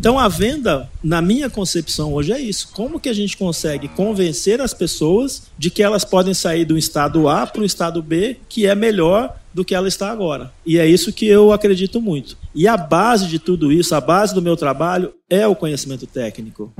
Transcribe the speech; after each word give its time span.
Então 0.00 0.18
a 0.18 0.28
venda, 0.28 0.88
na 1.04 1.20
minha 1.20 1.50
concepção 1.50 2.14
hoje, 2.14 2.32
é 2.32 2.40
isso. 2.40 2.70
Como 2.72 2.98
que 2.98 3.10
a 3.10 3.12
gente 3.12 3.36
consegue 3.36 3.86
convencer 3.86 4.58
as 4.58 4.72
pessoas 4.72 5.42
de 5.58 5.70
que 5.70 5.82
elas 5.82 6.06
podem 6.06 6.32
sair 6.32 6.64
do 6.64 6.78
estado 6.78 7.28
A 7.28 7.46
para 7.46 7.60
o 7.60 7.66
estado 7.66 8.02
B, 8.02 8.38
que 8.48 8.64
é 8.64 8.74
melhor 8.74 9.36
do 9.52 9.62
que 9.62 9.74
ela 9.74 9.86
está 9.86 10.10
agora. 10.10 10.50
E 10.64 10.78
é 10.78 10.86
isso 10.86 11.12
que 11.12 11.26
eu 11.26 11.52
acredito 11.52 12.00
muito. 12.00 12.38
E 12.54 12.66
a 12.66 12.78
base 12.78 13.26
de 13.26 13.38
tudo 13.38 13.70
isso, 13.70 13.94
a 13.94 14.00
base 14.00 14.34
do 14.34 14.40
meu 14.40 14.56
trabalho 14.56 15.12
é 15.28 15.46
o 15.46 15.54
conhecimento 15.54 16.06
técnico. 16.06 16.72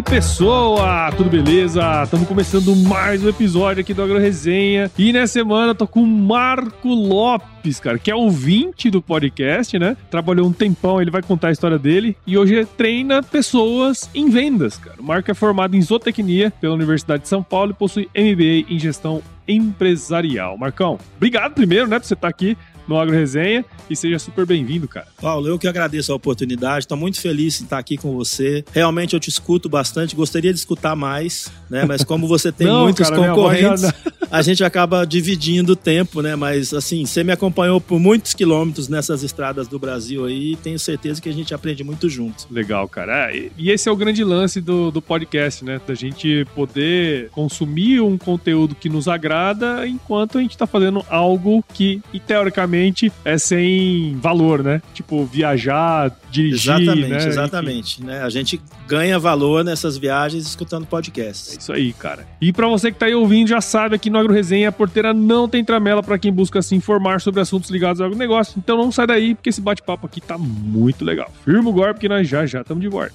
Aí, 0.00 0.02
pessoa? 0.02 1.12
Tudo 1.12 1.28
beleza? 1.28 2.02
Estamos 2.04 2.26
começando 2.26 2.74
mais 2.74 3.22
um 3.22 3.28
episódio 3.28 3.82
aqui 3.82 3.92
do 3.92 4.02
Agro 4.02 4.18
Resenha. 4.18 4.90
E 4.98 5.12
nessa 5.12 5.34
semana 5.34 5.72
eu 5.72 5.74
tô 5.74 5.86
com 5.86 6.02
o 6.02 6.06
Marco 6.06 6.88
Lopes, 6.88 7.78
cara, 7.78 7.98
que 7.98 8.10
é 8.10 8.14
ouvinte 8.14 8.90
do 8.90 9.02
podcast, 9.02 9.78
né? 9.78 9.96
Trabalhou 10.10 10.46
um 10.46 10.52
tempão, 10.52 11.00
ele 11.00 11.10
vai 11.10 11.22
contar 11.22 11.48
a 11.48 11.52
história 11.52 11.78
dele. 11.78 12.16
E 12.26 12.38
hoje 12.38 12.64
treina 12.76 13.22
pessoas 13.22 14.08
em 14.14 14.30
vendas, 14.30 14.78
cara. 14.78 14.96
O 14.98 15.04
Marco 15.04 15.30
é 15.30 15.34
formado 15.34 15.76
em 15.76 15.82
zootecnia 15.82 16.50
pela 16.60 16.74
Universidade 16.74 17.24
de 17.24 17.28
São 17.28 17.42
Paulo 17.42 17.72
e 17.72 17.74
possui 17.74 18.08
MBA 18.16 18.72
em 18.72 18.78
gestão 18.78 19.22
empresarial. 19.46 20.56
Marcão, 20.56 20.98
obrigado 21.16 21.52
primeiro, 21.52 21.88
né, 21.88 21.98
por 21.98 22.06
você 22.06 22.14
estar 22.14 22.28
aqui 22.28 22.56
no 22.90 22.98
Agro 22.98 23.14
Resenha 23.14 23.64
e 23.88 23.94
seja 23.94 24.18
super 24.18 24.44
bem-vindo, 24.44 24.88
cara. 24.88 25.06
Paulo, 25.22 25.46
eu 25.46 25.56
que 25.56 25.68
agradeço 25.68 26.12
a 26.12 26.16
oportunidade, 26.16 26.80
estou 26.80 26.98
muito 26.98 27.20
feliz 27.20 27.60
em 27.60 27.64
estar 27.64 27.78
aqui 27.78 27.96
com 27.96 28.12
você. 28.16 28.64
Realmente 28.72 29.14
eu 29.14 29.20
te 29.20 29.30
escuto 29.30 29.68
bastante, 29.68 30.16
gostaria 30.16 30.52
de 30.52 30.58
escutar 30.58 30.96
mais, 30.96 31.52
né? 31.70 31.84
Mas 31.84 32.02
como 32.02 32.26
você 32.26 32.50
tem 32.52 32.66
Não, 32.66 32.82
muitos 32.82 33.08
cara, 33.08 33.28
concorrentes, 33.28 33.84
a 34.28 34.42
gente 34.42 34.64
acaba 34.64 35.04
dividindo 35.04 35.74
o 35.74 35.76
tempo, 35.76 36.20
né? 36.20 36.34
Mas 36.34 36.74
assim, 36.74 37.06
você 37.06 37.22
me 37.22 37.30
acompanhou 37.30 37.80
por 37.80 38.00
muitos 38.00 38.34
quilômetros 38.34 38.88
nessas 38.88 39.22
estradas 39.22 39.68
do 39.68 39.78
Brasil 39.78 40.24
aí, 40.24 40.54
e 40.54 40.56
tenho 40.56 40.78
certeza 40.78 41.22
que 41.22 41.28
a 41.28 41.32
gente 41.32 41.54
aprende 41.54 41.84
muito 41.84 42.08
junto. 42.08 42.48
Legal, 42.50 42.88
cara. 42.88 43.30
É, 43.30 43.50
e 43.56 43.70
esse 43.70 43.88
é 43.88 43.92
o 43.92 43.96
grande 43.96 44.24
lance 44.24 44.60
do, 44.60 44.90
do 44.90 45.00
podcast, 45.00 45.64
né? 45.64 45.80
Da 45.86 45.94
gente 45.94 46.44
poder 46.56 47.30
consumir 47.30 48.00
um 48.00 48.18
conteúdo 48.18 48.74
que 48.74 48.88
nos 48.88 49.06
agrada 49.06 49.86
enquanto 49.86 50.38
a 50.38 50.40
gente 50.40 50.52
está 50.52 50.66
fazendo 50.66 51.06
algo 51.08 51.64
que, 51.72 52.02
teoricamente, 52.26 52.79
é 53.24 53.38
sem 53.38 54.16
valor, 54.20 54.62
né? 54.62 54.80
Tipo, 54.94 55.24
viajar, 55.24 56.10
dirigir. 56.30 56.72
Exatamente, 56.72 57.08
né? 57.08 57.28
exatamente. 57.28 58.04
Né? 58.04 58.22
A 58.22 58.30
gente 58.30 58.60
ganha 58.86 59.18
valor 59.18 59.64
nessas 59.64 59.96
viagens 59.96 60.46
escutando 60.46 60.86
podcasts. 60.86 61.54
É 61.54 61.60
isso 61.60 61.72
aí, 61.72 61.92
cara. 61.92 62.26
E 62.40 62.52
para 62.52 62.66
você 62.68 62.90
que 62.90 62.98
tá 62.98 63.06
aí 63.06 63.14
ouvindo, 63.14 63.48
já 63.48 63.60
sabe, 63.60 63.96
aqui 63.96 64.10
no 64.10 64.18
Agro 64.18 64.32
Resenha 64.32 64.68
a 64.68 64.72
porteira 64.72 65.12
não 65.12 65.48
tem 65.48 65.64
tramela 65.64 66.02
para 66.02 66.18
quem 66.18 66.32
busca 66.32 66.60
se 66.62 66.74
informar 66.74 67.20
sobre 67.20 67.40
assuntos 67.40 67.70
ligados 67.70 68.00
ao 68.00 68.06
agronegócio. 68.06 68.54
Então 68.58 68.76
não 68.76 68.90
sai 68.90 69.06
daí, 69.06 69.34
porque 69.34 69.50
esse 69.50 69.60
bate-papo 69.60 70.06
aqui 70.06 70.20
tá 70.20 70.36
muito 70.38 71.04
legal. 71.04 71.30
Firma 71.44 71.70
o 71.70 71.72
golpe 71.72 72.00
que 72.00 72.08
nós 72.08 72.28
já 72.28 72.46
já 72.46 72.60
estamos 72.62 72.82
de 72.82 72.88
volta. 72.88 73.12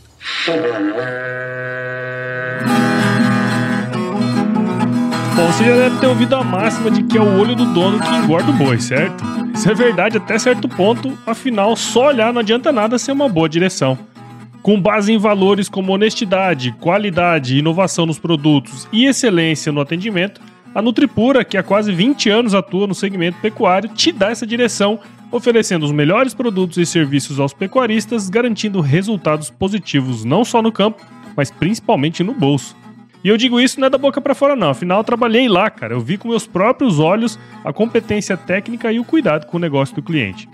Bom, 5.36 5.52
você 5.52 5.66
já 5.66 5.76
deve 5.76 6.00
ter 6.00 6.08
ouvido 6.08 6.36
a 6.36 6.44
máxima 6.44 6.90
de 6.90 7.04
que 7.04 7.18
é 7.18 7.22
o 7.22 7.40
olho 7.40 7.56
do 7.56 7.66
dono 7.74 8.00
que 8.00 8.10
engorda 8.16 8.50
o 8.52 8.54
boi, 8.54 8.80
certo? 8.80 9.45
Isso 9.56 9.72
é 9.72 9.74
verdade 9.74 10.18
até 10.18 10.38
certo 10.38 10.68
ponto, 10.68 11.18
afinal, 11.26 11.78
só 11.78 12.08
olhar 12.08 12.34
não 12.34 12.42
adianta 12.42 12.74
nada 12.74 13.00
ser 13.00 13.14
uma 13.14 13.30
boa 13.30 13.48
direção. 13.48 13.98
Com 14.62 14.80
base 14.80 15.14
em 15.14 15.18
valores 15.18 15.70
como 15.70 15.94
honestidade, 15.94 16.76
qualidade, 16.82 17.58
inovação 17.58 18.06
nos 18.06 18.20
produtos 18.20 18.86
e 18.92 19.06
excelência 19.06 19.72
no 19.72 19.80
atendimento, 19.80 20.42
a 20.76 20.82
Nutripura, 20.82 21.46
que 21.46 21.58
há 21.58 21.64
quase 21.64 21.94
20 21.94 22.30
anos 22.30 22.54
atua 22.54 22.86
no 22.86 22.94
segmento 22.94 23.40
pecuário, 23.42 23.88
te 23.88 24.12
dá 24.12 24.30
essa 24.30 24.46
direção, 24.46 25.00
oferecendo 25.32 25.86
os 25.86 25.92
melhores 25.94 26.34
produtos 26.34 26.78
e 26.78 26.86
serviços 26.86 27.40
aos 27.40 27.54
pecuaristas, 27.54 28.30
garantindo 28.30 28.82
resultados 28.82 29.50
positivos 29.50 30.26
não 30.26 30.44
só 30.44 30.62
no 30.62 30.72
campo, 30.72 31.02
mas 31.34 31.50
principalmente 31.50 32.24
no 32.24 32.34
bolso. 32.34 32.76
E 33.26 33.28
eu 33.28 33.36
digo 33.38 33.60
isso 33.60 33.80
não 33.80 33.88
é 33.88 33.90
da 33.90 33.98
boca 33.98 34.22
para 34.22 34.36
fora, 34.36 34.56
não. 34.56 34.70
Afinal, 34.70 35.00
eu 35.00 35.04
trabalhei 35.04 35.50
lá, 35.50 35.68
cara. 35.68 35.96
Eu 35.96 36.00
vi 36.00 36.16
com 36.16 36.28
meus 36.28 36.46
próprios 36.46 37.00
olhos 37.00 37.40
a 37.64 37.74
competência 37.74 38.38
técnica 38.38 38.92
e 38.92 39.00
o 39.00 39.04
cuidado 39.04 39.48
com 39.48 39.58
o 39.58 39.60
negócio 39.60 39.96
do 39.96 40.04
cliente. 40.04 40.48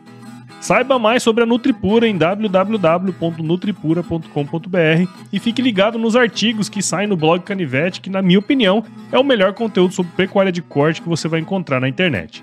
Saiba 0.61 0.97
mais 0.97 1.21
sobre 1.21 1.43
a 1.43 1.45
Nutripura 1.45 2.07
em 2.07 2.17
www.nutripura.com.br 2.17 5.09
e 5.33 5.39
fique 5.39 5.61
ligado 5.61 5.99
nos 5.99 6.15
artigos 6.15 6.69
que 6.69 6.81
saem 6.81 7.09
no 7.09 7.17
blog 7.17 7.43
Canivete, 7.43 7.99
que, 7.99 8.09
na 8.09 8.21
minha 8.21 8.39
opinião, 8.39 8.85
é 9.11 9.19
o 9.19 9.23
melhor 9.23 9.53
conteúdo 9.53 9.93
sobre 9.93 10.13
pecuária 10.15 10.49
de 10.49 10.61
corte 10.61 11.01
que 11.01 11.09
você 11.09 11.27
vai 11.27 11.41
encontrar 11.41 11.81
na 11.81 11.89
internet. 11.89 12.41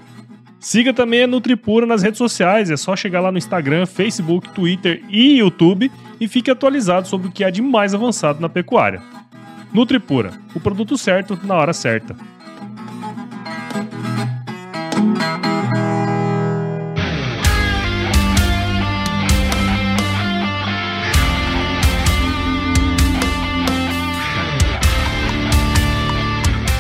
Siga 0.60 0.93
também 0.93 1.22
a 1.22 1.27
Nutripura 1.27 1.87
nas 1.87 2.03
redes 2.03 2.19
sociais, 2.19 2.71
é 2.71 2.77
só 2.77 2.95
chegar 2.95 3.22
lá 3.22 3.33
no 3.33 3.39
Instagram, 3.39 3.87
Facebook, 3.87 4.50
Twitter 4.50 5.03
e 5.09 5.39
YouTube 5.39 5.91
e 6.21 6.28
fique 6.28 6.50
atualizado 6.50 7.09
sobre 7.09 7.28
o 7.28 7.33
que 7.33 7.45
há 7.45 7.50
de 7.50 7.62
mais 7.62 7.95
avançado 7.95 8.43
na 8.43 8.50
pecuária. 8.50 9.00
Nutripura, 9.72 10.32
o 10.54 10.60
produto 10.60 10.96
certo 10.96 11.38
na 11.44 11.54
hora 11.54 11.72
certa. 11.72 12.16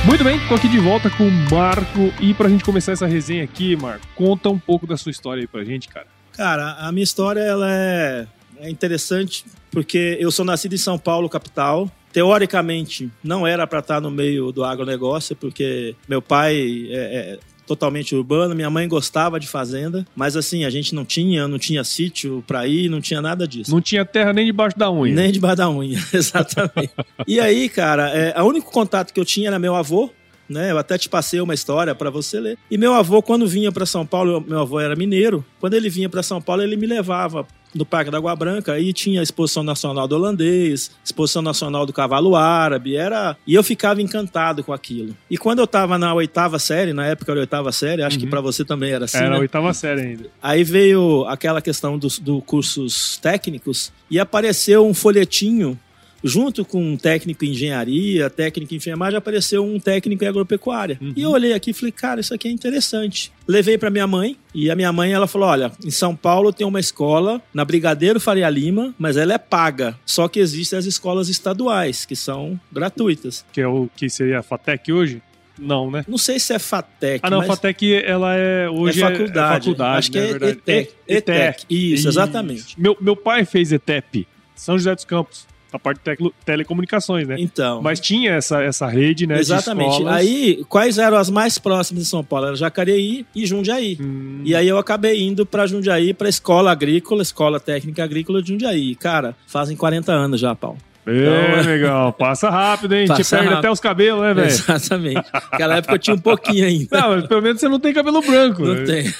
Muito 0.04 0.24
bem, 0.24 0.40
tô 0.48 0.54
aqui 0.54 0.68
de 0.68 0.78
volta 0.78 1.10
com 1.10 1.28
o 1.28 1.30
Marco. 1.30 2.12
E 2.18 2.32
pra 2.32 2.48
gente 2.48 2.64
começar 2.64 2.92
essa 2.92 3.06
resenha 3.06 3.44
aqui, 3.44 3.76
Marco, 3.76 4.06
conta 4.14 4.48
um 4.48 4.58
pouco 4.58 4.86
da 4.86 4.96
sua 4.96 5.10
história 5.10 5.42
aí 5.42 5.46
pra 5.46 5.62
gente, 5.62 5.86
cara. 5.88 6.06
Cara, 6.32 6.72
a 6.78 6.90
minha 6.90 7.04
história 7.04 7.40
ela 7.40 7.66
é, 7.70 8.26
é 8.58 8.70
interessante 8.70 9.44
porque 9.70 10.16
eu 10.18 10.30
sou 10.30 10.44
nascido 10.44 10.74
em 10.74 10.78
São 10.78 10.98
Paulo, 10.98 11.28
capital 11.28 11.90
teoricamente 12.12 13.10
não 13.22 13.46
era 13.46 13.66
para 13.66 13.80
estar 13.80 14.00
no 14.00 14.10
meio 14.10 14.52
do 14.52 14.64
agronegócio, 14.64 15.36
porque 15.36 15.94
meu 16.08 16.22
pai 16.22 16.88
é, 16.90 17.34
é 17.34 17.38
totalmente 17.68 18.16
urbano. 18.16 18.54
Minha 18.54 18.70
mãe 18.70 18.88
gostava 18.88 19.38
de 19.38 19.46
fazenda, 19.46 20.06
mas 20.16 20.36
assim, 20.36 20.64
a 20.64 20.70
gente 20.70 20.94
não 20.94 21.04
tinha, 21.04 21.46
não 21.46 21.58
tinha 21.58 21.84
sítio 21.84 22.42
para 22.46 22.66
ir, 22.66 22.88
não 22.88 23.00
tinha 23.00 23.20
nada 23.20 23.46
disso. 23.46 23.70
Não 23.70 23.80
tinha 23.80 24.04
terra 24.04 24.32
nem 24.32 24.46
debaixo 24.46 24.78
da 24.78 24.90
unha. 24.90 25.14
Nem 25.14 25.30
debaixo 25.30 25.56
da 25.58 25.70
unha, 25.70 26.02
exatamente. 26.12 26.90
e 27.26 27.38
aí, 27.38 27.68
cara, 27.68 28.08
é, 28.08 28.40
o 28.40 28.46
único 28.46 28.72
contato 28.72 29.12
que 29.12 29.20
eu 29.20 29.24
tinha 29.24 29.48
era 29.48 29.58
meu 29.58 29.76
avô, 29.76 30.10
né? 30.48 30.70
Eu 30.70 30.78
até 30.78 30.96
te 30.96 31.08
passei 31.10 31.40
uma 31.40 31.52
história 31.52 31.94
para 31.94 32.08
você 32.08 32.40
ler. 32.40 32.58
E 32.70 32.78
meu 32.78 32.94
avô, 32.94 33.20
quando 33.20 33.46
vinha 33.46 33.70
para 33.70 33.84
São 33.84 34.06
Paulo, 34.06 34.42
meu 34.46 34.60
avô 34.60 34.80
era 34.80 34.96
mineiro. 34.96 35.44
Quando 35.60 35.74
ele 35.74 35.90
vinha 35.90 36.08
para 36.08 36.22
São 36.22 36.40
Paulo, 36.40 36.62
ele 36.62 36.74
me 36.74 36.86
levava 36.86 37.46
no 37.78 37.86
Parque 37.86 38.10
da 38.10 38.18
Água 38.18 38.34
Branca, 38.36 38.72
aí 38.72 38.92
tinha 38.92 39.20
a 39.20 39.22
Exposição 39.22 39.62
Nacional 39.62 40.06
do 40.06 40.14
Holandês, 40.14 40.90
Exposição 41.04 41.40
Nacional 41.40 41.86
do 41.86 41.92
Cavalo 41.92 42.36
Árabe, 42.36 42.96
era... 42.96 43.36
E 43.46 43.54
eu 43.54 43.62
ficava 43.62 44.02
encantado 44.02 44.62
com 44.62 44.72
aquilo. 44.72 45.16
E 45.30 45.38
quando 45.38 45.60
eu 45.60 45.66
tava 45.66 45.96
na 45.96 46.12
oitava 46.12 46.58
série, 46.58 46.92
na 46.92 47.06
época 47.06 47.34
da 47.34 47.40
oitava 47.40 47.72
série, 47.72 48.02
acho 48.02 48.16
uhum. 48.16 48.24
que 48.24 48.28
para 48.28 48.40
você 48.40 48.64
também 48.64 48.92
era 48.92 49.04
assim, 49.04 49.18
Era 49.18 49.30
né? 49.30 49.36
a 49.36 49.38
oitava 49.38 49.72
série 49.72 50.00
ainda. 50.00 50.26
Aí 50.42 50.64
veio 50.64 51.24
aquela 51.26 51.62
questão 51.62 51.96
dos 51.96 52.18
do 52.18 52.42
cursos 52.42 53.16
técnicos 53.18 53.92
e 54.10 54.18
apareceu 54.18 54.86
um 54.86 54.92
folhetinho 54.92 55.78
junto 56.22 56.64
com 56.64 56.82
um 56.82 56.96
técnico 56.96 57.44
em 57.44 57.50
engenharia, 57.50 58.28
técnico 58.30 58.74
em 58.74 58.76
enfermagem, 58.76 59.16
apareceu 59.16 59.64
um 59.64 59.78
técnico 59.78 60.24
em 60.24 60.26
agropecuária. 60.26 60.98
Uhum. 61.00 61.12
E 61.16 61.22
eu 61.22 61.30
olhei 61.30 61.52
aqui 61.52 61.70
e 61.70 61.74
falei, 61.74 61.92
cara, 61.92 62.20
isso 62.20 62.34
aqui 62.34 62.48
é 62.48 62.50
interessante. 62.50 63.32
Levei 63.46 63.78
para 63.78 63.90
minha 63.90 64.06
mãe 64.06 64.36
e 64.54 64.70
a 64.70 64.76
minha 64.76 64.92
mãe 64.92 65.12
ela 65.12 65.26
falou: 65.26 65.48
olha, 65.48 65.72
em 65.84 65.90
São 65.90 66.14
Paulo 66.14 66.52
tem 66.52 66.66
uma 66.66 66.80
escola 66.80 67.40
na 67.52 67.64
Brigadeiro 67.64 68.20
Faria 68.20 68.48
Lima, 68.50 68.94
mas 68.98 69.16
ela 69.16 69.32
é 69.32 69.38
paga. 69.38 69.98
Só 70.04 70.28
que 70.28 70.38
existem 70.38 70.78
as 70.78 70.84
escolas 70.84 71.28
estaduais 71.28 72.04
que 72.04 72.14
são 72.14 72.60
gratuitas. 72.70 73.44
Que 73.52 73.60
é 73.60 73.66
o 73.66 73.88
que 73.96 74.10
seria 74.10 74.40
a 74.40 74.42
FATEC 74.42 74.92
hoje? 74.92 75.22
Não, 75.58 75.90
né? 75.90 76.04
Não 76.06 76.18
sei 76.18 76.38
se 76.38 76.52
é 76.52 76.58
FATEC. 76.58 77.20
Ah, 77.22 77.30
não, 77.30 77.38
mas... 77.38 77.48
FATEC 77.48 77.94
ela 78.04 78.34
é 78.36 78.68
hoje 78.68 79.02
é 79.02 79.10
faculdade. 79.10 79.38
É, 79.38 79.58
faculdade 79.58 79.98
Acho 79.98 80.12
que 80.12 80.18
né, 80.20 80.26
é 80.26 80.50
ETEC. 80.50 80.94
ETEC. 81.08 81.64
Isso, 81.68 82.08
exatamente. 82.08 82.80
Meu, 82.80 82.96
meu 83.00 83.16
pai 83.16 83.44
fez 83.44 83.72
ETEP, 83.72 84.28
São 84.54 84.78
José 84.78 84.94
dos 84.94 85.04
Campos 85.04 85.46
a 85.72 85.78
parte 85.78 86.00
de 86.02 86.32
telecomunicações, 86.44 87.28
né? 87.28 87.36
Então. 87.38 87.82
Mas 87.82 88.00
tinha 88.00 88.32
essa, 88.32 88.62
essa 88.62 88.86
rede, 88.86 89.26
né? 89.26 89.38
Exatamente. 89.38 90.06
Aí, 90.06 90.64
quais 90.68 90.98
eram 90.98 91.16
as 91.16 91.28
mais 91.28 91.58
próximas 91.58 92.04
de 92.04 92.08
São 92.08 92.24
Paulo? 92.24 92.46
Era 92.46 92.56
Jacareí 92.56 93.26
e 93.34 93.46
Jundiaí. 93.46 93.98
Hum. 94.00 94.40
E 94.44 94.54
aí 94.54 94.66
eu 94.66 94.78
acabei 94.78 95.22
indo 95.22 95.44
para 95.44 95.66
Jundiaí, 95.66 96.14
para 96.14 96.28
escola 96.28 96.70
agrícola, 96.70 97.22
escola 97.22 97.60
técnica 97.60 98.02
agrícola 98.02 98.42
de 98.42 98.48
Jundiaí. 98.48 98.94
Cara, 98.94 99.36
fazem 99.46 99.76
40 99.76 100.12
anos 100.12 100.40
já, 100.40 100.54
Paulo. 100.54 100.78
Então, 101.08 101.32
é, 101.32 101.62
legal. 101.62 102.12
Passa 102.12 102.50
rápido, 102.50 102.94
hein? 102.94 103.06
Passa 103.06 103.22
Te 103.22 103.30
perde 103.30 103.44
rápido. 103.46 103.58
até 103.58 103.70
os 103.70 103.80
cabelos, 103.80 104.20
né, 104.20 104.34
velho? 104.34 104.46
Exatamente. 104.48 105.26
Naquela 105.32 105.76
época 105.76 105.94
eu 105.94 105.98
tinha 105.98 106.14
um 106.16 106.20
pouquinho 106.20 106.66
ainda. 106.66 107.00
Não, 107.00 107.10
mas 107.10 107.26
pelo 107.26 107.42
menos 107.42 107.60
você 107.60 107.68
não 107.68 107.80
tem 107.80 107.92
cabelo 107.92 108.20
branco. 108.20 108.62
Não 108.62 108.74
né? 108.74 108.84
tem. 108.84 109.14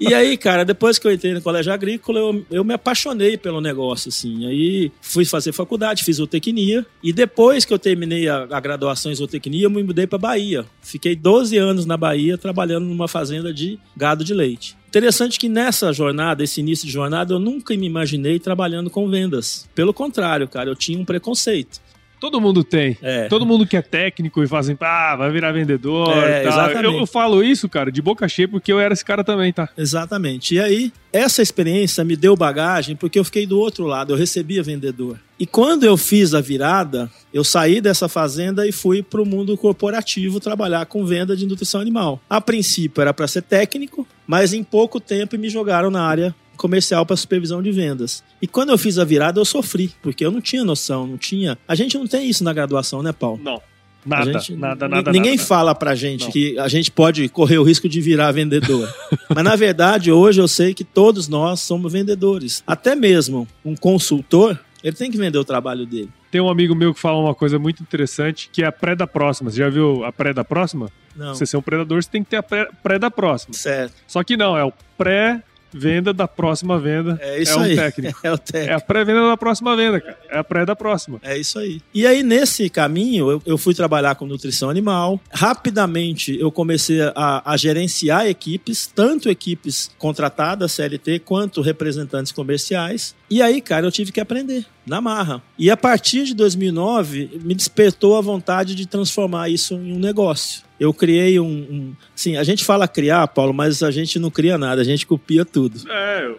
e 0.00 0.14
aí, 0.14 0.36
cara, 0.36 0.64
depois 0.64 0.98
que 0.98 1.06
eu 1.06 1.12
entrei 1.12 1.34
no 1.34 1.42
colégio 1.42 1.72
agrícola, 1.72 2.18
eu, 2.18 2.46
eu 2.50 2.64
me 2.64 2.72
apaixonei 2.72 3.36
pelo 3.36 3.60
negócio, 3.60 4.08
assim. 4.08 4.46
Aí 4.46 4.90
fui 5.02 5.24
fazer 5.24 5.52
faculdade, 5.52 6.02
fiz 6.02 6.16
zootecnia. 6.16 6.86
E 7.02 7.12
depois 7.12 7.64
que 7.64 7.74
eu 7.74 7.78
terminei 7.78 8.28
a, 8.28 8.46
a 8.50 8.60
graduação 8.60 9.12
em 9.12 9.14
zootecnia, 9.14 9.66
eu 9.66 9.70
me 9.70 9.82
mudei 9.82 10.06
para 10.06 10.18
Bahia. 10.18 10.64
Fiquei 10.80 11.14
12 11.14 11.56
anos 11.58 11.84
na 11.84 11.96
Bahia 11.96 12.38
trabalhando 12.38 12.84
numa 12.84 13.08
fazenda 13.08 13.52
de 13.52 13.78
gado 13.96 14.24
de 14.24 14.32
leite. 14.32 14.76
Interessante 14.94 15.40
que 15.40 15.48
nessa 15.48 15.92
jornada, 15.92 16.44
esse 16.44 16.60
início 16.60 16.86
de 16.86 16.92
jornada, 16.92 17.34
eu 17.34 17.40
nunca 17.40 17.76
me 17.76 17.84
imaginei 17.84 18.38
trabalhando 18.38 18.88
com 18.88 19.10
vendas. 19.10 19.68
Pelo 19.74 19.92
contrário, 19.92 20.46
cara, 20.46 20.70
eu 20.70 20.76
tinha 20.76 20.96
um 20.96 21.04
preconceito. 21.04 21.80
Todo 22.20 22.40
mundo 22.40 22.62
tem. 22.62 22.96
É. 23.02 23.26
Todo 23.26 23.44
mundo 23.44 23.66
que 23.66 23.76
é 23.76 23.82
técnico 23.82 24.40
e 24.40 24.46
fazem, 24.46 24.76
ah, 24.80 25.16
vai 25.16 25.32
virar 25.32 25.50
vendedor. 25.50 26.16
É, 26.16 26.46
exatamente. 26.46 26.84
Eu, 26.84 27.00
eu, 27.00 27.06
falo 27.08 27.42
isso, 27.42 27.68
cara, 27.68 27.90
de 27.90 28.00
boca 28.00 28.28
cheia, 28.28 28.46
porque 28.46 28.72
eu 28.72 28.78
era 28.78 28.94
esse 28.94 29.04
cara 29.04 29.24
também, 29.24 29.52
tá? 29.52 29.68
Exatamente. 29.76 30.54
E 30.54 30.60
aí, 30.60 30.92
essa 31.12 31.42
experiência 31.42 32.04
me 32.04 32.14
deu 32.14 32.36
bagagem 32.36 32.94
porque 32.94 33.18
eu 33.18 33.24
fiquei 33.24 33.48
do 33.48 33.58
outro 33.58 33.86
lado, 33.86 34.12
eu 34.12 34.16
recebia 34.16 34.62
vendedor. 34.62 35.18
E 35.38 35.46
quando 35.46 35.84
eu 35.84 35.96
fiz 35.96 36.32
a 36.32 36.40
virada, 36.40 37.10
eu 37.32 37.42
saí 37.42 37.80
dessa 37.80 38.08
fazenda 38.08 38.66
e 38.66 38.72
fui 38.72 39.02
para 39.02 39.20
o 39.20 39.26
mundo 39.26 39.56
corporativo 39.56 40.38
trabalhar 40.38 40.86
com 40.86 41.04
venda 41.04 41.36
de 41.36 41.46
nutrição 41.46 41.80
animal. 41.80 42.20
A 42.30 42.40
princípio 42.40 43.00
era 43.00 43.12
para 43.12 43.26
ser 43.26 43.42
técnico, 43.42 44.06
mas 44.26 44.52
em 44.52 44.62
pouco 44.62 45.00
tempo 45.00 45.36
me 45.36 45.48
jogaram 45.48 45.90
na 45.90 46.02
área 46.02 46.34
comercial 46.56 47.04
para 47.04 47.16
supervisão 47.16 47.60
de 47.60 47.72
vendas. 47.72 48.22
E 48.40 48.46
quando 48.46 48.70
eu 48.70 48.78
fiz 48.78 48.98
a 48.98 49.04
virada, 49.04 49.40
eu 49.40 49.44
sofri, 49.44 49.92
porque 50.00 50.24
eu 50.24 50.30
não 50.30 50.40
tinha 50.40 50.64
noção, 50.64 51.06
não 51.06 51.18
tinha. 51.18 51.58
A 51.66 51.74
gente 51.74 51.98
não 51.98 52.06
tem 52.06 52.28
isso 52.28 52.44
na 52.44 52.52
graduação, 52.52 53.02
né, 53.02 53.12
Paulo? 53.12 53.40
Não. 53.42 53.60
Nada, 54.06 54.38
gente, 54.38 54.54
nada, 54.54 54.86
nada. 54.86 55.10
Ninguém 55.10 55.36
nada. 55.36 55.46
fala 55.46 55.74
pra 55.74 55.94
gente 55.94 56.24
não. 56.24 56.30
que 56.30 56.58
a 56.58 56.68
gente 56.68 56.90
pode 56.90 57.26
correr 57.28 57.56
o 57.56 57.62
risco 57.62 57.88
de 57.88 58.00
virar 58.02 58.32
vendedor. 58.32 58.92
Mas 59.34 59.44
na 59.44 59.56
verdade, 59.56 60.12
hoje 60.12 60.40
eu 60.40 60.46
sei 60.46 60.74
que 60.74 60.84
todos 60.84 61.26
nós 61.26 61.60
somos 61.60 61.90
vendedores. 61.90 62.62
Até 62.66 62.94
mesmo 62.94 63.48
um 63.64 63.74
consultor, 63.74 64.60
ele 64.84 64.94
tem 64.94 65.10
que 65.10 65.16
vender 65.16 65.38
o 65.38 65.44
trabalho 65.44 65.86
dele. 65.86 66.10
Tem 66.30 66.42
um 66.42 66.50
amigo 66.50 66.74
meu 66.74 66.92
que 66.92 67.00
fala 67.00 67.18
uma 67.18 67.34
coisa 67.34 67.58
muito 67.58 67.82
interessante, 67.82 68.50
que 68.52 68.62
é 68.62 68.66
a 68.66 68.72
pré 68.72 68.94
da 68.94 69.06
próxima. 69.06 69.50
Você 69.50 69.56
já 69.56 69.70
viu 69.70 70.04
a 70.04 70.12
pré 70.12 70.34
da 70.34 70.44
próxima? 70.44 70.90
Não. 71.16 71.34
Você 71.34 71.46
ser 71.46 71.56
um 71.56 71.62
predador, 71.62 72.02
você 72.02 72.10
tem 72.10 72.22
que 72.22 72.28
ter 72.28 72.36
a 72.36 72.42
pré, 72.42 72.68
pré 72.82 72.98
da 72.98 73.10
próxima. 73.10 73.54
Certo. 73.54 73.94
Só 74.06 74.22
que 74.22 74.36
não, 74.36 74.58
é 74.58 74.62
o 74.62 74.72
pré 74.98 75.42
venda 75.74 76.12
da 76.12 76.28
próxima 76.28 76.78
venda. 76.78 77.18
É 77.20 77.42
isso 77.42 77.58
é 77.58 77.64
aí. 77.64 77.76
técnico. 77.76 78.20
É 78.24 78.32
o 78.32 78.38
técnico. 78.38 78.72
É 78.72 78.74
a 78.74 78.80
pré-venda 78.80 79.28
da 79.28 79.36
próxima 79.36 79.76
venda, 79.76 80.00
cara. 80.00 80.18
É 80.30 80.38
a 80.38 80.44
pré 80.44 80.64
da 80.64 80.76
próxima. 80.76 81.20
É 81.22 81.36
isso 81.36 81.58
aí. 81.58 81.80
E 81.92 82.06
aí, 82.06 82.22
nesse 82.22 82.70
caminho, 82.70 83.30
eu, 83.30 83.42
eu 83.44 83.58
fui 83.58 83.74
trabalhar 83.74 84.14
com 84.14 84.24
nutrição 84.24 84.70
animal. 84.70 85.20
Rapidamente, 85.30 86.38
eu 86.38 86.50
comecei 86.52 87.00
a, 87.14 87.42
a 87.44 87.56
gerenciar 87.56 88.26
equipes, 88.26 88.86
tanto 88.86 89.28
equipes 89.28 89.90
contratadas, 89.98 90.72
CLT, 90.72 91.18
quanto 91.20 91.60
representantes 91.60 92.32
comerciais. 92.32 93.14
E 93.28 93.42
aí, 93.42 93.60
cara, 93.60 93.86
eu 93.86 93.92
tive 93.92 94.12
que 94.12 94.20
aprender 94.20 94.64
na 94.86 95.00
marra. 95.00 95.42
E 95.58 95.70
a 95.70 95.76
partir 95.76 96.24
de 96.24 96.34
2009, 96.34 97.40
me 97.42 97.54
despertou 97.54 98.16
a 98.16 98.20
vontade 98.20 98.74
de 98.74 98.86
transformar 98.86 99.48
isso 99.48 99.74
em 99.74 99.92
um 99.92 99.98
negócio. 99.98 100.62
Eu 100.84 100.94
criei 100.94 101.40
um, 101.40 101.46
um. 101.46 101.92
Sim, 102.14 102.36
a 102.36 102.44
gente 102.44 102.64
fala 102.64 102.86
criar, 102.86 103.26
Paulo, 103.28 103.52
mas 103.52 103.82
a 103.82 103.90
gente 103.90 104.18
não 104.18 104.30
cria 104.30 104.56
nada, 104.58 104.80
a 104.80 104.84
gente 104.84 105.06
copia 105.06 105.44
tudo. 105.44 105.80
É, 105.90 106.30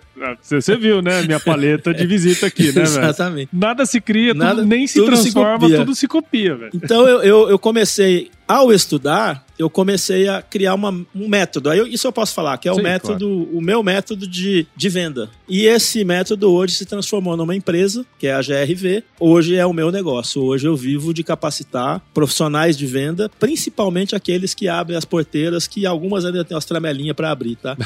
você 0.42 0.78
viu, 0.78 1.02
né? 1.02 1.24
Minha 1.24 1.40
paleta 1.40 1.94
de 1.94 2.06
visita 2.06 2.48
aqui, 2.48 2.72
né? 2.72 2.84
Exatamente. 2.84 3.50
Nada 3.52 3.86
se 3.86 4.00
cria, 4.00 4.34
nada, 4.34 4.56
tudo 4.56 4.68
nem 4.68 4.88
se 4.88 5.04
transforma, 5.04 5.68
se 5.68 5.76
tudo 5.76 5.96
se 5.96 6.08
copia, 6.08 6.56
velho. 6.56 6.72
Então 6.74 7.08
eu, 7.08 7.22
eu, 7.24 7.50
eu 7.50 7.60
comecei 7.60 8.30
ao 8.48 8.72
estudar, 8.72 9.46
eu 9.58 9.70
comecei 9.70 10.28
a 10.28 10.42
criar 10.42 10.74
uma, 10.76 10.92
um 11.16 11.28
método. 11.28 11.70
Aí 11.70 11.80
eu, 11.80 11.88
isso 11.88 12.06
eu 12.06 12.12
posso 12.12 12.34
falar, 12.34 12.58
que 12.58 12.68
é 12.68 12.72
o 12.72 12.76
Sim, 12.76 12.84
método, 12.84 13.26
claro. 13.26 13.58
o 13.58 13.62
meu 13.62 13.82
método 13.82 14.28
de, 14.28 14.68
de 14.76 14.90
venda. 14.90 15.30
E 15.48 15.66
esse 15.66 16.04
método 16.04 16.52
hoje 16.52 16.76
se 16.76 16.86
transformou 16.86 17.36
numa 17.36 17.56
empresa, 17.56 18.06
que 18.20 18.28
é 18.28 18.34
a 18.34 18.42
GRV. 18.42 19.04
Hoje 19.20 19.56
é 19.56 19.66
o 19.66 19.74
meu 19.74 19.92
negócio. 19.92 20.42
Hoje 20.44 20.68
eu 20.68 20.76
vivo 20.76 21.14
de 21.14 21.24
capacitar 21.24 22.02
profissionais 22.14 22.78
de 22.78 22.86
venda, 22.86 23.30
principalmente 23.40 24.16
aqueles 24.16 24.54
que 24.54 24.68
abrem 24.68 24.98
as 24.98 25.06
porteiras, 25.06 25.68
que 25.68 25.86
algumas 25.86 26.26
ainda 26.26 26.44
têm 26.44 26.56
umas 26.56 26.66
tramelinhas 26.66 27.16
para 27.16 27.32
abrir, 27.32 27.56
tá? 27.56 27.78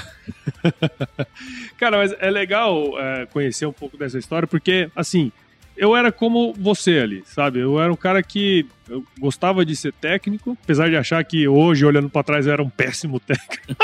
Cara, 1.78 1.98
mas 1.98 2.14
é 2.20 2.30
legal 2.30 3.00
é, 3.00 3.26
conhecer 3.28 3.66
um 3.66 3.72
pouco 3.72 3.98
dessa 3.98 4.18
história, 4.18 4.48
porque, 4.48 4.90
assim, 4.96 5.32
eu 5.80 5.96
era 5.96 6.12
como 6.12 6.54
você 6.54 7.00
ali, 7.00 7.24
sabe? 7.26 7.60
Eu 7.60 7.80
era 7.80 7.92
um 7.92 7.96
cara 7.96 8.22
que 8.22 8.66
eu 8.90 9.02
gostava 9.18 9.66
de 9.66 9.74
ser 9.78 9.94
técnico, 9.94 10.58
apesar 10.62 10.90
de 10.90 10.98
achar 10.98 11.24
que 11.24 11.48
hoje, 11.48 11.86
olhando 11.86 12.10
para 12.10 12.22
trás, 12.22 12.46
eu 12.46 12.52
era 12.52 12.62
um 12.62 12.70
péssimo 12.70 13.18
técnico. 13.22 13.76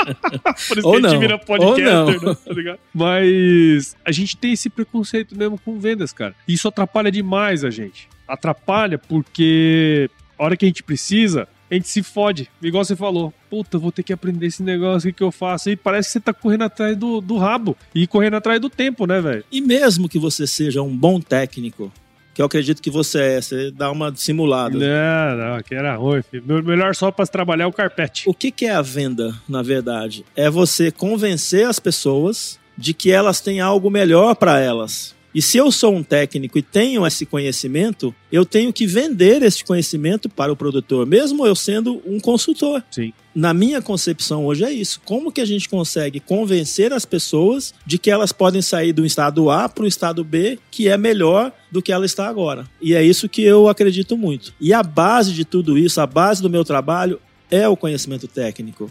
Por 0.68 0.78
isso 0.78 0.86
Ou 0.86 0.94
que 0.96 1.00
não. 1.00 1.08
a 1.08 1.12
gente 1.12 1.20
vira 1.20 1.38
podcaster, 1.38 2.22
né? 2.22 2.36
tá 2.44 2.52
ligado? 2.52 2.78
Mas 2.92 3.96
a 4.04 4.12
gente 4.12 4.36
tem 4.36 4.52
esse 4.52 4.68
preconceito 4.68 5.34
mesmo 5.34 5.58
com 5.58 5.80
vendas, 5.80 6.12
cara. 6.12 6.34
Isso 6.46 6.68
atrapalha 6.68 7.10
demais 7.10 7.64
a 7.64 7.70
gente. 7.70 8.08
Atrapalha 8.28 8.98
porque 8.98 10.10
a 10.38 10.44
hora 10.44 10.56
que 10.56 10.66
a 10.66 10.68
gente 10.68 10.82
precisa, 10.82 11.48
a 11.70 11.74
gente 11.74 11.88
se 11.88 12.02
fode, 12.02 12.48
igual 12.62 12.84
você 12.84 12.96
falou. 12.96 13.32
Puta, 13.50 13.78
vou 13.78 13.92
ter 13.92 14.02
que 14.02 14.12
aprender 14.12 14.46
esse 14.46 14.62
negócio, 14.62 15.08
o 15.08 15.12
que, 15.12 15.18
que 15.18 15.22
eu 15.22 15.32
faço? 15.32 15.70
E 15.70 15.76
parece 15.76 16.08
que 16.08 16.12
você 16.12 16.20
tá 16.20 16.32
correndo 16.32 16.62
atrás 16.62 16.96
do, 16.96 17.20
do 17.20 17.36
rabo 17.36 17.76
e 17.94 18.06
correndo 18.06 18.34
atrás 18.34 18.60
do 18.60 18.70
tempo, 18.70 19.06
né, 19.06 19.20
velho? 19.20 19.44
E 19.50 19.60
mesmo 19.60 20.08
que 20.08 20.18
você 20.18 20.46
seja 20.46 20.82
um 20.82 20.96
bom 20.96 21.20
técnico, 21.20 21.92
que 22.36 22.42
eu 22.42 22.46
acredito 22.46 22.82
que 22.82 22.90
você 22.90 23.18
é, 23.18 23.40
você 23.40 23.70
dá 23.70 23.90
uma 23.90 24.14
simulada. 24.14 24.76
Não, 24.76 25.54
não, 25.54 25.62
que 25.62 25.74
era 25.74 25.96
ruim, 25.96 26.20
filho. 26.22 26.62
Melhor 26.62 26.94
só 26.94 27.10
para 27.10 27.26
trabalhar 27.26 27.64
é 27.64 27.66
o 27.66 27.72
carpete. 27.72 28.28
O 28.28 28.34
que, 28.34 28.50
que 28.50 28.66
é 28.66 28.72
a 28.72 28.82
venda, 28.82 29.34
na 29.48 29.62
verdade? 29.62 30.22
É 30.36 30.50
você 30.50 30.90
convencer 30.90 31.66
as 31.66 31.78
pessoas 31.78 32.60
de 32.76 32.92
que 32.92 33.10
elas 33.10 33.40
têm 33.40 33.58
algo 33.58 33.90
melhor 33.90 34.34
para 34.36 34.60
elas. 34.60 35.15
E 35.36 35.42
se 35.42 35.58
eu 35.58 35.70
sou 35.70 35.94
um 35.94 36.02
técnico 36.02 36.56
e 36.56 36.62
tenho 36.62 37.06
esse 37.06 37.26
conhecimento, 37.26 38.14
eu 38.32 38.46
tenho 38.46 38.72
que 38.72 38.86
vender 38.86 39.42
esse 39.42 39.62
conhecimento 39.62 40.30
para 40.30 40.50
o 40.50 40.56
produtor, 40.56 41.04
mesmo 41.04 41.46
eu 41.46 41.54
sendo 41.54 42.00
um 42.06 42.18
consultor. 42.18 42.82
Sim. 42.90 43.12
Na 43.34 43.52
minha 43.52 43.82
concepção 43.82 44.46
hoje 44.46 44.64
é 44.64 44.72
isso. 44.72 44.98
Como 45.04 45.30
que 45.30 45.42
a 45.42 45.44
gente 45.44 45.68
consegue 45.68 46.20
convencer 46.20 46.90
as 46.90 47.04
pessoas 47.04 47.74
de 47.84 47.98
que 47.98 48.10
elas 48.10 48.32
podem 48.32 48.62
sair 48.62 48.94
do 48.94 49.04
estado 49.04 49.50
A 49.50 49.68
para 49.68 49.84
o 49.84 49.86
estado 49.86 50.24
B, 50.24 50.58
que 50.70 50.88
é 50.88 50.96
melhor 50.96 51.52
do 51.70 51.82
que 51.82 51.92
ela 51.92 52.06
está 52.06 52.26
agora? 52.26 52.66
E 52.80 52.94
é 52.94 53.04
isso 53.04 53.28
que 53.28 53.42
eu 53.42 53.68
acredito 53.68 54.16
muito. 54.16 54.54
E 54.58 54.72
a 54.72 54.82
base 54.82 55.34
de 55.34 55.44
tudo 55.44 55.76
isso, 55.76 56.00
a 56.00 56.06
base 56.06 56.40
do 56.40 56.48
meu 56.48 56.64
trabalho 56.64 57.20
é 57.50 57.68
o 57.68 57.76
conhecimento 57.76 58.26
técnico. 58.26 58.90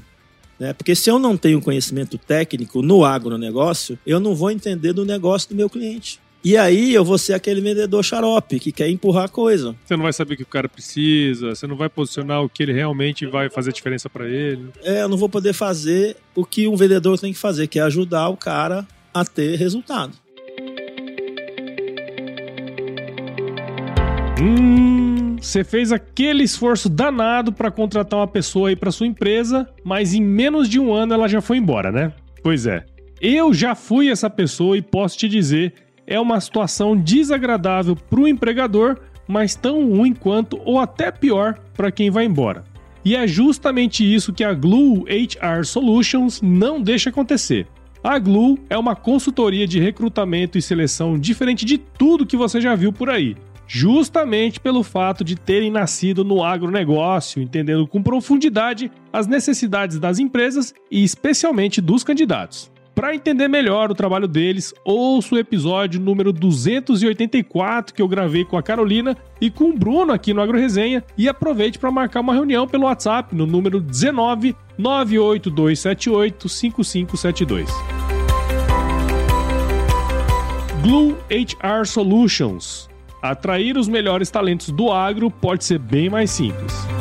Né? 0.60 0.74
Porque 0.74 0.94
se 0.94 1.10
eu 1.10 1.18
não 1.18 1.36
tenho 1.36 1.60
conhecimento 1.60 2.20
técnico 2.20 2.84
no 2.84 3.04
agronegócio, 3.04 3.98
eu 4.06 4.20
não 4.20 4.36
vou 4.36 4.52
entender 4.52 4.94
do 4.94 5.04
negócio 5.04 5.50
do 5.50 5.56
meu 5.56 5.68
cliente. 5.68 6.24
E 6.46 6.56
aí 6.56 6.94
eu 6.94 7.04
vou 7.04 7.18
ser 7.18 7.34
aquele 7.34 7.60
vendedor 7.60 8.04
xarope 8.04 8.60
que 8.60 8.72
quer 8.72 8.88
empurrar 8.88 9.24
a 9.24 9.28
coisa. 9.28 9.75
Você 9.84 9.96
não 9.96 10.04
vai 10.04 10.14
saber 10.14 10.36
o 10.36 10.38
que 10.38 10.44
o 10.44 10.46
cara 10.46 10.70
precisa, 10.70 11.56
você 11.56 11.66
não 11.66 11.75
vai 11.75 11.90
posicionar 11.90 12.44
o 12.44 12.48
que 12.48 12.62
ele 12.62 12.72
realmente 12.72 13.25
vai 13.25 13.50
fazer 13.50 13.74
diferença 13.74 14.08
para 14.08 14.30
ele. 14.30 14.70
É, 14.84 15.02
eu 15.02 15.10
não 15.10 15.18
vou 15.18 15.28
poder 15.28 15.54
fazer 15.54 16.16
o 16.36 16.46
que 16.46 16.68
um 16.68 16.75
vendedor 16.75 17.18
tem 17.18 17.34
que 17.34 17.40
fazer, 17.40 17.66
que 17.66 17.80
é 17.80 17.82
ajudar 17.82 18.30
o 18.30 18.38
cara 18.38 18.86
a 19.12 19.25
ter 19.25 19.58
resultado. 19.58 20.14
Hum, 24.40 25.38
você 25.42 25.64
fez 25.64 25.92
aquele 25.92 26.44
esforço 26.44 26.88
danado 26.88 27.52
para 27.52 27.72
contratar 27.72 28.20
uma 28.20 28.28
pessoa 28.28 28.70
aí 28.70 28.75
para 28.75 28.92
sua 28.92 29.08
empresa, 29.08 29.68
mas 29.84 30.14
em 30.14 30.22
menos 30.22 30.70
de 30.70 30.80
um 30.80 30.94
ano 30.94 31.12
ela 31.12 31.28
já 31.28 31.42
foi 31.42 31.58
embora, 31.58 31.92
né? 31.92 32.14
Pois 32.44 32.68
é. 32.68 32.86
Eu 33.20 33.52
já 33.52 33.74
fui 33.74 34.12
essa 34.12 34.30
pessoa 34.30 34.78
e 34.78 34.82
posso 34.84 35.18
te 35.18 35.28
dizer 35.28 35.74
é 36.07 36.19
uma 36.19 36.39
situação 36.39 36.95
desagradável 36.95 37.95
para 37.95 38.19
o 38.19 38.27
empregador, 38.27 38.97
mas 39.27 39.55
tão 39.55 39.89
ruim 39.89 40.13
quanto 40.13 40.59
ou 40.63 40.79
até 40.79 41.12
pior 41.12 41.59
para 41.74 41.91
quem 41.91 42.09
vai 42.09 42.25
embora. 42.25 42.63
E 43.03 43.15
é 43.15 43.27
justamente 43.27 44.03
isso 44.03 44.33
que 44.33 44.43
a 44.43 44.53
Glue 44.53 45.05
HR 45.07 45.63
Solutions 45.63 46.41
não 46.41 46.81
deixa 46.81 47.09
acontecer. 47.09 47.67
A 48.03 48.17
Glue 48.19 48.59
é 48.69 48.77
uma 48.77 48.95
consultoria 48.95 49.67
de 49.67 49.79
recrutamento 49.79 50.57
e 50.57 50.62
seleção 50.62 51.17
diferente 51.17 51.65
de 51.65 51.77
tudo 51.77 52.25
que 52.25 52.38
você 52.38 52.62
já 52.62 52.75
viu 52.75 52.91
por 52.91 53.09
aí. 53.09 53.35
Justamente 53.67 54.59
pelo 54.59 54.83
fato 54.83 55.24
de 55.24 55.35
terem 55.35 55.71
nascido 55.71 56.24
no 56.24 56.43
agronegócio, 56.43 57.41
entendendo 57.41 57.88
com 57.88 58.01
profundidade 58.01 58.91
as 59.12 59.25
necessidades 59.25 59.97
das 59.97 60.19
empresas 60.19 60.74
e 60.89 61.03
especialmente 61.03 61.81
dos 61.81 62.03
candidatos. 62.03 62.71
Para 62.96 63.14
entender 63.14 63.50
melhor 63.50 63.92
o 63.92 63.94
trabalho 63.94 64.25
deles, 64.25 64.74
ouça 64.86 65.36
o 65.36 65.38
episódio 65.38 66.00
número 66.00 66.32
284 66.32 67.94
que 67.94 68.02
eu 68.02 68.08
gravei 68.08 68.46
com 68.46 68.58
a 68.58 68.64
Carolina 68.64 69.18
e 69.42 69.52
com 69.52 69.72
o 69.72 69.78
Bruno 69.78 70.14
aqui 70.14 70.34
no 70.34 70.42
Agro 70.42 70.58
Resenha 70.58 71.04
e 71.18 71.28
aproveite 71.28 71.78
para 71.78 71.92
marcar 71.92 72.22
uma 72.22 72.34
reunião 72.34 72.66
pelo 72.66 72.86
WhatsApp 72.86 73.36
no 73.36 73.46
número 73.46 73.82
19 73.82 74.56
98278 74.78 76.48
5572. 76.48 77.70
Glue 80.82 81.18
HR 81.30 81.86
Solutions. 81.86 82.90
Atrair 83.22 83.75
os 83.75 83.90
melhores 83.90 84.32
talentos 84.32 84.70
do 84.70 84.90
agro 84.90 85.30
pode 85.30 85.66
ser 85.66 85.80
bem 85.80 86.10
mais 86.10 86.32
simples. 86.32 86.95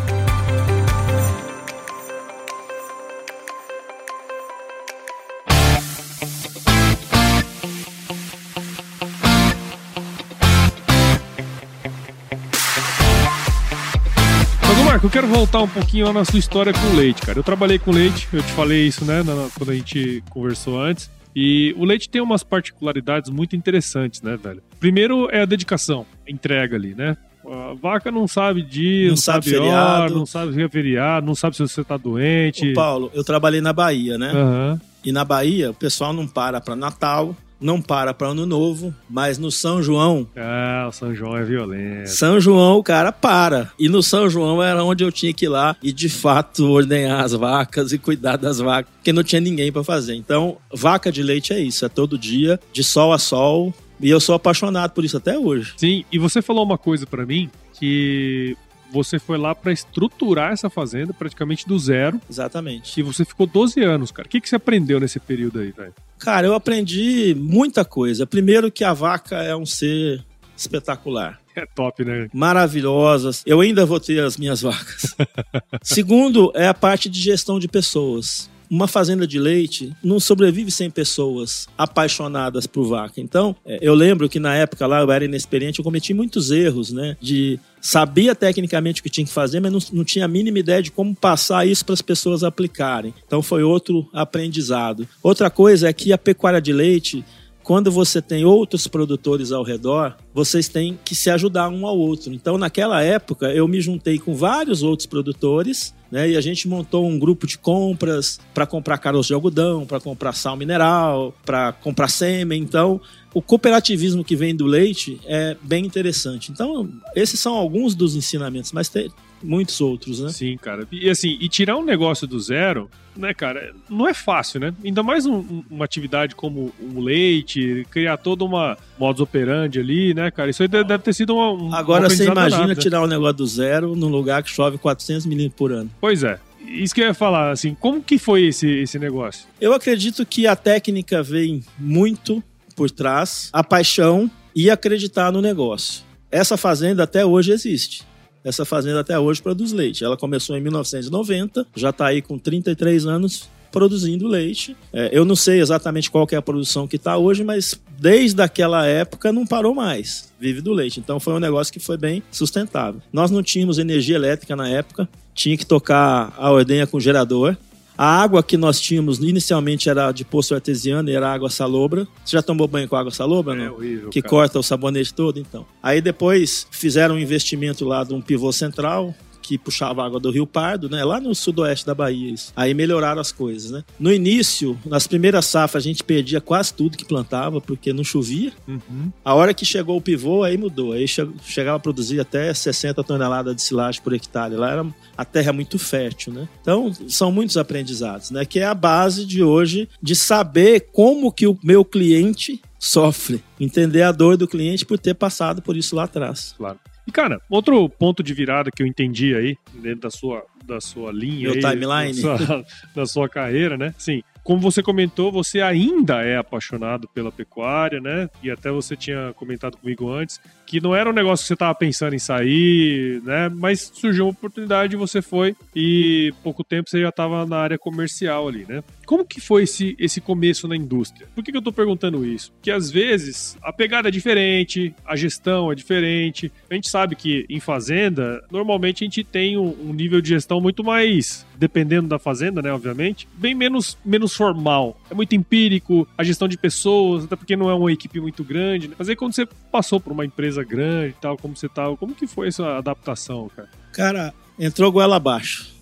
Marco, 15.04 15.06
eu 15.06 15.10
quero 15.10 15.26
voltar 15.26 15.62
um 15.62 15.68
pouquinho 15.68 16.10
na 16.12 16.24
sua 16.24 16.38
história 16.38 16.72
com 16.72 16.96
leite, 16.96 17.20
cara. 17.20 17.38
Eu 17.38 17.42
trabalhei 17.42 17.78
com 17.78 17.90
leite, 17.90 18.26
eu 18.32 18.42
te 18.42 18.52
falei 18.52 18.86
isso, 18.86 19.04
né, 19.04 19.22
na, 19.22 19.48
quando 19.56 19.70
a 19.70 19.74
gente 19.74 20.22
conversou 20.30 20.80
antes. 20.80 21.10
E 21.36 21.74
o 21.76 21.84
leite 21.84 22.08
tem 22.08 22.22
umas 22.22 22.42
particularidades 22.42 23.28
muito 23.30 23.54
interessantes, 23.54 24.22
né, 24.22 24.36
velho? 24.36 24.62
Primeiro 24.80 25.28
é 25.30 25.42
a 25.42 25.44
dedicação, 25.44 26.06
a 26.26 26.30
entrega 26.30 26.76
ali, 26.76 26.94
né? 26.94 27.16
A 27.46 27.74
vaca 27.74 28.10
não 28.10 28.26
sabe 28.26 28.62
dia, 28.62 29.04
não, 29.04 29.10
não 29.10 29.16
sabe, 29.16 29.44
sabe 29.44 29.56
feriado. 29.56 30.02
hora, 30.02 30.14
não 30.14 30.26
sabe 30.26 30.54
se 30.54 30.62
é 30.62 30.68
feriado, 30.68 31.26
não 31.26 31.34
sabe 31.34 31.56
se 31.56 31.62
você 31.62 31.84
tá 31.84 31.96
doente. 31.96 32.70
Ô 32.70 32.74
Paulo, 32.74 33.10
eu 33.12 33.22
trabalhei 33.22 33.60
na 33.60 33.72
Bahia, 33.72 34.16
né? 34.16 34.32
Uhum. 34.32 34.80
E 35.04 35.12
na 35.12 35.24
Bahia, 35.24 35.70
o 35.70 35.74
pessoal 35.74 36.14
não 36.14 36.26
para 36.26 36.60
para 36.60 36.74
Natal, 36.74 37.36
não 37.60 37.80
para 37.80 38.12
para 38.12 38.28
Ano 38.28 38.46
Novo, 38.46 38.94
mas 39.08 39.38
no 39.38 39.50
São 39.50 39.82
João. 39.82 40.26
Ah, 40.36 40.86
o 40.88 40.92
São 40.92 41.14
João 41.14 41.36
é 41.36 41.44
violento. 41.44 42.08
São 42.08 42.38
João, 42.40 42.78
o 42.78 42.82
cara 42.82 43.12
para. 43.12 43.70
E 43.78 43.88
no 43.88 44.02
São 44.02 44.28
João 44.28 44.62
era 44.62 44.84
onde 44.84 45.04
eu 45.04 45.12
tinha 45.12 45.32
que 45.32 45.46
ir 45.46 45.48
lá 45.48 45.76
e 45.82 45.92
de 45.92 46.08
fato 46.08 46.70
ordenhar 46.70 47.20
as 47.24 47.32
vacas 47.32 47.92
e 47.92 47.98
cuidar 47.98 48.36
das 48.36 48.58
vacas, 48.58 48.92
porque 48.94 49.12
não 49.12 49.22
tinha 49.22 49.40
ninguém 49.40 49.72
para 49.72 49.84
fazer. 49.84 50.14
Então, 50.14 50.58
vaca 50.72 51.10
de 51.10 51.22
leite 51.22 51.52
é 51.52 51.60
isso, 51.60 51.84
é 51.84 51.88
todo 51.88 52.18
dia, 52.18 52.60
de 52.72 52.84
sol 52.84 53.12
a 53.12 53.18
sol. 53.18 53.72
E 54.00 54.10
eu 54.10 54.20
sou 54.20 54.34
apaixonado 54.34 54.90
por 54.90 55.04
isso 55.04 55.16
até 55.16 55.38
hoje. 55.38 55.72
Sim, 55.76 56.04
e 56.12 56.18
você 56.18 56.42
falou 56.42 56.64
uma 56.64 56.76
coisa 56.76 57.06
para 57.06 57.24
mim 57.24 57.48
que 57.78 58.56
você 58.92 59.18
foi 59.18 59.38
lá 59.38 59.54
para 59.54 59.72
estruturar 59.72 60.52
essa 60.52 60.70
fazenda 60.70 61.12
praticamente 61.12 61.66
do 61.66 61.78
zero. 61.78 62.20
Exatamente. 62.30 62.98
E 62.98 63.02
você 63.02 63.24
ficou 63.24 63.46
12 63.46 63.82
anos, 63.82 64.10
cara. 64.10 64.26
O 64.26 64.30
que, 64.30 64.40
que 64.40 64.48
você 64.48 64.56
aprendeu 64.56 65.00
nesse 65.00 65.18
período 65.18 65.60
aí, 65.60 65.72
velho? 65.72 65.94
Cara, 66.18 66.46
eu 66.46 66.54
aprendi 66.54 67.34
muita 67.38 67.84
coisa. 67.84 68.26
Primeiro 68.26 68.70
que 68.70 68.84
a 68.84 68.92
vaca 68.92 69.42
é 69.42 69.54
um 69.54 69.66
ser 69.66 70.24
espetacular. 70.56 71.40
É 71.56 71.66
top, 71.66 72.04
né? 72.04 72.28
Maravilhosas. 72.32 73.42
Eu 73.46 73.60
ainda 73.60 73.86
vou 73.86 74.00
ter 74.00 74.22
as 74.22 74.36
minhas 74.36 74.62
vacas. 74.62 75.14
Segundo, 75.82 76.52
é 76.54 76.66
a 76.66 76.74
parte 76.74 77.08
de 77.08 77.20
gestão 77.20 77.58
de 77.58 77.68
pessoas 77.68 78.50
uma 78.74 78.88
fazenda 78.88 79.24
de 79.24 79.38
leite 79.38 79.92
não 80.02 80.18
sobrevive 80.18 80.70
sem 80.70 80.90
pessoas 80.90 81.68
apaixonadas 81.78 82.66
por 82.66 82.84
vaca. 82.88 83.20
Então, 83.20 83.54
é, 83.64 83.78
eu 83.80 83.94
lembro 83.94 84.28
que 84.28 84.40
na 84.40 84.56
época 84.56 84.84
lá 84.84 85.00
eu 85.00 85.12
era 85.12 85.24
inexperiente, 85.24 85.78
eu 85.78 85.84
cometi 85.84 86.12
muitos 86.12 86.50
erros, 86.50 86.90
né? 86.90 87.16
De 87.20 87.60
sabia 87.80 88.34
tecnicamente 88.34 89.00
o 89.00 89.04
que 89.04 89.10
tinha 89.10 89.24
que 89.24 89.32
fazer, 89.32 89.60
mas 89.60 89.70
não, 89.70 89.78
não 89.92 90.04
tinha 90.04 90.24
a 90.24 90.28
mínima 90.28 90.58
ideia 90.58 90.82
de 90.82 90.90
como 90.90 91.14
passar 91.14 91.64
isso 91.66 91.84
para 91.84 91.92
as 91.92 92.02
pessoas 92.02 92.42
aplicarem. 92.42 93.14
Então 93.24 93.42
foi 93.42 93.62
outro 93.62 94.08
aprendizado. 94.12 95.06
Outra 95.22 95.48
coisa 95.48 95.88
é 95.88 95.92
que 95.92 96.12
a 96.12 96.18
pecuária 96.18 96.60
de 96.60 96.72
leite 96.72 97.24
quando 97.64 97.90
você 97.90 98.20
tem 98.20 98.44
outros 98.44 98.86
produtores 98.86 99.50
ao 99.50 99.64
redor, 99.64 100.14
vocês 100.34 100.68
têm 100.68 100.98
que 101.02 101.14
se 101.14 101.30
ajudar 101.30 101.70
um 101.70 101.86
ao 101.86 101.98
outro. 101.98 102.32
Então, 102.32 102.58
naquela 102.58 103.02
época, 103.02 103.46
eu 103.46 103.66
me 103.66 103.80
juntei 103.80 104.18
com 104.18 104.34
vários 104.34 104.82
outros 104.82 105.06
produtores 105.06 105.94
né, 106.12 106.28
e 106.28 106.36
a 106.36 106.40
gente 106.42 106.68
montou 106.68 107.08
um 107.08 107.18
grupo 107.18 107.46
de 107.46 107.56
compras 107.56 108.38
para 108.52 108.66
comprar 108.66 108.98
caroço 108.98 109.28
de 109.28 109.34
algodão, 109.34 109.86
para 109.86 109.98
comprar 109.98 110.34
sal 110.34 110.56
mineral, 110.56 111.34
para 111.44 111.72
comprar 111.72 112.08
sêmen. 112.08 112.62
Então, 112.62 113.00
o 113.32 113.40
cooperativismo 113.40 114.22
que 114.22 114.36
vem 114.36 114.54
do 114.54 114.66
leite 114.66 115.18
é 115.24 115.56
bem 115.62 115.86
interessante. 115.86 116.52
Então, 116.52 116.88
esses 117.16 117.40
são 117.40 117.54
alguns 117.54 117.94
dos 117.94 118.14
ensinamentos, 118.14 118.72
mas 118.72 118.90
tem, 118.90 119.10
muitos 119.44 119.80
outros, 119.80 120.20
né? 120.20 120.30
Sim, 120.30 120.56
cara. 120.56 120.86
E 120.90 121.08
assim, 121.08 121.36
e 121.40 121.48
tirar 121.48 121.76
um 121.76 121.84
negócio 121.84 122.26
do 122.26 122.40
zero, 122.40 122.90
né, 123.16 123.32
cara, 123.32 123.72
não 123.88 124.08
é 124.08 124.14
fácil, 124.14 124.60
né? 124.60 124.74
Ainda 124.84 125.02
mais 125.02 125.26
um, 125.26 125.62
uma 125.70 125.84
atividade 125.84 126.34
como 126.34 126.72
um 126.80 127.00
leite, 127.00 127.86
criar 127.90 128.16
toda 128.16 128.44
uma 128.44 128.76
modus 128.98 129.20
operandi 129.20 129.78
ali, 129.78 130.14
né, 130.14 130.30
cara? 130.30 130.50
Isso 130.50 130.62
aí 130.62 130.68
deve 130.68 130.98
ter 130.98 131.12
sido 131.12 131.34
uma, 131.34 131.52
um 131.52 131.74
Agora 131.74 132.08
você 132.08 132.24
imagina 132.24 132.68
nada, 132.68 132.74
tirar 132.74 133.02
um 133.02 133.06
negócio 133.06 133.36
do 133.36 133.46
zero 133.46 133.94
num 133.94 134.08
lugar 134.08 134.42
que 134.42 134.50
chove 134.50 134.78
400 134.78 135.26
milímetros 135.26 135.56
por 135.56 135.72
ano. 135.72 135.90
Pois 136.00 136.22
é. 136.22 136.38
Isso 136.66 136.94
que 136.94 137.02
eu 137.02 137.06
ia 137.06 137.14
falar, 137.14 137.50
assim, 137.50 137.76
como 137.78 138.02
que 138.02 138.18
foi 138.18 138.46
esse, 138.46 138.66
esse 138.66 138.98
negócio? 138.98 139.46
Eu 139.60 139.74
acredito 139.74 140.24
que 140.24 140.46
a 140.46 140.56
técnica 140.56 141.22
vem 141.22 141.62
muito 141.78 142.42
por 142.74 142.90
trás, 142.90 143.50
a 143.52 143.62
paixão 143.62 144.30
e 144.54 144.70
acreditar 144.70 145.30
no 145.30 145.40
negócio. 145.40 146.02
Essa 146.30 146.56
fazenda 146.56 147.04
até 147.04 147.24
hoje 147.24 147.52
existe. 147.52 148.02
Essa 148.44 148.64
fazenda 148.64 149.00
até 149.00 149.18
hoje 149.18 149.42
produz 149.42 149.72
leite. 149.72 150.04
Ela 150.04 150.16
começou 150.16 150.56
em 150.56 150.60
1990, 150.60 151.66
já 151.74 151.90
está 151.90 152.06
aí 152.06 152.20
com 152.20 152.38
33 152.38 153.06
anos 153.06 153.48
produzindo 153.72 154.28
leite. 154.28 154.76
É, 154.92 155.10
eu 155.12 155.24
não 155.24 155.34
sei 155.34 155.60
exatamente 155.60 156.08
qual 156.08 156.28
é 156.30 156.36
a 156.36 156.42
produção 156.42 156.86
que 156.86 156.94
está 156.94 157.16
hoje, 157.16 157.42
mas 157.42 157.80
desde 157.98 158.40
aquela 158.40 158.86
época 158.86 159.32
não 159.32 159.44
parou 159.44 159.74
mais. 159.74 160.32
Vive 160.38 160.60
do 160.60 160.72
leite. 160.72 161.00
Então 161.00 161.18
foi 161.18 161.34
um 161.34 161.40
negócio 161.40 161.72
que 161.72 161.80
foi 161.80 161.96
bem 161.96 162.22
sustentável. 162.30 163.02
Nós 163.12 163.32
não 163.32 163.42
tínhamos 163.42 163.78
energia 163.78 164.14
elétrica 164.14 164.54
na 164.54 164.68
época, 164.68 165.08
tinha 165.34 165.56
que 165.56 165.66
tocar 165.66 166.32
a 166.38 166.52
ordenha 166.52 166.86
com 166.86 167.00
gerador. 167.00 167.56
A 167.96 168.22
água 168.22 168.42
que 168.42 168.56
nós 168.56 168.80
tínhamos 168.80 169.18
inicialmente 169.18 169.88
era 169.88 170.10
de 170.10 170.24
poço 170.24 170.54
artesiano 170.54 171.08
e 171.08 171.14
era 171.14 171.32
água 171.32 171.48
salobra. 171.48 172.06
Você 172.24 172.36
já 172.36 172.42
tomou 172.42 172.66
banho 172.66 172.88
com 172.88 172.96
água 172.96 173.12
salobra, 173.12 173.54
é 173.54 173.66
não? 173.66 173.74
horrível, 173.74 174.10
que 174.10 174.20
cara. 174.20 174.30
corta 174.30 174.58
o 174.58 174.62
sabonete 174.62 175.14
todo, 175.14 175.38
então. 175.38 175.64
Aí 175.82 176.00
depois 176.00 176.66
fizeram 176.70 177.14
um 177.14 177.18
investimento 177.18 177.84
lá 177.84 178.02
de 178.02 178.12
um 178.12 178.20
pivô 178.20 178.52
central, 178.52 179.14
que 179.44 179.58
puxava 179.58 180.04
água 180.04 180.18
do 180.18 180.30
Rio 180.30 180.46
Pardo, 180.46 180.88
né? 180.88 181.04
Lá 181.04 181.20
no 181.20 181.34
sudoeste 181.34 181.84
da 181.84 181.94
Bahia. 181.94 182.32
Isso. 182.32 182.52
Aí 182.56 182.72
melhoraram 182.72 183.20
as 183.20 183.30
coisas, 183.30 183.70
né? 183.70 183.84
No 184.00 184.12
início, 184.12 184.78
nas 184.86 185.06
primeiras 185.06 185.44
safras, 185.44 185.84
a 185.84 185.86
gente 185.86 186.02
perdia 186.02 186.40
quase 186.40 186.72
tudo 186.72 186.96
que 186.96 187.04
plantava, 187.04 187.60
porque 187.60 187.92
não 187.92 188.02
chovia. 188.02 188.52
Uhum. 188.66 189.12
A 189.22 189.34
hora 189.34 189.52
que 189.52 189.66
chegou 189.66 189.98
o 189.98 190.00
pivô, 190.00 190.42
aí 190.42 190.56
mudou. 190.56 190.92
Aí 190.92 191.06
chegava 191.06 191.76
a 191.76 191.80
produzir 191.80 192.20
até 192.20 192.52
60 192.52 193.04
toneladas 193.04 193.54
de 193.54 193.62
silagem 193.62 194.00
por 194.02 194.14
hectare. 194.14 194.56
Lá 194.56 194.70
era 194.70 194.86
a 195.16 195.24
terra 195.24 195.52
muito 195.52 195.78
fértil, 195.78 196.32
né? 196.32 196.48
Então, 196.62 196.90
são 197.06 197.30
muitos 197.30 197.56
aprendizados, 197.56 198.30
né? 198.30 198.44
Que 198.44 198.60
é 198.60 198.64
a 198.64 198.74
base 198.74 199.26
de 199.26 199.42
hoje 199.42 199.88
de 200.00 200.16
saber 200.16 200.88
como 200.92 201.30
que 201.30 201.46
o 201.46 201.58
meu 201.62 201.84
cliente 201.84 202.62
sofre, 202.78 203.42
entender 203.58 204.02
a 204.02 204.12
dor 204.12 204.36
do 204.36 204.48
cliente 204.48 204.84
por 204.84 204.98
ter 204.98 205.14
passado 205.14 205.62
por 205.62 205.76
isso 205.76 205.96
lá 205.96 206.04
atrás. 206.04 206.54
Claro. 206.56 206.78
E, 207.06 207.12
cara, 207.12 207.40
outro 207.50 207.88
ponto 207.88 208.22
de 208.22 208.32
virada 208.32 208.70
que 208.70 208.82
eu 208.82 208.86
entendi 208.86 209.34
aí, 209.34 209.56
dentro 209.74 210.00
da 210.00 210.10
sua, 210.10 210.44
da 210.64 210.80
sua 210.80 211.12
linha. 211.12 211.50
Meu 211.50 211.54
aí, 211.54 211.60
timeline. 211.60 212.22
Da 212.22 212.38
sua, 212.38 212.64
da 212.96 213.06
sua 213.06 213.28
carreira, 213.28 213.76
né? 213.76 213.94
Sim, 213.98 214.22
como 214.44 214.60
você 214.60 214.82
comentou, 214.82 215.32
você 215.32 215.62
ainda 215.62 216.22
é 216.22 216.36
apaixonado 216.36 217.08
pela 217.08 217.32
pecuária, 217.32 217.98
né? 217.98 218.28
E 218.42 218.50
até 218.50 218.70
você 218.70 218.94
tinha 218.94 219.32
comentado 219.34 219.78
comigo 219.78 220.12
antes 220.12 220.38
que 220.66 220.80
não 220.80 220.94
era 220.94 221.08
um 221.08 221.12
negócio 221.12 221.44
que 221.44 221.48
você 221.48 221.54
estava 221.54 221.74
pensando 221.74 222.14
em 222.14 222.18
sair, 222.18 223.22
né? 223.22 223.48
Mas 223.48 223.90
surgiu 223.94 224.24
uma 224.24 224.32
oportunidade 224.32 224.96
você 224.96 225.22
foi 225.22 225.56
e 225.74 226.32
pouco 226.42 226.62
tempo 226.62 226.90
você 226.90 227.00
já 227.00 227.08
estava 227.08 227.46
na 227.46 227.56
área 227.56 227.78
comercial 227.78 228.48
ali, 228.48 228.66
né? 228.68 228.82
Como 229.06 229.24
que 229.24 229.40
foi 229.40 229.64
esse, 229.64 229.94
esse 229.98 230.20
começo 230.20 230.66
na 230.66 230.76
indústria? 230.76 231.28
Por 231.34 231.44
que, 231.44 231.50
que 231.50 231.56
eu 231.56 231.60
estou 231.60 231.72
perguntando 231.72 232.24
isso? 232.24 232.52
Porque 232.52 232.70
às 232.70 232.90
vezes 232.90 233.56
a 233.62 233.72
pegada 233.72 234.08
é 234.08 234.10
diferente, 234.10 234.94
a 235.04 235.14
gestão 235.14 235.70
é 235.70 235.74
diferente. 235.74 236.50
A 236.70 236.74
gente 236.74 236.88
sabe 236.88 237.14
que 237.14 237.46
em 237.48 237.60
fazenda, 237.60 238.42
normalmente 238.50 239.04
a 239.04 239.06
gente 239.06 239.22
tem 239.22 239.56
um, 239.58 239.76
um 239.88 239.92
nível 239.92 240.20
de 240.20 240.30
gestão 240.30 240.60
muito 240.60 240.82
mais, 240.82 241.46
dependendo 241.56 242.08
da 242.08 242.18
fazenda, 242.18 242.62
né? 242.62 242.72
Obviamente, 242.72 243.28
bem 243.34 243.54
menos, 243.54 243.98
menos 244.04 244.33
formal? 244.36 244.98
É 245.10 245.14
muito 245.14 245.34
empírico, 245.34 246.06
a 246.16 246.24
gestão 246.24 246.48
de 246.48 246.56
pessoas, 246.56 247.24
até 247.24 247.36
porque 247.36 247.56
não 247.56 247.70
é 247.70 247.74
uma 247.74 247.92
equipe 247.92 248.20
muito 248.20 248.44
grande. 248.44 248.88
Né? 248.88 248.94
Mas 248.98 249.08
aí 249.08 249.16
quando 249.16 249.34
você 249.34 249.46
passou 249.70 250.00
por 250.00 250.12
uma 250.12 250.24
empresa 250.24 250.62
grande 250.62 251.10
e 251.10 251.20
tal, 251.20 251.36
como 251.36 251.56
você 251.56 251.68
tal, 251.68 251.96
como 251.96 252.14
que 252.14 252.26
foi 252.26 252.48
essa 252.48 252.78
adaptação, 252.78 253.50
cara? 253.54 253.68
Cara, 253.92 254.34
entrou 254.58 254.90
goela 254.90 255.16
abaixo. 255.16 255.72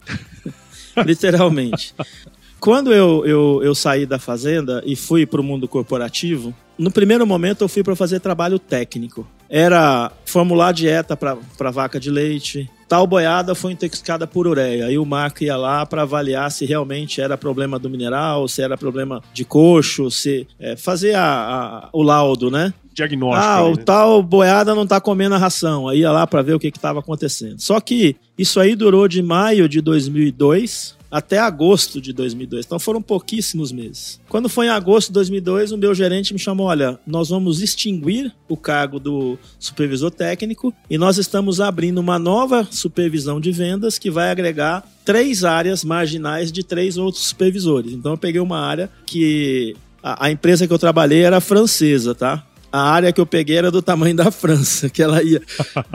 Literalmente. 1.04 1.94
Quando 2.60 2.92
eu, 2.92 3.26
eu, 3.26 3.60
eu 3.64 3.74
saí 3.74 4.06
da 4.06 4.20
fazenda 4.20 4.82
e 4.86 4.94
fui 4.94 5.26
para 5.26 5.40
o 5.40 5.44
mundo 5.44 5.66
corporativo, 5.66 6.54
no 6.78 6.92
primeiro 6.92 7.26
momento 7.26 7.62
eu 7.62 7.68
fui 7.68 7.82
para 7.82 7.96
fazer 7.96 8.20
trabalho 8.20 8.58
técnico. 8.58 9.26
Era 9.48 10.12
formular 10.24 10.72
dieta 10.72 11.16
para 11.16 11.70
vaca 11.70 11.98
de 11.98 12.10
leite. 12.10 12.70
Tal 12.92 13.06
boiada 13.06 13.54
foi 13.54 13.72
intoxicada 13.72 14.26
por 14.26 14.46
ureia. 14.46 14.84
Aí 14.84 14.98
o 14.98 15.06
Marco 15.06 15.42
ia 15.42 15.56
lá 15.56 15.86
para 15.86 16.02
avaliar 16.02 16.50
se 16.50 16.66
realmente 16.66 17.22
era 17.22 17.38
problema 17.38 17.78
do 17.78 17.88
mineral, 17.88 18.46
se 18.46 18.60
era 18.60 18.76
problema 18.76 19.22
de 19.32 19.46
coxo, 19.46 20.10
se 20.10 20.46
é, 20.60 20.76
fazer 20.76 21.14
a, 21.14 21.24
a, 21.24 21.88
o 21.90 22.02
laudo, 22.02 22.50
né? 22.50 22.74
Diagnóstico. 22.92 23.42
Ah, 23.42 23.64
o 23.64 23.76
né? 23.76 23.82
tal 23.82 24.22
boiada 24.22 24.74
não 24.74 24.86
tá 24.86 25.00
comendo 25.00 25.34
a 25.34 25.38
ração. 25.38 25.88
Aí 25.88 26.00
ia 26.00 26.12
lá 26.12 26.26
para 26.26 26.42
ver 26.42 26.52
o 26.52 26.60
que 26.60 26.68
estava 26.68 27.00
acontecendo. 27.00 27.58
Só 27.60 27.80
que 27.80 28.14
isso 28.36 28.60
aí 28.60 28.76
durou 28.76 29.08
de 29.08 29.22
maio 29.22 29.70
de 29.70 29.80
2002 29.80 30.94
até 31.12 31.38
agosto 31.38 32.00
de 32.00 32.10
2002. 32.14 32.64
Então 32.64 32.78
foram 32.78 33.02
pouquíssimos 33.02 33.70
meses. 33.70 34.18
Quando 34.30 34.48
foi 34.48 34.66
em 34.66 34.70
agosto 34.70 35.08
de 35.08 35.14
2002, 35.14 35.70
o 35.70 35.76
meu 35.76 35.94
gerente 35.94 36.32
me 36.32 36.38
chamou: 36.38 36.68
olha, 36.68 36.98
nós 37.06 37.28
vamos 37.28 37.60
extinguir 37.60 38.34
o 38.48 38.56
cargo 38.56 38.98
do 38.98 39.38
supervisor 39.58 40.10
técnico 40.10 40.74
e 40.88 40.96
nós 40.96 41.18
estamos 41.18 41.60
abrindo 41.60 41.98
uma 41.98 42.18
nova 42.18 42.66
supervisão 42.70 43.38
de 43.38 43.52
vendas 43.52 43.98
que 43.98 44.10
vai 44.10 44.30
agregar 44.30 44.88
três 45.04 45.44
áreas 45.44 45.84
marginais 45.84 46.50
de 46.50 46.64
três 46.64 46.96
outros 46.96 47.26
supervisores. 47.26 47.92
Então 47.92 48.12
eu 48.12 48.18
peguei 48.18 48.40
uma 48.40 48.58
área 48.58 48.90
que 49.04 49.76
a, 50.02 50.26
a 50.26 50.30
empresa 50.30 50.66
que 50.66 50.72
eu 50.72 50.78
trabalhei 50.78 51.22
era 51.22 51.42
francesa, 51.42 52.14
tá? 52.14 52.46
A 52.72 52.90
área 52.90 53.12
que 53.12 53.20
eu 53.20 53.26
peguei 53.26 53.58
era 53.58 53.70
do 53.70 53.82
tamanho 53.82 54.16
da 54.16 54.30
França, 54.30 54.88
que 54.88 55.02
ela 55.02 55.22
ia 55.22 55.42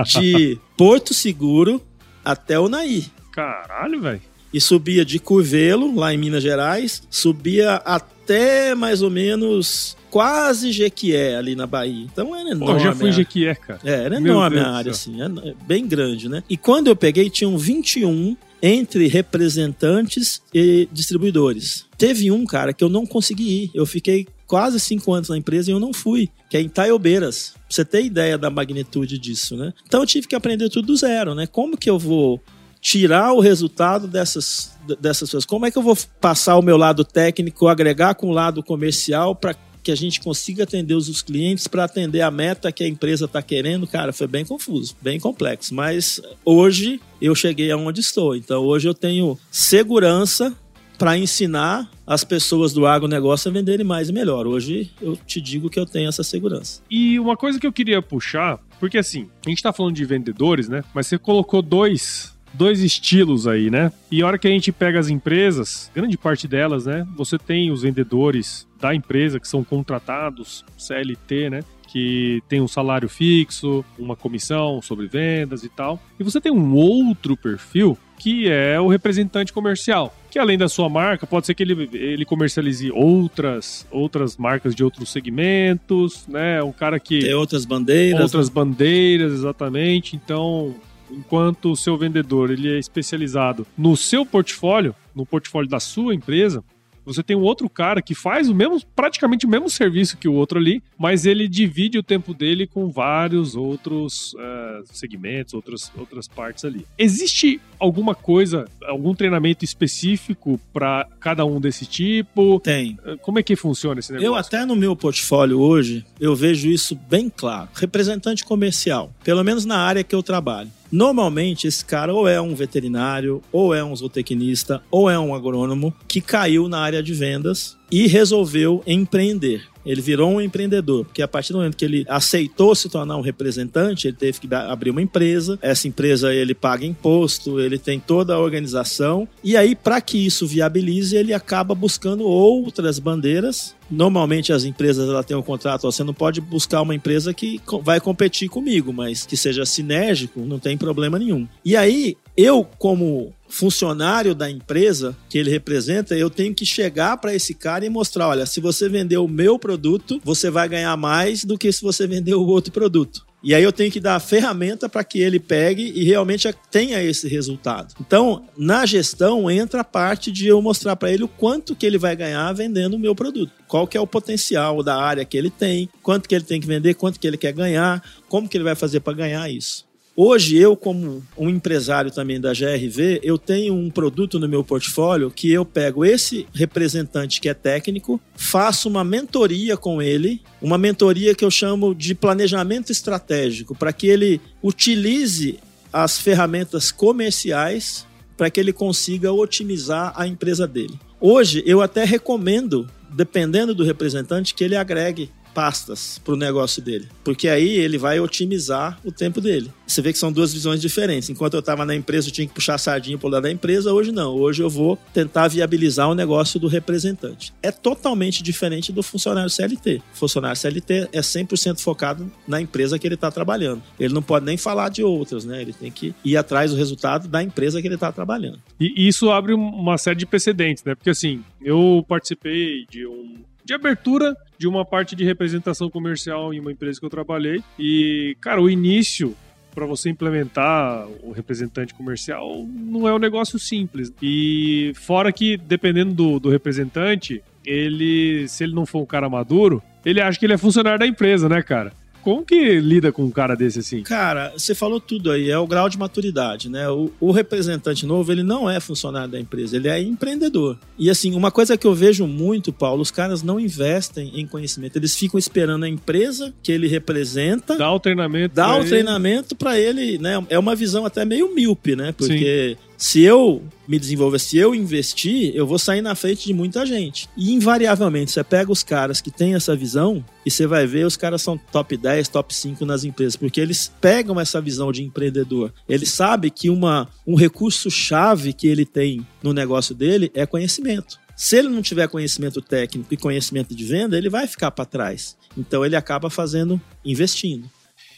de 0.06 0.60
Porto 0.78 1.12
Seguro 1.12 1.82
até 2.24 2.60
o 2.60 2.70
Naí. 2.70 3.06
Caralho, 3.32 4.00
velho 4.00 4.22
e 4.54 4.62
subia 4.62 5.04
de 5.04 5.20
Curvelo, 5.20 5.96
lá 5.96 6.14
em 6.14 6.18
Minas 6.18 6.44
Gerais, 6.44 7.04
subia 7.10 7.76
até 7.76 8.76
mais 8.76 9.02
ou 9.02 9.10
menos 9.10 9.96
quase 10.10 10.72
Jequié 10.72 11.36
ali 11.36 11.56
na 11.56 11.68
Bahia. 11.68 12.06
Então 12.12 12.36
era 12.36 12.50
enorme. 12.50 12.76
Eu 12.76 12.80
já 12.80 12.96
fui 12.96 13.12
Jequié, 13.12 13.56
cara. 13.56 13.80
É, 13.84 14.04
era 14.06 14.18
enorme 14.18 14.60
a 14.60 14.72
área, 14.72 14.92
assim, 14.92 15.22
é 15.22 15.54
bem 15.66 15.88
grande, 15.88 16.30
né? 16.30 16.44
E 16.50 16.58
quando 16.58 16.88
eu 16.88 16.96
peguei, 16.96 17.30
tinham 17.30 17.58
21 17.58 18.36
entre 18.62 19.08
representantes 19.08 20.42
e 20.54 20.88
distribuidores. 20.92 21.86
Teve 21.98 22.32
um, 22.32 22.46
cara, 22.46 22.74
que 22.74 22.84
eu 22.84 22.90
não 22.90 23.06
consegui 23.06 23.64
ir. 23.64 23.72
Eu 23.74 23.86
fiquei 23.86 24.28
quase 24.48 24.80
cinco 24.80 25.14
anos 25.14 25.30
na 25.30 25.38
empresa 25.38 25.70
e 25.70 25.74
eu 25.74 25.80
não 25.80 25.94
fui, 25.94 26.30
que 26.50 26.58
é 26.58 26.62
em 26.62 26.70
Taiobeiras. 26.70 27.54
Pra 27.54 27.62
você 27.70 27.86
ter 27.86 28.06
ideia 28.06 28.38
da 28.38 28.50
magnitude 28.50 29.20
disso, 29.20 29.56
né? 29.56 29.74
Então 29.86 30.00
eu 30.00 30.08
tive 30.08 30.28
que 30.28 30.36
aprender 30.36 30.70
tudo 30.70 30.88
do 30.88 30.96
zero, 30.96 31.36
né? 31.36 31.46
Como 31.46 31.78
que 31.78 31.90
eu 31.90 32.00
vou 32.00 32.42
tirar 32.82 33.34
o 33.34 33.40
resultado 33.40 34.08
dessas, 34.08 34.78
dessas 35.00 35.30
coisas? 35.30 35.46
Como 35.46 35.66
é 35.66 35.72
que 35.72 35.78
eu 35.78 35.84
vou 35.84 35.98
passar 36.20 36.58
o 36.58 36.62
meu 36.62 36.78
lado 36.78 37.04
técnico, 37.04 37.68
agregar 37.68 38.16
com 38.16 38.28
o 38.28 38.34
lado 38.34 38.64
comercial 38.64 39.36
para 39.36 39.56
que 39.88 39.92
a 39.92 39.96
gente 39.96 40.20
consiga 40.20 40.64
atender 40.64 40.96
os 40.96 41.22
clientes 41.22 41.66
para 41.66 41.86
atender 41.86 42.20
a 42.20 42.30
meta 42.30 42.74
que 42.74 42.84
a 42.84 42.88
empresa 42.88 43.24
está 43.24 43.42
querendo? 43.42 43.88
Cara, 43.88 44.12
foi 44.12 44.28
bem 44.28 44.44
confuso, 44.44 44.96
bem 45.02 45.18
complexo. 45.18 45.74
Mas 45.74 46.22
hoje 46.44 47.00
eu 47.22 47.34
cheguei 47.34 47.72
aonde 47.72 48.02
estou. 48.02 48.36
Então 48.36 48.66
hoje 48.66 48.88
eu 48.88 48.94
tenho 48.94 49.40
segurança 49.50 50.54
para 50.98 51.18
ensinar 51.18 51.90
as 52.06 52.24
pessoas 52.24 52.74
do 52.74 52.86
agronegócio 52.86 53.50
a 53.50 53.54
venderem 53.54 53.86
mais 53.86 54.10
e 54.10 54.14
melhor. 54.14 54.48
Hoje 54.48 54.92
eu 55.02 55.16
te 55.16 55.40
digo 55.40 55.70
que 55.70 55.80
eu 55.80 55.86
tenho 55.86 56.10
essa 56.10 56.24
segurança. 56.24 56.82
E 56.90 57.20
uma 57.20 57.38
coisa 57.38 57.60
que 57.60 57.68
eu 57.68 57.72
queria 57.72 58.02
puxar, 58.02 58.60
porque 58.80 58.98
assim, 58.98 59.30
a 59.46 59.50
gente 59.50 59.60
está 59.60 59.72
falando 59.72 59.96
de 59.96 60.06
vendedores, 60.06 60.68
né? 60.68 60.84
Mas 60.94 61.08
você 61.08 61.18
colocou 61.18 61.62
dois 61.62 62.36
dois 62.54 62.82
estilos 62.82 63.48
aí, 63.48 63.70
né? 63.70 63.92
E 64.12 64.22
a 64.22 64.28
hora 64.28 64.38
que 64.38 64.48
a 64.48 64.52
gente 64.52 64.72
pega 64.72 65.00
as 65.00 65.10
empresas, 65.10 65.92
grande 65.94 66.18
parte 66.18 66.48
delas, 66.48 66.86
né? 66.86 67.08
Você 67.16 67.38
tem 67.38 67.72
os 67.72 67.82
vendedores 67.82 68.68
da 68.80 68.94
empresa 68.94 69.40
que 69.40 69.48
são 69.48 69.64
contratados, 69.64 70.66
CLT, 70.78 71.50
né? 71.50 71.60
Que 71.88 72.42
tem 72.50 72.62
um 72.62 72.68
salário 72.68 73.08
fixo, 73.08 73.84
uma 73.98 74.16
comissão 74.16 74.82
sobre 74.82 75.08
vendas 75.08 75.64
e 75.64 75.70
tal. 75.70 76.00
E 76.20 76.24
você 76.24 76.42
tem 76.42 76.52
um 76.52 76.74
outro 76.76 77.38
perfil 77.38 77.98
que 78.18 78.50
é 78.50 78.80
o 78.80 78.88
representante 78.88 79.54
comercial, 79.54 80.14
que 80.32 80.40
além 80.40 80.58
da 80.58 80.68
sua 80.68 80.90
marca, 80.90 81.28
pode 81.28 81.46
ser 81.46 81.54
que 81.54 81.62
ele, 81.62 81.88
ele 81.94 82.26
comercialize 82.26 82.92
outras 82.92 83.86
outras 83.92 84.36
marcas 84.38 84.74
de 84.74 84.84
outros 84.84 85.10
segmentos, 85.12 86.28
né? 86.28 86.62
Um 86.64 86.72
cara 86.72 87.00
que 87.00 87.20
tem 87.20 87.34
outras 87.34 87.64
bandeiras, 87.64 88.22
outras 88.22 88.50
né? 88.50 88.54
bandeiras, 88.54 89.34
exatamente. 89.34 90.16
Então, 90.16 90.76
enquanto 91.12 91.72
o 91.72 91.76
seu 91.76 91.98
vendedor 91.98 92.52
ele 92.52 92.74
é 92.74 92.80
especializado 92.80 93.66
no 93.78 93.96
seu 93.96 94.26
portfólio, 94.26 94.96
no 95.16 95.26
portfólio 95.26 95.70
da 95.70 95.80
sua 95.80 96.14
empresa, 96.14 96.64
você 97.08 97.24
tem 97.24 97.38
um 97.38 97.42
outro 97.42 97.70
cara 97.70 98.02
que 98.02 98.14
faz 98.14 98.50
o 98.50 98.54
mesmo, 98.54 98.82
praticamente 98.94 99.46
o 99.46 99.50
mesmo 99.50 99.70
serviço 99.70 100.18
que 100.18 100.28
o 100.28 100.34
outro 100.34 100.60
ali, 100.60 100.84
mas 101.00 101.26
ele 101.26 101.48
divide 101.48 101.98
o 101.98 102.04
tempo 102.04 102.34
dele 102.34 102.68
com 102.68 102.92
vários 102.92 103.56
outros 103.56 104.34
uh, 104.34 104.84
segmentos, 104.92 105.54
outras, 105.54 105.90
outras 105.98 106.28
partes 106.28 106.66
ali. 106.66 106.86
Existe 106.98 107.62
alguma 107.80 108.14
coisa, 108.14 108.68
algum 108.84 109.16
treinamento 109.16 109.64
específico 109.64 110.60
para 110.74 111.08
cada 111.22 111.46
um 111.46 111.62
desse 111.62 111.86
tipo? 111.86 112.60
Tem. 112.60 112.98
Eh, 113.06 113.16
como 113.22 113.40
é 113.40 113.44
que 113.44 113.56
funciona 113.56 114.02
esse 114.02 114.12
negócio? 114.12 114.28
Eu 114.28 114.36
até 114.36 114.66
no 114.66 114.76
meu 114.76 114.94
portfólio 114.94 115.62
hoje, 115.62 116.06
eu 116.20 116.36
vejo 116.36 116.68
isso 116.68 116.94
bem 117.10 117.30
claro. 117.30 117.70
Representante 117.74 118.44
comercial, 118.44 119.14
pelo 119.24 119.44
menos 119.46 119.64
na 119.64 119.78
área 119.78 120.04
que 120.04 120.14
eu 120.14 120.22
trabalho. 120.22 120.70
Normalmente, 120.92 121.68
esse 121.68 121.84
cara 121.84 122.14
ou 122.14 122.28
é 122.28 122.40
um 122.40 122.56
veterinário, 122.56 123.42
ou 123.52 123.74
é 123.74 123.84
um 123.84 123.96
zootecnista, 123.96 124.82
ou 124.90 125.10
é 125.10 125.20
um 125.20 125.36
agrônomo 125.36 125.94
que 126.08 126.22
caiu 126.22 126.68
na 126.68 126.80
área 126.80 127.04
de 127.04 127.14
vendas 127.14 127.77
e 127.92 128.08
resolveu 128.08 128.84
empreender. 128.86 129.64
Ele 129.88 130.02
virou 130.02 130.30
um 130.30 130.42
empreendedor, 130.42 131.06
porque 131.06 131.22
a 131.22 131.28
partir 131.30 131.54
do 131.54 131.60
momento 131.60 131.78
que 131.78 131.86
ele 131.86 132.06
aceitou 132.10 132.76
se 132.76 132.90
tornar 132.90 133.16
um 133.16 133.22
representante, 133.22 134.10
ele 134.10 134.18
teve 134.18 134.42
que 134.42 134.54
abrir 134.54 134.90
uma 134.90 135.02
empresa. 135.02 135.58
Essa 135.62 135.88
empresa 135.88 136.34
ele 136.34 136.54
paga 136.54 136.86
imposto, 136.86 137.58
ele 137.62 137.80
tem 137.80 137.98
toda 137.98 138.34
a 138.34 138.40
organização. 138.40 139.26
E 139.42 139.56
aí, 139.56 139.76
para 139.76 140.02
que 140.02 140.18
isso 140.18 140.46
viabilize, 140.46 141.16
ele 141.16 141.34
acaba 141.34 141.74
buscando 141.74 142.26
outras 142.26 143.00
bandeiras. 143.00 143.74
Normalmente 143.90 144.52
as 144.52 144.66
empresas 144.66 145.08
ela 145.08 145.24
têm 145.24 145.38
um 145.38 145.42
contrato, 145.42 145.88
ó, 145.88 145.92
você 145.92 146.04
não 146.04 146.14
pode 146.14 146.42
buscar 146.42 146.82
uma 146.82 146.94
empresa 146.94 147.34
que 147.34 147.62
vai 147.82 148.02
competir 148.02 148.50
comigo, 148.50 148.92
mas 148.92 149.26
que 149.26 149.38
seja 149.38 149.66
sinérgico, 149.66 150.42
não 150.42 150.60
tem 150.60 150.78
problema 150.78 151.18
nenhum. 151.18 151.48
E 151.64 151.78
aí, 151.78 152.18
eu 152.38 152.64
como 152.78 153.34
funcionário 153.50 154.36
da 154.36 154.50
empresa 154.50 155.18
que 155.30 155.38
ele 155.38 155.50
representa, 155.50 156.16
eu 156.16 156.30
tenho 156.30 156.54
que 156.54 156.66
chegar 156.66 157.18
para 157.18 157.34
esse 157.34 157.54
cara 157.54 157.86
e 157.86 157.90
mostrar: 157.90 158.30
olha, 158.30 158.46
se 158.46 158.62
você 158.62 158.88
vender 158.88 159.18
o 159.18 159.28
meu 159.28 159.58
produto, 159.58 160.22
você 160.24 160.50
vai 160.52 160.70
ganhar 160.70 160.96
mais 160.96 161.44
do 161.44 161.58
que 161.58 161.72
se 161.72 161.82
você 161.82 162.06
vender 162.06 162.36
o 162.36 162.46
outro 162.46 162.72
produto. 162.72 163.26
E 163.44 163.54
aí 163.54 163.64
eu 163.64 163.72
tenho 163.72 163.92
que 163.92 164.00
dar 164.00 164.16
a 164.16 164.20
ferramenta 164.20 164.90
para 164.90 165.04
que 165.04 165.20
ele 165.20 165.40
pegue 165.40 165.92
e 165.96 166.04
realmente 166.04 166.50
tenha 166.72 167.02
esse 167.04 167.28
resultado. 167.28 167.94
Então, 168.02 168.44
na 168.58 168.86
gestão 168.86 169.50
entra 169.50 169.82
a 169.82 169.86
parte 169.86 170.32
de 170.32 170.48
eu 170.48 170.62
mostrar 170.62 170.96
para 170.96 171.12
ele 171.12 171.24
o 171.24 171.28
quanto 171.28 171.76
que 171.76 171.86
ele 171.86 172.00
vai 172.00 172.16
ganhar 172.16 172.52
vendendo 172.54 172.96
o 172.96 173.00
meu 173.00 173.14
produto. 173.14 173.52
Qual 173.68 173.88
que 173.88 173.96
é 173.96 174.02
o 174.02 174.08
potencial 174.08 174.82
da 174.82 174.98
área 174.98 175.24
que 175.24 175.38
ele 175.38 175.52
tem, 175.52 175.88
quanto 176.02 176.28
que 176.28 176.34
ele 176.34 176.46
tem 176.46 176.60
que 176.60 176.68
vender, 176.68 176.96
quanto 176.96 177.20
que 177.20 177.28
ele 177.28 177.38
quer 177.38 177.54
ganhar, 177.54 178.04
como 178.28 178.50
que 178.50 178.58
ele 178.58 178.64
vai 178.64 178.76
fazer 178.76 179.02
para 179.02 179.14
ganhar 179.14 179.50
isso. 179.50 179.87
Hoje, 180.20 180.58
eu, 180.58 180.76
como 180.76 181.24
um 181.38 181.48
empresário 181.48 182.10
também 182.10 182.42
da 182.42 182.52
GRV, 182.52 183.20
eu 183.22 183.38
tenho 183.38 183.76
um 183.76 183.88
produto 183.88 184.40
no 184.40 184.50
meu 184.50 184.64
portfólio 184.64 185.30
que 185.30 185.52
eu 185.52 185.64
pego 185.64 186.04
esse 186.04 186.48
representante 186.56 187.40
que 187.40 187.48
é 187.48 187.54
técnico, 187.54 188.20
faço 188.36 188.90
uma 188.90 189.04
mentoria 189.04 189.78
com 189.78 190.02
ele, 190.02 190.42
uma 190.60 190.76
mentoria 190.76 191.36
que 191.36 191.46
eu 191.46 191.52
chamo 191.52 191.94
de 191.94 192.16
planejamento 192.16 192.92
estratégico, 192.92 193.76
para 193.76 193.94
que 193.94 194.08
ele 194.08 194.42
utilize 194.64 195.60
as 195.94 196.18
ferramentas 196.18 196.92
comerciais 196.92 198.08
para 198.36 198.50
que 198.50 198.60
ele 198.60 198.74
consiga 198.74 199.32
otimizar 199.32 200.14
a 200.16 200.28
empresa 200.28 200.68
dele. 200.68 201.00
Hoje, 201.22 201.62
eu 201.64 201.80
até 201.80 202.04
recomendo, 202.04 202.90
dependendo 203.12 203.76
do 203.76 203.84
representante, 203.84 204.56
que 204.56 204.64
ele 204.64 204.76
agregue 204.76 205.30
pastas 205.58 206.22
para 206.24 206.36
o 206.36 206.38
negócio 206.38 206.84
dele. 206.84 207.08
Porque 207.24 207.50
aí 207.50 207.78
ele 207.78 207.98
vai 207.98 208.20
otimizar 208.20 209.00
o 209.04 209.12
tempo 209.12 209.42
dele. 209.42 209.74
Você 209.88 210.04
vê 210.04 210.14
que 210.14 210.20
são 210.20 210.32
duas 210.32 210.54
visões 210.54 210.80
diferentes. 210.80 211.32
Enquanto 211.32 211.56
eu 211.56 211.62
estava 211.62 211.84
na 211.84 211.96
empresa, 211.96 212.28
eu 212.28 212.32
tinha 212.32 212.48
que 212.48 212.54
puxar 212.54 212.76
a 212.76 212.78
sardinha 212.78 213.18
para 213.18 213.26
o 213.26 213.32
lado 213.32 213.42
da 213.42 213.52
empresa. 213.52 213.92
Hoje 213.92 214.12
não. 214.12 214.36
Hoje 214.36 214.62
eu 214.62 214.70
vou 214.70 215.00
tentar 215.12 215.48
viabilizar 215.48 216.08
o 216.08 216.14
negócio 216.14 216.60
do 216.60 216.68
representante. 216.68 217.56
É 217.64 217.72
totalmente 217.72 218.44
diferente 218.44 218.92
do 218.92 219.02
funcionário 219.02 219.50
CLT. 219.50 220.04
O 220.14 220.18
funcionário 220.18 220.56
CLT 220.56 221.10
é 221.12 221.22
100% 221.22 221.80
focado 221.80 222.32
na 222.48 222.62
empresa 222.62 223.00
que 223.00 223.08
ele 223.08 223.16
está 223.16 223.32
trabalhando. 223.32 223.82
Ele 224.00 224.14
não 224.14 224.22
pode 224.22 224.46
nem 224.46 224.58
falar 224.58 224.90
de 224.90 225.02
outras, 225.02 225.44
né? 225.44 225.60
Ele 225.60 225.74
tem 225.74 225.90
que 225.90 226.14
ir 226.24 226.38
atrás 226.38 226.70
do 226.70 226.78
resultado 226.78 227.28
da 227.28 227.42
empresa 227.42 227.82
que 227.82 227.88
ele 227.88 227.96
está 227.96 228.12
trabalhando. 228.12 228.62
E 228.80 229.08
isso 229.08 229.32
abre 229.32 229.56
uma 229.56 229.98
série 229.98 230.20
de 230.20 230.28
precedentes, 230.28 230.84
né? 230.84 230.94
Porque 230.94 231.10
assim, 231.10 231.44
eu 231.60 232.06
participei 232.08 232.86
de 232.88 233.08
um 233.08 233.38
de 233.68 233.74
abertura 233.74 234.34
de 234.58 234.66
uma 234.66 234.86
parte 234.86 235.14
de 235.14 235.26
representação 235.26 235.90
comercial 235.90 236.54
em 236.54 236.60
uma 236.60 236.72
empresa 236.72 237.00
que 237.00 237.06
eu 237.06 237.10
trabalhei. 237.10 237.62
E, 237.78 238.38
cara, 238.40 238.62
o 238.62 238.70
início 238.70 239.36
para 239.76 239.86
você 239.86 240.10
implementar 240.10 241.06
o 241.22 241.32
representante 241.32 241.94
comercial 241.94 242.66
não 242.66 243.08
é 243.08 243.14
um 243.14 243.20
negócio 243.20 243.60
simples. 243.60 244.12
E 244.22 244.94
fora 244.96 245.32
que, 245.34 245.58
dependendo 245.58 246.14
do, 246.14 246.40
do 246.40 246.50
representante, 246.50 247.44
ele, 247.66 248.48
se 248.48 248.64
ele 248.64 248.74
não 248.74 248.86
for 248.86 249.02
um 249.02 249.06
cara 249.06 249.30
maduro, 249.30 249.84
ele 250.06 250.22
acha 250.22 250.40
que 250.40 250.46
ele 250.46 250.54
é 250.54 250.58
funcionário 250.58 250.98
da 250.98 251.06
empresa, 251.06 251.50
né, 251.50 251.62
cara? 251.62 251.92
Como 252.28 252.44
que 252.44 252.82
lida 252.82 253.10
com 253.10 253.24
um 253.24 253.32
cara 253.32 253.56
desse 253.56 253.80
assim? 253.80 254.04
Cara, 254.04 254.52
você 254.52 254.76
falou 254.76 255.00
tudo 255.00 255.32
aí, 255.32 255.50
é 255.50 255.58
o 255.58 255.66
grau 255.66 255.88
de 255.88 255.98
maturidade, 255.98 256.70
né? 256.70 256.90
O, 256.90 257.10
o, 257.22 257.32
representante 257.32 258.06
novo, 258.06 258.34
ele 258.34 258.44
não 258.44 258.70
é 258.70 258.82
funcionário 258.82 259.30
da 259.30 259.40
empresa, 259.40 259.78
ele 259.78 259.88
é 259.88 260.02
empreendedor. 260.02 260.78
E 261.00 261.10
assim, 261.10 261.34
uma 261.34 261.52
coisa 261.52 261.78
que 261.78 261.88
eu 261.88 261.96
vejo 261.96 262.28
muito, 262.28 262.74
Paulo, 262.74 263.02
os 263.02 263.12
caras 263.12 263.44
não 263.44 263.58
investem 263.58 264.30
em 264.36 264.46
conhecimento, 264.46 264.98
eles 264.98 265.16
ficam 265.16 265.40
esperando 265.40 265.86
a 265.86 265.88
empresa 265.88 266.54
que 266.62 266.70
ele 266.70 266.90
representa. 266.90 267.78
Dá 267.78 267.90
o 267.94 267.98
treinamento. 267.98 268.54
Dá 268.54 268.76
o 268.76 268.80
ele. 268.82 268.90
treinamento 268.90 269.56
para 269.56 269.80
ele, 269.80 270.18
né? 270.18 270.34
É 270.50 270.60
uma 270.60 270.76
visão 270.76 271.06
até 271.06 271.24
meio 271.24 271.56
míope, 271.56 271.96
né? 271.96 272.12
Porque. 272.12 272.76
Sim 272.78 272.87
se 272.98 273.22
eu 273.22 273.64
me 273.88 274.00
desenvolver, 274.00 274.40
se 274.40 274.58
eu 274.58 274.74
investir, 274.74 275.56
eu 275.56 275.68
vou 275.68 275.78
sair 275.78 276.02
na 276.02 276.16
frente 276.16 276.48
de 276.48 276.54
muita 276.54 276.86
gente. 276.86 277.30
E 277.38 277.54
invariavelmente, 277.54 278.32
você 278.32 278.44
pega 278.44 278.72
os 278.72 278.82
caras 278.82 279.22
que 279.22 279.30
têm 279.30 279.54
essa 279.54 279.76
visão 279.76 280.26
e 280.44 280.50
você 280.50 280.66
vai 280.66 280.88
ver, 280.88 281.06
os 281.06 281.16
caras 281.16 281.42
são 281.42 281.58
top 281.58 281.96
10, 281.96 282.28
top 282.28 282.54
5 282.54 282.84
nas 282.86 283.04
empresas, 283.04 283.36
porque 283.36 283.62
eles 283.62 283.92
pegam 284.02 284.40
essa 284.40 284.60
visão 284.60 284.92
de 284.92 285.04
empreendedor. 285.04 285.72
Ele 285.88 286.06
sabe 286.06 286.50
que 286.50 286.70
uma, 286.70 287.08
um 287.26 287.36
recurso-chave 287.36 288.52
que 288.52 288.68
ele 288.68 288.86
tem 288.86 289.26
no 289.44 289.54
negócio 289.54 289.94
dele 289.94 290.32
é 290.34 290.46
conhecimento. 290.46 291.20
Se 291.36 291.56
ele 291.56 291.70
não 291.70 291.84
tiver 291.84 292.08
conhecimento 292.08 292.64
técnico 292.64 293.14
e 293.14 293.18
conhecimento 293.18 293.76
de 293.76 293.84
venda, 293.84 294.18
ele 294.18 294.28
vai 294.28 294.48
ficar 294.48 294.72
para 294.72 294.86
trás. 294.86 295.38
Então 295.56 295.86
ele 295.86 295.96
acaba 295.96 296.32
fazendo, 296.32 296.82
investindo. 297.06 297.70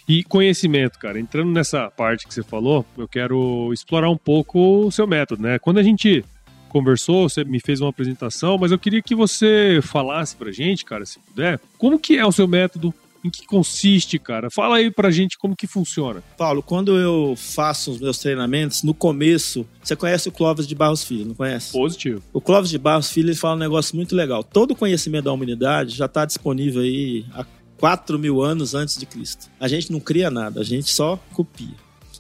E 0.10 0.24
conhecimento, 0.24 0.98
cara, 0.98 1.19
entrando 1.19 1.52
nessa 1.52 1.88
parte 1.91 2.28
que 2.28 2.34
você 2.34 2.41
falou, 2.41 2.84
eu 2.98 3.08
quero 3.08 3.72
explorar 3.72 4.10
um 4.10 4.17
pouco 4.17 4.88
o 4.88 4.91
seu 4.91 5.06
método, 5.06 5.43
né? 5.43 5.60
Quando 5.60 5.78
a 5.78 5.84
gente 5.84 6.26
conversou, 6.67 7.30
você 7.30 7.43
me 7.43 7.60
fez 7.60 7.80
uma 7.80 7.91
apresentação, 7.91 8.58
mas 8.58 8.72
eu 8.72 8.80
queria 8.80 9.04
que 9.04 9.13
você 9.13 9.80
falasse 9.84 10.36
pra 10.36 10.52
gente, 10.52 10.84
cara, 10.84 11.06
se 11.06 11.19
puder, 11.19 11.60
como 11.78 12.00
que 12.00 12.17
é 12.17 12.26
o 12.26 12.32
seu 12.32 12.48
método, 12.48 12.91
em 13.24 13.30
que 13.30 13.45
consiste, 13.45 14.17
cara? 14.17 14.50
Fala 14.50 14.78
aí 14.78 14.89
pra 14.89 15.12
gente 15.12 15.38
como 15.38 15.56
que 15.56 15.67
funciona. 15.67 16.24
Paulo, 16.38 16.63
quando 16.63 16.98
eu 16.98 17.36
faço 17.36 17.91
os 17.91 18.00
meus 18.00 18.17
treinamentos, 18.17 18.82
no 18.82 18.95
começo, 18.95 19.63
você 19.84 19.95
conhece 19.95 20.28
o 20.28 20.32
Clóvis 20.32 20.65
de 20.65 20.74
Barros 20.74 21.04
Filho, 21.04 21.26
não 21.26 21.36
conhece? 21.36 21.72
Positivo. 21.72 22.24
O 22.34 22.41
Clóvis 22.41 22.69
de 22.69 22.80
Barros 22.80 23.12
Filho, 23.12 23.28
ele 23.28 23.36
fala 23.36 23.56
um 23.56 23.60
negócio 23.60 23.95
muito 23.95 24.15
legal. 24.15 24.43
Todo 24.43 24.72
o 24.72 24.76
conhecimento 24.76 25.26
da 25.26 25.34
humanidade 25.34 25.95
já 25.95 26.06
está 26.06 26.26
disponível 26.26 26.82
aí 26.82 27.26
há 27.34 27.45
4 27.80 28.20
mil 28.20 28.42
anos 28.42 28.76
antes 28.76 28.98
de 28.98 29.06
Cristo. 29.06 29.48
A 29.60 29.68
gente 29.68 29.92
não 29.92 30.00
cria 30.00 30.30
nada, 30.30 30.60
a 30.60 30.63
gente 30.63 30.92
só 30.92 31.18
copia. 31.34 31.76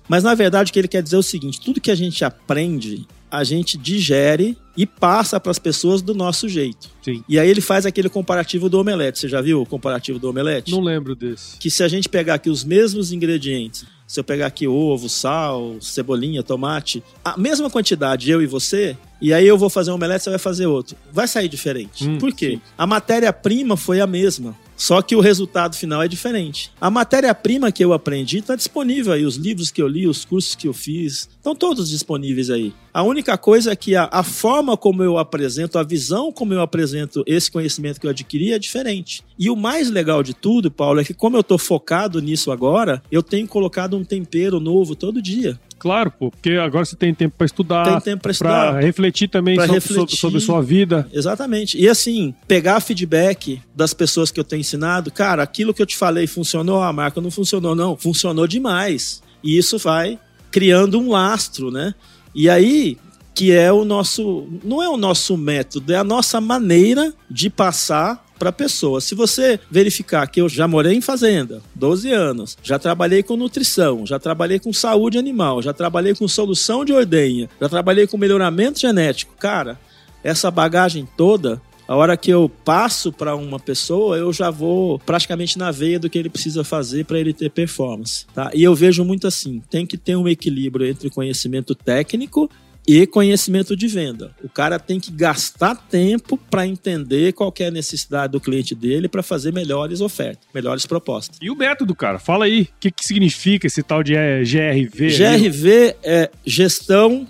Mas 0.07 0.23
na 0.23 0.33
verdade 0.33 0.71
o 0.71 0.73
que 0.73 0.79
ele 0.79 0.87
quer 0.87 1.03
dizer 1.03 1.15
é 1.15 1.19
o 1.19 1.23
seguinte: 1.23 1.59
tudo 1.61 1.79
que 1.81 1.91
a 1.91 1.95
gente 1.95 2.25
aprende, 2.25 3.05
a 3.29 3.43
gente 3.43 3.77
digere 3.77 4.57
e 4.75 4.85
passa 4.85 5.39
para 5.39 5.51
as 5.51 5.59
pessoas 5.59 6.01
do 6.01 6.15
nosso 6.15 6.49
jeito. 6.49 6.89
Sim. 7.03 7.23
E 7.29 7.37
aí 7.37 7.47
ele 7.47 7.61
faz 7.61 7.85
aquele 7.85 8.09
comparativo 8.09 8.69
do 8.69 8.79
omelete. 8.79 9.19
Você 9.19 9.29
já 9.29 9.41
viu 9.41 9.61
o 9.61 9.65
comparativo 9.65 10.17
do 10.17 10.29
omelete? 10.29 10.71
Não 10.71 10.81
lembro 10.81 11.15
desse. 11.15 11.57
Que 11.57 11.69
se 11.69 11.83
a 11.83 11.87
gente 11.87 12.09
pegar 12.09 12.35
aqui 12.35 12.49
os 12.49 12.63
mesmos 12.63 13.11
ingredientes, 13.11 13.85
se 14.07 14.19
eu 14.19 14.23
pegar 14.23 14.47
aqui 14.47 14.67
ovo, 14.67 15.07
sal, 15.07 15.75
cebolinha, 15.79 16.41
tomate, 16.41 17.03
a 17.23 17.37
mesma 17.37 17.69
quantidade, 17.69 18.31
eu 18.31 18.41
e 18.41 18.47
você, 18.47 18.97
e 19.21 19.31
aí 19.31 19.45
eu 19.45 19.57
vou 19.57 19.69
fazer 19.69 19.91
um 19.91 19.95
omelete, 19.95 20.23
você 20.23 20.29
vai 20.31 20.39
fazer 20.39 20.65
outro. 20.65 20.95
Vai 21.11 21.27
sair 21.27 21.47
diferente. 21.47 22.07
Hum, 22.07 22.17
Por 22.17 22.33
quê? 22.33 22.53
Sim. 22.53 22.61
A 22.75 22.87
matéria-prima 22.87 23.77
foi 23.77 24.01
a 24.01 24.07
mesma. 24.07 24.57
Só 24.79 25.01
que 25.01 25.13
o 25.13 25.19
resultado 25.19 25.75
final 25.75 26.01
é 26.01 26.07
diferente. 26.07 26.71
A 26.79 26.89
matéria-prima 26.89 27.69
que 27.69 27.83
eu 27.83 27.91
aprendi 27.91 28.37
está 28.37 28.55
disponível 28.55 29.11
aí, 29.11 29.25
os 29.25 29.35
livros 29.35 29.71
que 29.71 29.81
eu 29.81 29.87
li, 29.89 30.07
os 30.07 30.23
cursos 30.23 30.55
que 30.55 30.69
eu 30.69 30.73
fiz, 30.73 31.27
estão 31.35 31.53
todos 31.53 31.89
disponíveis 31.89 32.49
aí. 32.49 32.73
A 32.93 33.03
única 33.03 33.37
coisa 33.37 33.71
é 33.71 33.75
que 33.75 33.95
a, 33.95 34.09
a, 34.11 34.23
forma 34.23 34.75
como 34.75 35.03
eu 35.03 35.17
apresento, 35.17 35.77
a 35.77 35.83
visão 35.83 36.31
como 36.31 36.53
eu 36.53 36.61
apresento 36.61 37.23
esse 37.27 37.51
conhecimento 37.51 37.99
que 37.99 38.05
eu 38.05 38.11
adquiri 38.11 38.53
é 38.53 38.59
diferente. 38.59 39.23
E 39.37 39.49
o 39.49 39.55
mais 39.55 39.89
legal 39.89 40.23
de 40.23 40.33
tudo, 40.33 40.71
Paulo, 40.71 40.99
é 40.99 41.03
que 41.03 41.13
como 41.13 41.37
eu 41.37 41.41
estou 41.41 41.57
focado 41.57 42.21
nisso 42.21 42.51
agora, 42.51 43.01
eu 43.11 43.21
tenho 43.21 43.47
colocado 43.47 43.95
um 43.95 44.03
tempero 44.03 44.59
novo 44.59 44.95
todo 44.95 45.21
dia. 45.21 45.59
Claro, 45.79 46.11
pô, 46.11 46.29
porque 46.29 46.51
agora 46.51 46.83
você 46.83 46.95
tem 46.95 47.13
tempo 47.13 47.35
para 47.37 47.45
estudar. 47.45 47.85
Tem 47.85 48.01
tempo 48.01 48.21
para 48.21 48.31
estudar. 48.31 48.71
Pra 48.73 48.81
refletir 48.81 49.29
também 49.29 49.55
sobre, 49.55 49.71
refletir. 49.71 50.17
sobre 50.17 50.39
sua 50.41 50.61
vida. 50.61 51.07
Exatamente. 51.13 51.79
E 51.79 51.87
assim, 51.87 52.33
pegar 52.47 52.81
feedback 52.81 53.61
das 53.73 53.93
pessoas 53.93 54.29
que 54.29 54.39
eu 54.39 54.43
tenho 54.43 54.59
ensinado, 54.59 55.09
cara, 55.09 55.41
aquilo 55.41 55.73
que 55.73 55.81
eu 55.81 55.85
te 55.85 55.95
falei 55.95 56.27
funcionou, 56.27 56.83
a 56.83 56.91
marca 56.91 57.21
não 57.21 57.31
funcionou, 57.31 57.73
não. 57.73 57.95
Funcionou 57.95 58.45
demais. 58.45 59.23
E 59.41 59.57
isso 59.57 59.77
vai 59.77 60.19
criando 60.51 60.99
um 60.99 61.11
lastro, 61.11 61.71
né? 61.71 61.95
E 62.33 62.49
aí, 62.49 62.97
que 63.33 63.51
é 63.51 63.71
o 63.71 63.85
nosso. 63.85 64.47
Não 64.63 64.83
é 64.83 64.89
o 64.89 64.97
nosso 64.97 65.37
método, 65.37 65.93
é 65.93 65.95
a 65.95 66.03
nossa 66.03 66.41
maneira 66.41 67.13
de 67.29 67.49
passar 67.49 68.25
para 68.37 68.49
a 68.49 68.53
pessoa. 68.53 69.01
Se 69.01 69.13
você 69.13 69.59
verificar 69.69 70.25
que 70.27 70.41
eu 70.41 70.47
já 70.47 70.67
morei 70.67 70.95
em 70.95 71.01
fazenda, 71.01 71.61
12 71.75 72.11
anos, 72.11 72.57
já 72.63 72.79
trabalhei 72.79 73.21
com 73.21 73.35
nutrição, 73.35 74.05
já 74.05 74.17
trabalhei 74.17 74.59
com 74.59 74.71
saúde 74.71 75.17
animal, 75.17 75.61
já 75.61 75.73
trabalhei 75.73 76.15
com 76.15 76.27
solução 76.27 76.85
de 76.85 76.93
ordenha, 76.93 77.49
já 77.59 77.67
trabalhei 77.67 78.07
com 78.07 78.17
melhoramento 78.17 78.79
genético, 78.79 79.35
cara, 79.37 79.77
essa 80.23 80.49
bagagem 80.49 81.07
toda 81.17 81.61
a 81.89 81.95
hora 81.95 82.15
que 82.15 82.29
eu 82.29 82.47
passo 82.47 83.11
para 83.11 83.35
uma 83.35 83.59
pessoa, 83.59 84.15
eu 84.15 84.31
já 84.31 84.51
vou 84.51 84.99
praticamente 84.99 85.57
na 85.57 85.71
veia 85.71 85.97
do 85.97 86.07
que 86.07 86.19
ele 86.19 86.29
precisa 86.29 86.63
fazer 86.63 87.03
para 87.03 87.19
ele 87.19 87.33
ter 87.33 87.49
performance. 87.49 88.27
Tá? 88.31 88.51
E 88.53 88.61
eu 88.61 88.75
vejo 88.75 89.03
muito 89.03 89.25
assim: 89.25 89.59
tem 89.71 89.87
que 89.87 89.97
ter 89.97 90.15
um 90.15 90.27
equilíbrio 90.27 90.85
entre 90.85 91.09
conhecimento 91.09 91.73
técnico 91.73 92.47
e 92.87 93.07
conhecimento 93.07 93.75
de 93.75 93.87
venda. 93.87 94.35
O 94.43 94.47
cara 94.47 94.77
tem 94.77 94.99
que 94.99 95.11
gastar 95.11 95.73
tempo 95.89 96.37
para 96.37 96.67
entender 96.67 97.33
qual 97.33 97.51
é 97.57 97.65
a 97.65 97.71
necessidade 97.71 98.33
do 98.33 98.39
cliente 98.39 98.75
dele 98.75 99.07
para 99.07 99.23
fazer 99.23 99.51
melhores 99.51 99.99
ofertas, 99.99 100.47
melhores 100.53 100.85
propostas. 100.85 101.39
E 101.41 101.49
o 101.49 101.55
método, 101.55 101.95
cara? 101.95 102.19
Fala 102.19 102.45
aí, 102.45 102.61
o 102.61 102.67
que, 102.79 102.91
que 102.91 103.03
significa 103.03 103.65
esse 103.65 103.81
tal 103.81 104.03
de 104.03 104.13
GRV? 104.13 105.07
GRV 105.07 105.95
é 106.03 106.29
gestão, 106.45 107.27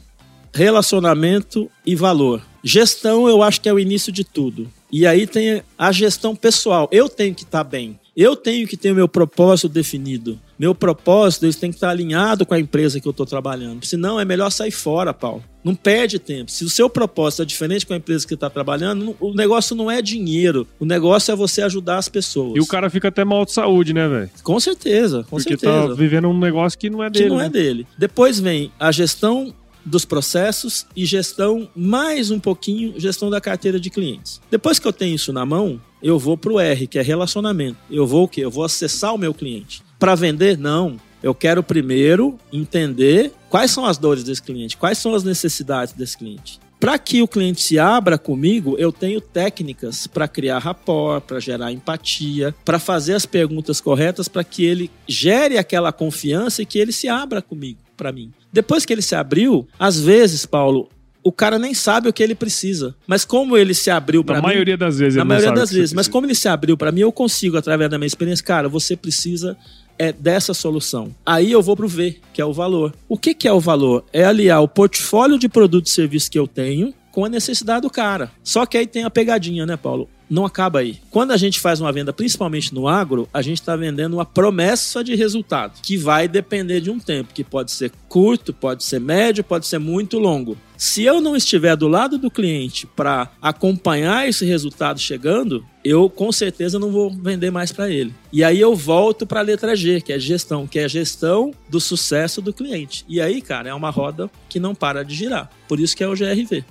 relacionamento 0.54 1.72
e 1.86 1.96
valor. 1.96 2.49
Gestão 2.64 3.28
eu 3.28 3.42
acho 3.42 3.62
que 3.62 3.70
é 3.70 3.74
o 3.74 3.80
início 3.80 4.12
de 4.12 4.24
tudo. 4.24 4.70
E 4.92 5.06
aí 5.06 5.28
tem 5.28 5.62
a 5.78 5.92
gestão 5.92 6.36
pessoal. 6.36 6.90
Eu 6.92 7.08
tenho 7.08 7.36
que 7.36 7.44
estar 7.44 7.64
tá 7.64 7.70
bem. 7.70 8.00
Eu 8.18 8.36
tenho 8.36 8.68
que 8.68 8.76
ter 8.76 8.92
o 8.92 8.96
meu 8.96 9.08
propósito 9.08 9.70
definido. 9.70 10.38
Meu 10.58 10.76
propósito 10.76 11.46
eles 11.46 11.56
tem 11.56 11.70
que 11.70 11.78
estar 11.78 11.90
alinhado 11.90 12.46
com 12.46 12.54
a 12.54 12.60
empresa 12.60 13.00
que 13.00 13.08
eu 13.08 13.12
estou 13.12 13.26
trabalhando. 13.26 13.86
Senão 13.86 14.20
é 14.20 14.26
melhor 14.26 14.50
sair 14.50 14.72
fora, 14.72 15.14
Paulo. 15.14 15.42
Não 15.64 15.74
perde 15.74 16.20
tempo. 16.20 16.52
Se 16.52 16.66
o 16.66 16.70
seu 16.70 16.90
propósito 16.90 17.44
é 17.44 17.46
diferente 17.46 17.86
com 17.86 17.94
a 17.94 17.98
empresa 17.98 18.28
que 18.28 18.34
está 18.34 18.50
trabalhando, 18.50 19.16
o 19.22 19.34
negócio 19.34 19.74
não 19.74 19.90
é 19.90 20.02
dinheiro. 20.02 20.68
O 20.80 20.86
negócio 20.86 21.32
é 21.32 21.36
você 21.36 21.62
ajudar 21.62 21.98
as 21.98 22.10
pessoas. 22.10 22.58
E 22.58 22.60
o 22.60 22.66
cara 22.66 22.90
fica 22.90 23.08
até 23.08 23.24
mal 23.24 23.46
de 23.46 23.54
saúde, 23.54 23.94
né, 23.94 24.08
velho? 24.08 24.30
Com 24.44 24.60
certeza, 24.60 25.24
com 25.30 25.38
Porque 25.38 25.58
certeza. 25.58 25.88
tá 25.90 25.94
vivendo 25.94 26.28
um 26.28 26.38
negócio 26.38 26.78
que 26.78 26.90
não 26.90 27.02
é 27.02 27.10
dele. 27.10 27.24
Que 27.24 27.30
não 27.30 27.38
né? 27.38 27.46
é 27.46 27.50
dele. 27.50 27.88
Depois 27.98 28.40
vem 28.40 28.70
a 28.78 28.92
gestão 28.92 29.54
dos 29.86 30.06
processos 30.06 30.86
e 30.96 31.06
gestão, 31.06 31.70
mais 31.76 32.32
um 32.32 32.40
pouquinho, 32.40 33.00
gestão 33.00 33.30
da 33.30 33.42
carteira 33.42 33.80
de 33.80 33.90
clientes. 33.90 34.42
Depois 34.50 34.80
que 34.80 34.88
eu 34.88 34.94
tenho 34.94 35.16
isso 35.16 35.34
na 35.34 35.46
mão, 35.46 35.82
eu 36.02 36.18
vou 36.18 36.38
para 36.38 36.54
o 36.54 36.60
R, 36.60 36.88
que 36.88 37.00
é 37.00 37.02
relacionamento. 37.02 37.78
Eu 37.90 38.08
vou 38.08 38.26
o 38.26 38.28
quê? 38.28 38.44
Eu 38.44 38.52
vou 38.52 38.64
acessar 38.64 39.14
o 39.14 39.18
meu 39.18 39.34
cliente. 39.34 39.82
Para 39.98 40.16
vender, 40.16 40.58
não. 40.58 40.98
Eu 41.22 41.36
quero 41.36 41.62
primeiro 41.62 42.38
entender 42.52 43.34
quais 43.50 43.72
são 43.72 43.86
as 43.86 43.98
dores 43.98 44.24
desse 44.24 44.42
cliente, 44.42 44.78
quais 44.78 44.98
são 44.98 45.14
as 45.14 45.24
necessidades 45.24 45.94
desse 45.94 46.18
cliente. 46.18 46.60
Para 46.80 46.98
que 46.98 47.22
o 47.22 47.28
cliente 47.28 47.62
se 47.62 47.78
abra 47.78 48.18
comigo, 48.18 48.78
eu 48.78 48.90
tenho 48.90 49.20
técnicas 49.20 50.08
para 50.08 50.30
criar 50.30 50.60
rapport, 50.60 51.22
para 51.22 51.38
gerar 51.38 51.74
empatia, 51.74 52.56
para 52.64 52.80
fazer 52.80 53.16
as 53.16 53.26
perguntas 53.26 53.82
corretas 53.82 54.30
para 54.30 54.46
que 54.46 54.64
ele 54.64 54.90
gere 55.06 55.58
aquela 55.58 55.92
confiança 55.92 56.62
e 56.62 56.66
que 56.66 56.80
ele 56.80 56.94
se 56.94 57.10
abra 57.10 57.42
comigo, 57.42 57.80
para 57.98 58.14
mim. 58.14 58.32
Depois 58.52 58.86
que 58.86 58.94
ele 58.94 59.02
se 59.02 59.16
abriu, 59.16 59.68
às 59.78 60.00
vezes, 60.00 60.46
Paulo, 60.46 60.90
o 61.24 61.32
cara 61.32 61.60
nem 61.60 61.74
sabe 61.74 62.10
o 62.10 62.14
que 62.14 62.24
ele 62.24 62.36
precisa. 62.36 62.96
Mas 63.06 63.26
como 63.26 63.58
ele 63.58 63.74
se 63.74 63.90
abriu 63.90 64.24
para 64.24 64.36
Na 64.36 64.42
mim, 64.42 64.48
maioria 64.48 64.78
das 64.78 64.98
vezes 64.98 65.16
na 65.16 65.26
maioria 65.26 65.52
das 65.52 65.72
vezes, 65.72 65.94
mas 65.94 66.08
como 66.08 66.26
ele 66.26 66.36
se 66.36 66.48
abriu 66.48 66.78
para 66.78 66.92
mim, 66.92 67.02
eu 67.02 67.12
consigo 67.12 67.58
através 67.58 67.90
da 67.90 67.98
minha 67.98 68.08
experiência, 68.08 68.44
cara, 68.44 68.68
você 68.68 68.96
precisa 68.96 69.58
é 70.00 70.14
dessa 70.14 70.54
solução. 70.54 71.14
Aí 71.26 71.52
eu 71.52 71.62
vou 71.62 71.76
pro 71.76 71.88
V, 71.88 72.16
que 72.34 72.42
é 72.42 72.46
o 72.46 72.54
valor. 72.54 72.96
O 73.08 73.18
que 73.18 73.34
que 73.34 73.48
é 73.48 73.52
o 73.52 73.60
valor? 73.60 74.06
É 74.14 74.24
aliar 74.24 74.64
o 74.64 74.68
portfólio 74.68 75.38
de 75.38 75.50
produtos 75.50 75.92
e 75.92 75.96
serviços 75.96 76.30
que 76.30 76.40
eu 76.40 76.48
tenho 76.48 76.94
com 77.12 77.26
a 77.26 77.30
necessidade 77.30 77.82
do 77.82 77.90
cara. 77.90 78.32
Só 78.42 78.66
que 78.66 78.78
aí 78.78 78.88
tem 78.88 79.04
a 79.04 79.10
pegadinha, 79.10 79.66
né, 79.66 79.76
Paulo? 79.76 80.10
Não 80.30 80.46
acaba 80.46 80.80
aí. 80.80 81.00
Quando 81.10 81.32
a 81.32 81.38
gente 81.38 81.60
faz 81.60 81.82
uma 81.82 81.92
venda, 81.92 82.14
principalmente 82.14 82.74
no 82.74 82.88
agro, 82.88 83.28
a 83.34 83.42
gente 83.42 83.60
está 83.60 83.76
vendendo 83.76 84.14
uma 84.14 84.26
promessa 84.26 85.04
de 85.04 85.16
resultado, 85.16 85.80
que 85.82 85.98
vai 85.98 86.28
depender 86.28 86.82
de 86.82 86.92
um 86.92 87.00
tempo, 87.00 87.34
que 87.34 87.44
pode 87.44 87.72
ser 87.72 87.92
curto, 88.08 88.54
pode 88.54 88.84
ser 88.84 89.00
médio, 89.00 89.44
pode 89.44 89.66
ser 89.66 89.80
muito 89.80 90.20
longo. 90.20 90.58
Se 90.78 91.04
eu 91.04 91.20
não 91.20 91.36
estiver 91.36 91.76
do 91.76 91.90
lado 91.90 92.18
do 92.18 92.32
cliente 92.32 92.88
para 92.88 93.30
acompanhar 93.42 94.30
esse 94.30 94.46
resultado 94.46 95.00
chegando, 95.00 95.66
eu 95.84 96.10
com 96.10 96.32
certeza 96.32 96.80
não 96.80 96.90
vou 96.90 97.12
vender 97.12 97.52
mais 97.52 97.72
para 97.72 97.90
ele. 97.90 98.14
E 98.32 98.44
aí 98.44 98.60
eu 98.62 98.74
volto 98.76 99.26
para 99.26 99.42
a 99.42 99.44
letra 99.44 99.76
G, 99.76 100.00
que 100.00 100.14
é 100.14 100.20
gestão, 100.20 100.66
que 100.66 100.80
é 100.80 100.88
gestão 100.88 101.52
do 101.68 101.82
sucesso 101.82 102.42
do 102.42 102.54
cliente. 102.54 103.04
E 103.10 103.20
aí, 103.20 103.42
cara, 103.42 103.70
é 103.70 103.74
uma 103.74 103.90
roda 103.90 104.30
que 104.48 104.60
não 104.60 104.74
para 104.74 105.04
de 105.04 105.16
girar. 105.16 105.50
Por 105.68 105.80
isso 105.80 105.98
que 105.98 106.04
é 106.04 106.08
o 106.08 106.16
GRV. 106.16 106.64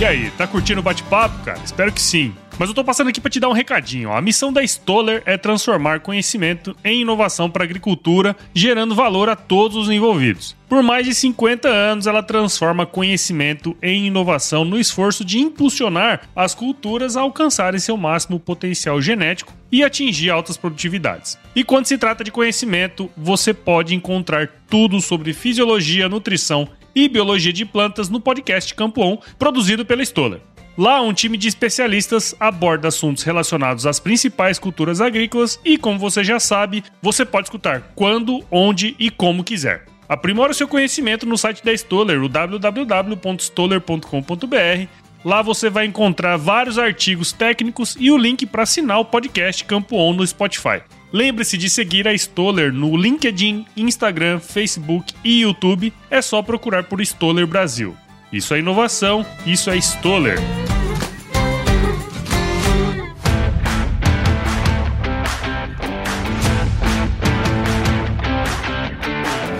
E 0.00 0.04
aí, 0.06 0.30
tá 0.30 0.46
curtindo 0.46 0.80
o 0.80 0.82
bate-papo, 0.82 1.44
cara? 1.44 1.60
Espero 1.62 1.92
que 1.92 2.00
sim. 2.00 2.32
Mas 2.58 2.70
eu 2.70 2.74
tô 2.74 2.82
passando 2.82 3.08
aqui 3.08 3.20
para 3.20 3.30
te 3.30 3.38
dar 3.38 3.50
um 3.50 3.52
recadinho. 3.52 4.10
A 4.10 4.22
missão 4.22 4.50
da 4.50 4.62
Stoller 4.62 5.22
é 5.26 5.36
transformar 5.36 6.00
conhecimento 6.00 6.74
em 6.82 7.02
inovação 7.02 7.50
para 7.50 7.64
agricultura, 7.64 8.34
gerando 8.54 8.94
valor 8.94 9.28
a 9.28 9.36
todos 9.36 9.76
os 9.76 9.90
envolvidos. 9.90 10.56
Por 10.70 10.82
mais 10.82 11.04
de 11.04 11.14
50 11.14 11.68
anos, 11.68 12.06
ela 12.06 12.22
transforma 12.22 12.86
conhecimento 12.86 13.76
em 13.82 14.06
inovação 14.06 14.64
no 14.64 14.78
esforço 14.78 15.22
de 15.22 15.38
impulsionar 15.38 16.22
as 16.34 16.54
culturas 16.54 17.14
a 17.14 17.20
alcançarem 17.20 17.78
seu 17.78 17.98
máximo 17.98 18.40
potencial 18.40 19.02
genético 19.02 19.52
e 19.70 19.84
atingir 19.84 20.30
altas 20.30 20.56
produtividades. 20.56 21.38
E 21.54 21.62
quando 21.62 21.84
se 21.84 21.98
trata 21.98 22.24
de 22.24 22.30
conhecimento, 22.30 23.10
você 23.14 23.52
pode 23.52 23.94
encontrar 23.94 24.48
tudo 24.66 24.98
sobre 25.02 25.34
fisiologia, 25.34 26.08
nutrição 26.08 26.66
e 26.94 27.08
biologia 27.08 27.52
de 27.52 27.64
plantas 27.64 28.08
no 28.08 28.20
podcast 28.20 28.72
Campo 28.74 29.02
On, 29.02 29.18
produzido 29.38 29.84
pela 29.84 30.02
Stoller. 30.02 30.40
Lá, 30.78 31.02
um 31.02 31.12
time 31.12 31.36
de 31.36 31.48
especialistas 31.48 32.34
aborda 32.40 32.88
assuntos 32.88 33.22
relacionados 33.22 33.86
às 33.86 34.00
principais 34.00 34.58
culturas 34.58 35.00
agrícolas 35.00 35.60
e, 35.64 35.76
como 35.76 35.98
você 35.98 36.24
já 36.24 36.40
sabe, 36.40 36.82
você 37.02 37.24
pode 37.24 37.48
escutar 37.48 37.92
quando, 37.94 38.42
onde 38.50 38.96
e 38.98 39.10
como 39.10 39.44
quiser. 39.44 39.84
Aprimora 40.08 40.52
o 40.52 40.54
seu 40.54 40.66
conhecimento 40.66 41.26
no 41.26 41.36
site 41.36 41.62
da 41.64 41.72
Stoller, 41.72 42.22
o 42.22 42.28
www.stoller.com.br. 42.28 44.88
Lá 45.24 45.42
você 45.42 45.68
vai 45.68 45.84
encontrar 45.84 46.36
vários 46.36 46.78
artigos 46.78 47.30
técnicos 47.30 47.94
e 48.00 48.10
o 48.10 48.16
link 48.16 48.46
para 48.46 48.62
assinar 48.62 49.00
o 49.00 49.04
podcast 49.04 49.62
Campo 49.64 49.96
On 49.96 50.14
no 50.14 50.26
Spotify. 50.26 50.80
Lembre-se 51.12 51.58
de 51.58 51.68
seguir 51.68 52.06
a 52.06 52.14
Stoller 52.14 52.72
no 52.72 52.96
LinkedIn, 52.96 53.66
Instagram, 53.76 54.38
Facebook 54.38 55.12
e 55.24 55.40
YouTube. 55.40 55.92
É 56.08 56.22
só 56.22 56.40
procurar 56.40 56.84
por 56.84 57.00
Stoller 57.00 57.48
Brasil. 57.48 57.96
Isso 58.32 58.54
é 58.54 58.60
inovação, 58.60 59.26
isso 59.44 59.70
é 59.70 59.76
Stoller. 59.76 60.38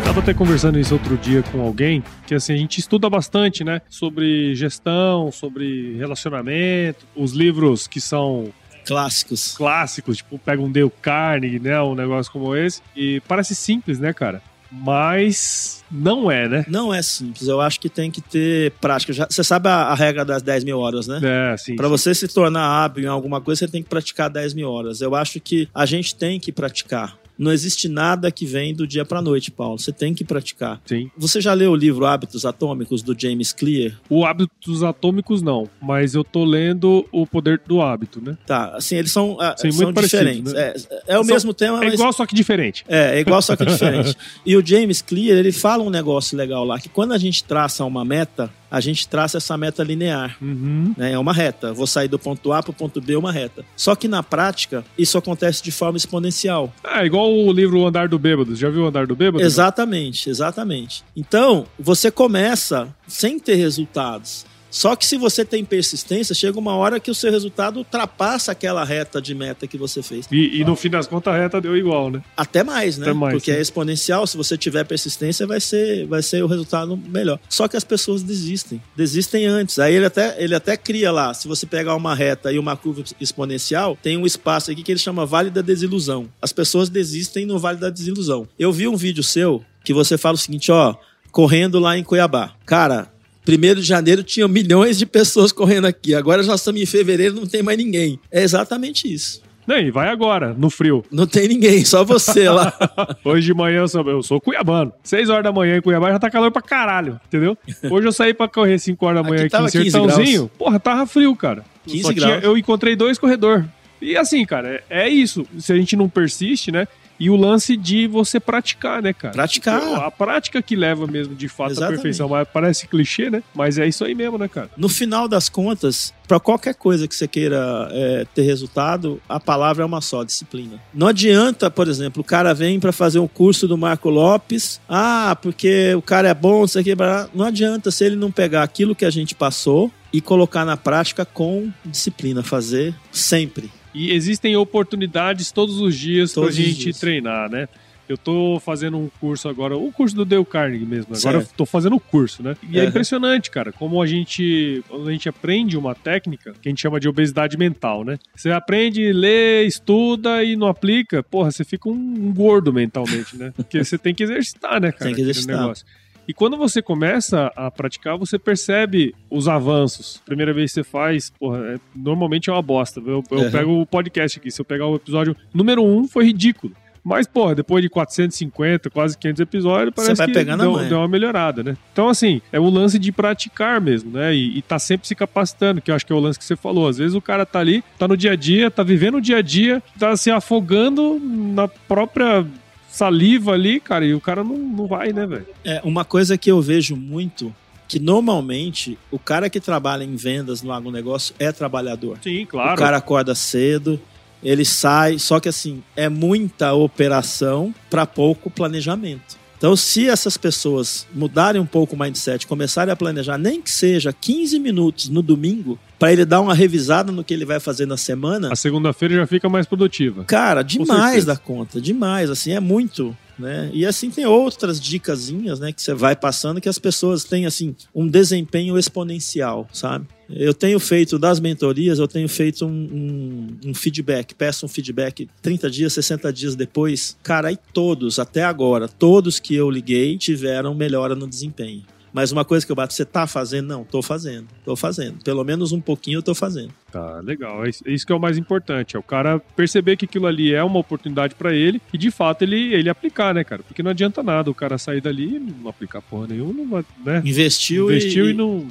Tava 0.04 0.20
até 0.20 0.32
conversando 0.32 0.78
isso 0.78 0.94
outro 0.94 1.16
dia 1.16 1.42
com 1.42 1.60
alguém, 1.60 2.02
que 2.28 2.34
assim, 2.34 2.52
a 2.52 2.56
gente 2.56 2.78
estuda 2.78 3.10
bastante, 3.10 3.64
né? 3.64 3.80
Sobre 3.88 4.54
gestão, 4.54 5.32
sobre 5.32 5.96
relacionamento, 5.96 7.04
os 7.16 7.32
livros 7.32 7.88
que 7.88 8.00
são 8.00 8.52
Clássicos. 8.86 9.54
clássicos, 9.56 10.16
tipo, 10.18 10.38
pega 10.38 10.60
um 10.62 10.70
Dale 10.70 10.90
Carnegie, 11.02 11.58
né? 11.58 11.80
Um 11.82 11.94
negócio 11.94 12.30
como 12.32 12.54
esse. 12.56 12.80
E 12.96 13.20
parece 13.28 13.54
simples, 13.54 13.98
né, 13.98 14.12
cara? 14.12 14.42
Mas 14.72 15.82
não 15.90 16.30
é, 16.30 16.48
né? 16.48 16.64
Não 16.68 16.94
é 16.94 17.02
simples. 17.02 17.48
Eu 17.48 17.60
acho 17.60 17.80
que 17.80 17.88
tem 17.88 18.10
que 18.10 18.20
ter 18.20 18.70
prática. 18.80 19.12
Já- 19.12 19.26
você 19.28 19.42
sabe 19.42 19.68
a, 19.68 19.72
a 19.86 19.94
regra 19.94 20.24
das 20.24 20.42
10 20.42 20.62
mil 20.64 20.78
horas, 20.78 21.06
né? 21.08 21.20
É, 21.22 21.56
sim. 21.56 21.74
Para 21.76 21.88
você 21.88 22.14
se 22.14 22.28
tornar 22.28 22.62
hábil 22.84 23.04
em 23.04 23.08
alguma 23.08 23.40
coisa, 23.40 23.60
você 23.60 23.68
tem 23.68 23.82
que 23.82 23.88
praticar 23.88 24.30
10 24.30 24.54
mil 24.54 24.70
horas. 24.70 25.00
Eu 25.00 25.14
acho 25.14 25.40
que 25.40 25.68
a 25.74 25.84
gente 25.86 26.14
tem 26.14 26.38
que 26.38 26.52
praticar. 26.52 27.16
Não 27.40 27.50
existe 27.50 27.88
nada 27.88 28.30
que 28.30 28.44
vem 28.44 28.74
do 28.74 28.86
dia 28.86 29.02
para 29.04 29.22
noite, 29.22 29.50
Paulo. 29.50 29.78
Você 29.78 29.90
tem 29.92 30.12
que 30.12 30.22
praticar. 30.22 30.78
Sim. 30.84 31.10
Você 31.16 31.40
já 31.40 31.54
leu 31.54 31.70
o 31.72 31.74
livro 31.74 32.04
Hábitos 32.04 32.44
Atômicos 32.44 33.02
do 33.02 33.18
James 33.18 33.50
Clear? 33.52 33.98
O 34.10 34.26
Hábitos 34.26 34.82
Atômicos 34.82 35.40
não, 35.40 35.66
mas 35.80 36.14
eu 36.14 36.22
tô 36.22 36.44
lendo 36.44 37.06
O 37.10 37.26
Poder 37.26 37.60
do 37.66 37.80
Hábito, 37.80 38.20
né? 38.22 38.36
Tá, 38.46 38.76
assim, 38.76 38.96
eles 38.96 39.10
são, 39.10 39.38
ah, 39.40 39.54
Sim, 39.56 39.72
são 39.72 39.90
diferentes. 39.90 40.52
né? 40.52 40.74
É, 41.06 41.14
é 41.14 41.18
o 41.18 41.24
São- 41.24 41.34
mesmo 41.34 41.54
tema, 41.54 41.78
É 41.78 41.84
mas 41.86 41.94
igual, 41.94 42.12
só 42.12 42.26
que 42.26 42.34
diferente. 42.34 42.84
É, 42.86 43.16
é 43.16 43.20
igual, 43.20 43.40
só 43.40 43.56
que 43.56 43.64
diferente. 43.64 44.14
E 44.44 44.54
o 44.54 44.64
James 44.64 45.00
Clear, 45.00 45.38
ele 45.38 45.50
fala 45.52 45.82
um 45.82 45.90
negócio 45.90 46.36
legal 46.36 46.62
lá, 46.64 46.78
que 46.78 46.90
quando 46.90 47.12
a 47.12 47.18
gente 47.18 47.42
traça 47.44 47.84
uma 47.86 48.04
meta, 48.04 48.50
a 48.70 48.80
gente 48.80 49.08
traça 49.08 49.38
essa 49.38 49.56
meta 49.56 49.82
linear. 49.82 50.36
Uhum. 50.40 50.94
Né? 50.96 51.12
É 51.12 51.18
uma 51.18 51.32
reta. 51.32 51.72
Vou 51.72 51.86
sair 51.86 52.08
do 52.08 52.18
ponto 52.18 52.52
A 52.52 52.62
para 52.62 52.70
o 52.70 52.74
ponto 52.74 53.00
B, 53.00 53.14
é 53.14 53.18
uma 53.18 53.32
reta. 53.32 53.64
Só 53.76 53.94
que 53.94 54.06
na 54.06 54.22
prática, 54.22 54.84
isso 54.96 55.18
acontece 55.18 55.62
de 55.62 55.72
forma 55.72 55.96
exponencial. 55.96 56.72
É 56.84 57.04
igual 57.04 57.32
o 57.32 57.52
livro 57.52 57.80
O 57.80 57.86
Andar 57.86 58.08
do 58.08 58.18
Bêbado. 58.18 58.54
Já 58.54 58.70
viu 58.70 58.84
O 58.84 58.86
Andar 58.86 59.06
do 59.06 59.16
Bêbado? 59.16 59.44
Exatamente, 59.44 60.30
exatamente. 60.30 61.02
Então, 61.16 61.66
você 61.78 62.10
começa 62.10 62.94
sem 63.06 63.38
ter 63.38 63.56
resultados. 63.56 64.46
Só 64.70 64.94
que 64.94 65.04
se 65.04 65.16
você 65.16 65.44
tem 65.44 65.64
persistência, 65.64 66.34
chega 66.34 66.58
uma 66.58 66.74
hora 66.76 67.00
que 67.00 67.10
o 67.10 67.14
seu 67.14 67.30
resultado 67.30 67.78
ultrapassa 67.78 68.52
aquela 68.52 68.84
reta 68.84 69.20
de 69.20 69.34
meta 69.34 69.66
que 69.66 69.76
você 69.76 70.02
fez. 70.02 70.26
E, 70.30 70.60
e 70.60 70.64
no 70.64 70.76
fim 70.76 70.88
das 70.88 71.06
contas 71.06 71.34
a 71.34 71.36
reta 71.36 71.60
deu 71.60 71.76
igual, 71.76 72.10
né? 72.10 72.22
Até 72.36 72.62
mais, 72.62 72.96
né? 72.96 73.06
Até 73.06 73.12
mais, 73.12 73.34
Porque 73.34 73.52
sim. 73.52 73.58
é 73.58 73.60
exponencial, 73.60 74.26
se 74.26 74.36
você 74.36 74.56
tiver 74.56 74.84
persistência, 74.84 75.46
vai 75.46 75.60
ser, 75.60 76.06
vai 76.06 76.22
ser 76.22 76.42
o 76.42 76.46
resultado 76.46 76.96
melhor. 76.96 77.38
Só 77.48 77.66
que 77.66 77.76
as 77.76 77.84
pessoas 77.84 78.22
desistem. 78.22 78.80
Desistem 78.96 79.46
antes. 79.46 79.78
Aí 79.78 79.94
ele 79.94 80.06
até, 80.06 80.42
ele 80.42 80.54
até 80.54 80.76
cria 80.76 81.10
lá, 81.10 81.34
se 81.34 81.48
você 81.48 81.66
pegar 81.66 81.94
uma 81.96 82.14
reta 82.14 82.52
e 82.52 82.58
uma 82.58 82.76
curva 82.76 83.02
exponencial, 83.20 83.98
tem 84.02 84.16
um 84.16 84.26
espaço 84.26 84.70
aqui 84.70 84.82
que 84.82 84.92
ele 84.92 84.98
chama 85.00 85.26
Vale 85.26 85.50
da 85.50 85.60
Desilusão. 85.60 86.28
As 86.40 86.52
pessoas 86.52 86.88
desistem 86.88 87.46
no 87.46 87.58
Vale 87.58 87.78
da 87.78 87.90
Desilusão. 87.90 88.46
Eu 88.58 88.72
vi 88.72 88.86
um 88.86 88.96
vídeo 88.96 89.22
seu 89.22 89.64
que 89.82 89.92
você 89.92 90.18
fala 90.18 90.34
o 90.34 90.38
seguinte, 90.38 90.70
ó, 90.70 90.94
correndo 91.30 91.78
lá 91.78 91.96
em 91.96 92.04
Cuiabá. 92.04 92.52
Cara, 92.66 93.10
Primeiro 93.44 93.80
de 93.80 93.86
janeiro 93.86 94.22
tinha 94.22 94.46
milhões 94.46 94.98
de 94.98 95.06
pessoas 95.06 95.50
correndo 95.52 95.86
aqui. 95.86 96.14
Agora 96.14 96.42
já 96.42 96.54
estamos 96.54 96.80
em 96.80 96.86
fevereiro, 96.86 97.34
não 97.34 97.46
tem 97.46 97.62
mais 97.62 97.78
ninguém. 97.78 98.18
É 98.30 98.42
exatamente 98.42 99.12
isso. 99.12 99.42
Não, 99.66 99.78
e 99.78 99.90
vai 99.90 100.08
agora, 100.08 100.52
no 100.52 100.68
frio. 100.68 101.04
Não 101.12 101.26
tem 101.26 101.46
ninguém, 101.46 101.84
só 101.84 102.02
você 102.02 102.48
lá. 102.48 102.72
Hoje 103.24 103.46
de 103.46 103.54
manhã 103.54 103.78
eu 103.80 103.88
sou, 103.88 104.08
eu 104.10 104.22
sou 104.22 104.40
cuiabano. 104.40 104.92
6 105.02 105.28
horas 105.28 105.44
da 105.44 105.52
manhã 105.52 105.76
em 105.76 105.80
Cuiabá 105.82 106.10
já 106.10 106.18
tá 106.18 106.28
calor 106.30 106.50
pra 106.50 106.60
caralho, 106.62 107.20
entendeu? 107.28 107.56
Hoje 107.88 108.08
eu 108.08 108.12
saí 108.12 108.34
pra 108.34 108.48
correr 108.48 108.78
5 108.78 109.04
horas 109.06 109.22
da 109.22 109.28
manhã 109.28 109.44
Aqui 109.46 109.54
aqui, 109.54 109.78
em 109.78 109.82
15 109.84 109.90
Sertãozinho. 109.90 110.50
Porra, 110.58 110.80
tava 110.80 111.06
frio, 111.06 111.36
cara. 111.36 111.64
15 111.86 112.02
Só 112.02 112.12
tinha- 112.12 112.26
graus. 112.26 112.44
eu 112.44 112.58
encontrei 112.58 112.96
dois 112.96 113.16
corredor. 113.18 113.64
E 114.02 114.16
assim, 114.16 114.44
cara, 114.44 114.82
é, 114.90 115.04
é 115.04 115.08
isso. 115.08 115.46
Se 115.58 115.72
a 115.72 115.76
gente 115.76 115.94
não 115.94 116.08
persiste, 116.08 116.72
né? 116.72 116.88
E 117.20 117.28
o 117.28 117.36
lance 117.36 117.76
de 117.76 118.06
você 118.06 118.40
praticar, 118.40 119.02
né, 119.02 119.12
cara? 119.12 119.34
Praticar. 119.34 119.82
A 119.96 120.10
prática 120.10 120.62
que 120.62 120.74
leva 120.74 121.06
mesmo, 121.06 121.34
de 121.34 121.48
fato, 121.48 121.68
à 121.68 121.72
Exatamente. 121.72 121.96
perfeição. 121.96 122.28
Mas 122.30 122.48
parece 122.50 122.88
clichê, 122.88 123.28
né? 123.28 123.42
Mas 123.54 123.76
é 123.76 123.86
isso 123.86 124.02
aí 124.02 124.14
mesmo, 124.14 124.38
né, 124.38 124.48
cara? 124.48 124.70
No 124.74 124.88
final 124.88 125.28
das 125.28 125.50
contas, 125.50 126.14
para 126.26 126.40
qualquer 126.40 126.74
coisa 126.74 127.06
que 127.06 127.14
você 127.14 127.28
queira 127.28 127.88
é, 127.90 128.26
ter 128.34 128.42
resultado, 128.42 129.20
a 129.28 129.38
palavra 129.38 129.82
é 129.82 129.86
uma 129.86 130.00
só, 130.00 130.24
disciplina. 130.24 130.80
Não 130.94 131.08
adianta, 131.08 131.70
por 131.70 131.88
exemplo, 131.88 132.22
o 132.22 132.24
cara 132.24 132.54
vem 132.54 132.80
para 132.80 132.90
fazer 132.90 133.18
um 133.18 133.28
curso 133.28 133.68
do 133.68 133.76
Marco 133.76 134.08
Lopes, 134.08 134.80
ah, 134.88 135.36
porque 135.42 135.94
o 135.94 136.00
cara 136.00 136.28
é 136.28 136.34
bom, 136.34 136.60
não 136.60 136.68
sei 136.68 136.80
o 136.80 136.84
que, 136.84 136.94
blá, 136.94 137.24
blá. 137.24 137.30
não 137.34 137.44
adianta 137.44 137.90
se 137.90 138.02
ele 138.02 138.16
não 138.16 138.32
pegar 138.32 138.62
aquilo 138.62 138.94
que 138.94 139.04
a 139.04 139.10
gente 139.10 139.34
passou 139.34 139.92
e 140.12 140.20
colocar 140.20 140.64
na 140.64 140.76
prática 140.76 141.24
com 141.24 141.70
disciplina, 141.84 142.42
fazer 142.42 142.94
sempre. 143.12 143.70
E 143.94 144.12
existem 144.12 144.56
oportunidades 144.56 145.50
todos 145.52 145.80
os 145.80 145.96
dias 145.96 146.32
pra 146.32 146.44
os 146.44 146.54
gente 146.54 146.78
dias. 146.84 146.98
treinar, 147.00 147.50
né? 147.50 147.68
Eu 148.08 148.18
tô 148.18 148.58
fazendo 148.58 148.96
um 148.98 149.08
curso 149.20 149.48
agora, 149.48 149.76
o 149.76 149.92
curso 149.92 150.16
do 150.16 150.24
Dale 150.24 150.44
Carnegie 150.44 150.84
mesmo. 150.84 151.14
Agora 151.14 151.36
eu 151.36 151.42
Certo. 151.42 151.54
tô 151.56 151.64
fazendo 151.64 151.94
o 151.94 152.00
curso, 152.00 152.42
né? 152.42 152.56
E 152.68 152.76
é 152.76 152.80
Aham. 152.80 152.88
impressionante, 152.88 153.52
cara, 153.52 153.70
como 153.72 154.02
a 154.02 154.06
gente, 154.06 154.82
quando 154.88 155.08
a 155.08 155.12
gente 155.12 155.28
aprende 155.28 155.76
uma 155.76 155.94
técnica 155.94 156.52
que 156.60 156.68
a 156.68 156.70
gente 156.70 156.80
chama 156.80 156.98
de 156.98 157.08
obesidade 157.08 157.56
mental, 157.56 158.02
né? 158.04 158.18
Você 158.34 158.50
aprende, 158.50 159.12
lê, 159.12 159.64
estuda 159.64 160.42
e 160.42 160.56
não 160.56 160.66
aplica, 160.66 161.22
porra, 161.22 161.52
você 161.52 161.64
fica 161.64 161.88
um, 161.88 161.92
um 161.92 162.34
gordo 162.34 162.72
mentalmente, 162.72 163.36
né? 163.36 163.52
Porque 163.54 163.82
você 163.84 163.96
tem 163.96 164.12
que 164.12 164.24
exercitar, 164.24 164.80
né, 164.80 164.90
cara? 164.90 165.04
Tem 165.04 165.14
que 165.14 165.20
exercitar. 165.20 165.60
negócio. 165.60 165.86
E 166.28 166.32
quando 166.34 166.56
você 166.56 166.80
começa 166.80 167.52
a 167.56 167.70
praticar, 167.70 168.16
você 168.16 168.38
percebe 168.38 169.14
os 169.30 169.48
avanços. 169.48 170.22
Primeira 170.24 170.52
vez 170.52 170.70
que 170.70 170.74
você 170.74 170.84
faz, 170.84 171.30
porra, 171.38 171.58
é- 171.74 171.78
normalmente 171.94 172.48
é 172.48 172.52
uma 172.52 172.62
bosta. 172.62 173.00
Eu, 173.00 173.22
eu 173.30 173.38
Uhum. 173.38 173.50
pego 173.50 173.80
o 173.80 173.86
podcast 173.86 174.38
aqui, 174.38 174.50
se 174.50 174.60
eu 174.60 174.64
pegar 174.64 174.86
o 174.86 174.96
episódio 174.96 175.36
número 175.52 175.82
um, 175.84 176.06
foi 176.06 176.24
ridículo. 176.26 176.72
Mas, 177.02 177.26
porra, 177.26 177.54
depois 177.54 177.82
de 177.82 177.88
450, 177.88 178.90
quase 178.90 179.16
500 179.16 179.40
episódios, 179.40 179.94
parece 179.96 180.22
que 180.22 180.44
deu, 180.44 180.78
deu 180.86 180.98
uma 180.98 181.08
melhorada, 181.08 181.62
né? 181.62 181.74
Então, 181.92 182.10
assim, 182.10 182.42
é 182.52 182.60
o 182.60 182.68
lance 182.68 182.98
de 182.98 183.10
praticar 183.10 183.80
mesmo, 183.80 184.10
né? 184.12 184.34
E, 184.34 184.58
e 184.58 184.62
tá 184.62 184.78
sempre 184.78 185.08
se 185.08 185.14
capacitando, 185.14 185.80
que 185.80 185.90
eu 185.90 185.94
acho 185.94 186.04
que 186.04 186.12
é 186.12 186.14
o 186.16 186.20
lance 186.20 186.38
que 186.38 186.44
você 186.44 186.54
falou. 186.56 186.86
Às 186.88 186.98
vezes 186.98 187.14
o 187.14 187.20
cara 187.22 187.46
tá 187.46 187.58
ali, 187.58 187.82
tá 187.98 188.06
no 188.06 188.18
dia 188.18 188.32
a 188.32 188.36
dia, 188.36 188.70
tá 188.70 188.82
vivendo 188.82 189.16
o 189.16 189.20
dia 189.20 189.38
a 189.38 189.42
dia, 189.42 189.82
tá 189.98 190.14
se 190.14 190.30
afogando 190.30 191.18
na 191.18 191.66
própria 191.66 192.46
saliva 192.90 193.52
ali, 193.52 193.80
cara, 193.80 194.04
e 194.04 194.14
o 194.14 194.20
cara 194.20 194.42
não, 194.42 194.56
não 194.56 194.86
vai, 194.86 195.12
né, 195.12 195.26
velho? 195.26 195.46
É, 195.64 195.80
uma 195.84 196.04
coisa 196.04 196.36
que 196.36 196.50
eu 196.50 196.60
vejo 196.60 196.96
muito, 196.96 197.54
que 197.88 197.98
normalmente 197.98 198.98
o 199.10 199.18
cara 199.18 199.48
que 199.48 199.60
trabalha 199.60 200.04
em 200.04 200.16
vendas 200.16 200.62
no 200.62 200.72
agronegócio 200.72 201.34
é 201.38 201.50
trabalhador. 201.52 202.18
Sim, 202.22 202.44
claro. 202.46 202.74
O 202.74 202.76
cara 202.76 202.96
acorda 202.98 203.34
cedo, 203.34 204.00
ele 204.42 204.64
sai, 204.64 205.18
só 205.18 205.38
que 205.40 205.48
assim, 205.48 205.82
é 205.96 206.08
muita 206.08 206.72
operação 206.72 207.74
para 207.88 208.06
pouco 208.06 208.50
planejamento. 208.50 209.39
Então, 209.60 209.76
se 209.76 210.08
essas 210.08 210.38
pessoas 210.38 211.06
mudarem 211.14 211.60
um 211.60 211.66
pouco 211.66 211.94
o 211.94 211.98
mindset, 211.98 212.46
começarem 212.46 212.90
a 212.90 212.96
planejar, 212.96 213.36
nem 213.36 213.60
que 213.60 213.70
seja 213.70 214.10
15 214.10 214.58
minutos 214.58 215.10
no 215.10 215.20
domingo, 215.20 215.78
para 215.98 216.10
ele 216.10 216.24
dar 216.24 216.40
uma 216.40 216.54
revisada 216.54 217.12
no 217.12 217.22
que 217.22 217.34
ele 217.34 217.44
vai 217.44 217.60
fazer 217.60 217.84
na 217.84 217.98
semana, 217.98 218.50
A 218.50 218.56
segunda-feira 218.56 219.16
já 219.16 219.26
fica 219.26 219.50
mais 219.50 219.66
produtiva. 219.66 220.24
cara, 220.24 220.62
demais 220.62 221.26
da 221.26 221.36
conta, 221.36 221.78
demais, 221.78 222.30
assim, 222.30 222.52
é 222.52 222.60
muito, 222.60 223.14
né? 223.38 223.68
E 223.74 223.84
assim 223.84 224.08
tem 224.08 224.24
outras 224.24 224.80
dicasinhas, 224.80 225.60
né, 225.60 225.72
que 225.74 225.82
você 225.82 225.92
vai 225.92 226.16
passando 226.16 226.58
que 226.58 226.68
as 226.68 226.78
pessoas 226.78 227.22
têm 227.24 227.44
assim 227.44 227.76
um 227.94 228.08
desempenho 228.08 228.78
exponencial, 228.78 229.68
sabe? 229.74 230.06
Eu 230.32 230.54
tenho 230.54 230.78
feito 230.78 231.18
das 231.18 231.40
mentorias, 231.40 231.98
eu 231.98 232.06
tenho 232.08 232.28
feito 232.28 232.64
um, 232.64 232.68
um- 232.70 233.70
um 233.70 233.74
feedback, 233.74 234.34
peço 234.34 234.64
um 234.64 234.68
feedback 234.68 235.28
30 235.42 235.70
dias, 235.70 235.92
60 235.92 236.32
dias 236.32 236.54
depois. 236.54 237.16
Cara, 237.22 237.50
e 237.50 237.58
todos, 237.72 238.18
até 238.18 238.44
agora, 238.44 238.86
todos 238.88 239.38
que 239.40 239.54
eu 239.54 239.70
liguei 239.70 240.16
tiveram 240.16 240.74
melhora 240.74 241.14
no 241.14 241.26
desempenho. 241.26 241.82
Mas 242.12 242.32
uma 242.32 242.44
coisa 242.44 242.66
que 242.66 242.72
eu 242.72 242.76
bato, 242.76 242.92
você 242.92 243.04
tá 243.04 243.24
fazendo? 243.24 243.68
Não, 243.68 243.84
tô 243.84 244.02
fazendo, 244.02 244.48
tô 244.64 244.74
fazendo. 244.74 245.22
Pelo 245.22 245.44
menos 245.44 245.70
um 245.70 245.80
pouquinho 245.80 246.18
eu 246.18 246.22
tô 246.24 246.34
fazendo. 246.34 246.72
Tá, 246.90 247.20
legal. 247.20 247.64
É 247.64 247.68
isso- 247.70 247.84
é 247.86 247.94
que 247.96 248.10
é 248.12 248.14
o 248.16 248.18
mais 248.18 248.36
importante. 248.36 248.96
É 248.96 248.98
o 248.98 249.02
cara 249.02 249.38
perceber 249.54 249.96
que 249.96 250.06
aquilo 250.06 250.26
ali 250.26 250.52
é 250.52 250.62
uma 250.64 250.80
oportunidade 250.80 251.36
pra 251.36 251.54
ele 251.54 251.80
e, 251.92 251.96
de 251.98 252.10
fato, 252.10 252.42
ele, 252.42 252.74
ele 252.74 252.88
aplicar, 252.88 253.32
né, 253.32 253.44
cara? 253.44 253.62
Porque 253.62 253.80
não 253.80 253.92
adianta 253.92 254.24
nada 254.24 254.50
o 254.50 254.54
cara 254.54 254.76
sair 254.76 255.00
dali 255.00 255.36
e 255.36 255.38
não 255.38 255.70
aplicar 255.70 256.02
porra 256.02 256.26
nenhuma, 256.26 256.52
não 256.52 256.68
vai, 256.68 256.84
né? 257.04 257.22
Investiu, 257.24 257.88
Investiu 257.88 258.26
e, 258.26 258.30
e, 258.30 258.34
não. 258.34 258.66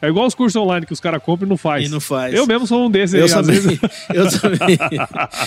É 0.00 0.08
igual 0.08 0.26
os 0.26 0.34
cursos 0.34 0.54
online 0.60 0.86
que 0.86 0.92
os 0.92 1.00
caras 1.00 1.20
compram 1.22 1.46
e 1.46 1.50
não 1.50 1.56
faz. 1.56 1.84
e 1.86 1.88
não 1.88 2.00
faz. 2.00 2.32
Eu 2.34 2.46
mesmo 2.46 2.66
sou 2.66 2.86
um 2.86 2.90
desses 2.90 3.14
Eu 3.14 3.24
aí, 3.24 3.30
também. 3.30 3.60
vezes. 3.60 3.80
Eu 4.14 4.30
também. 4.40 4.78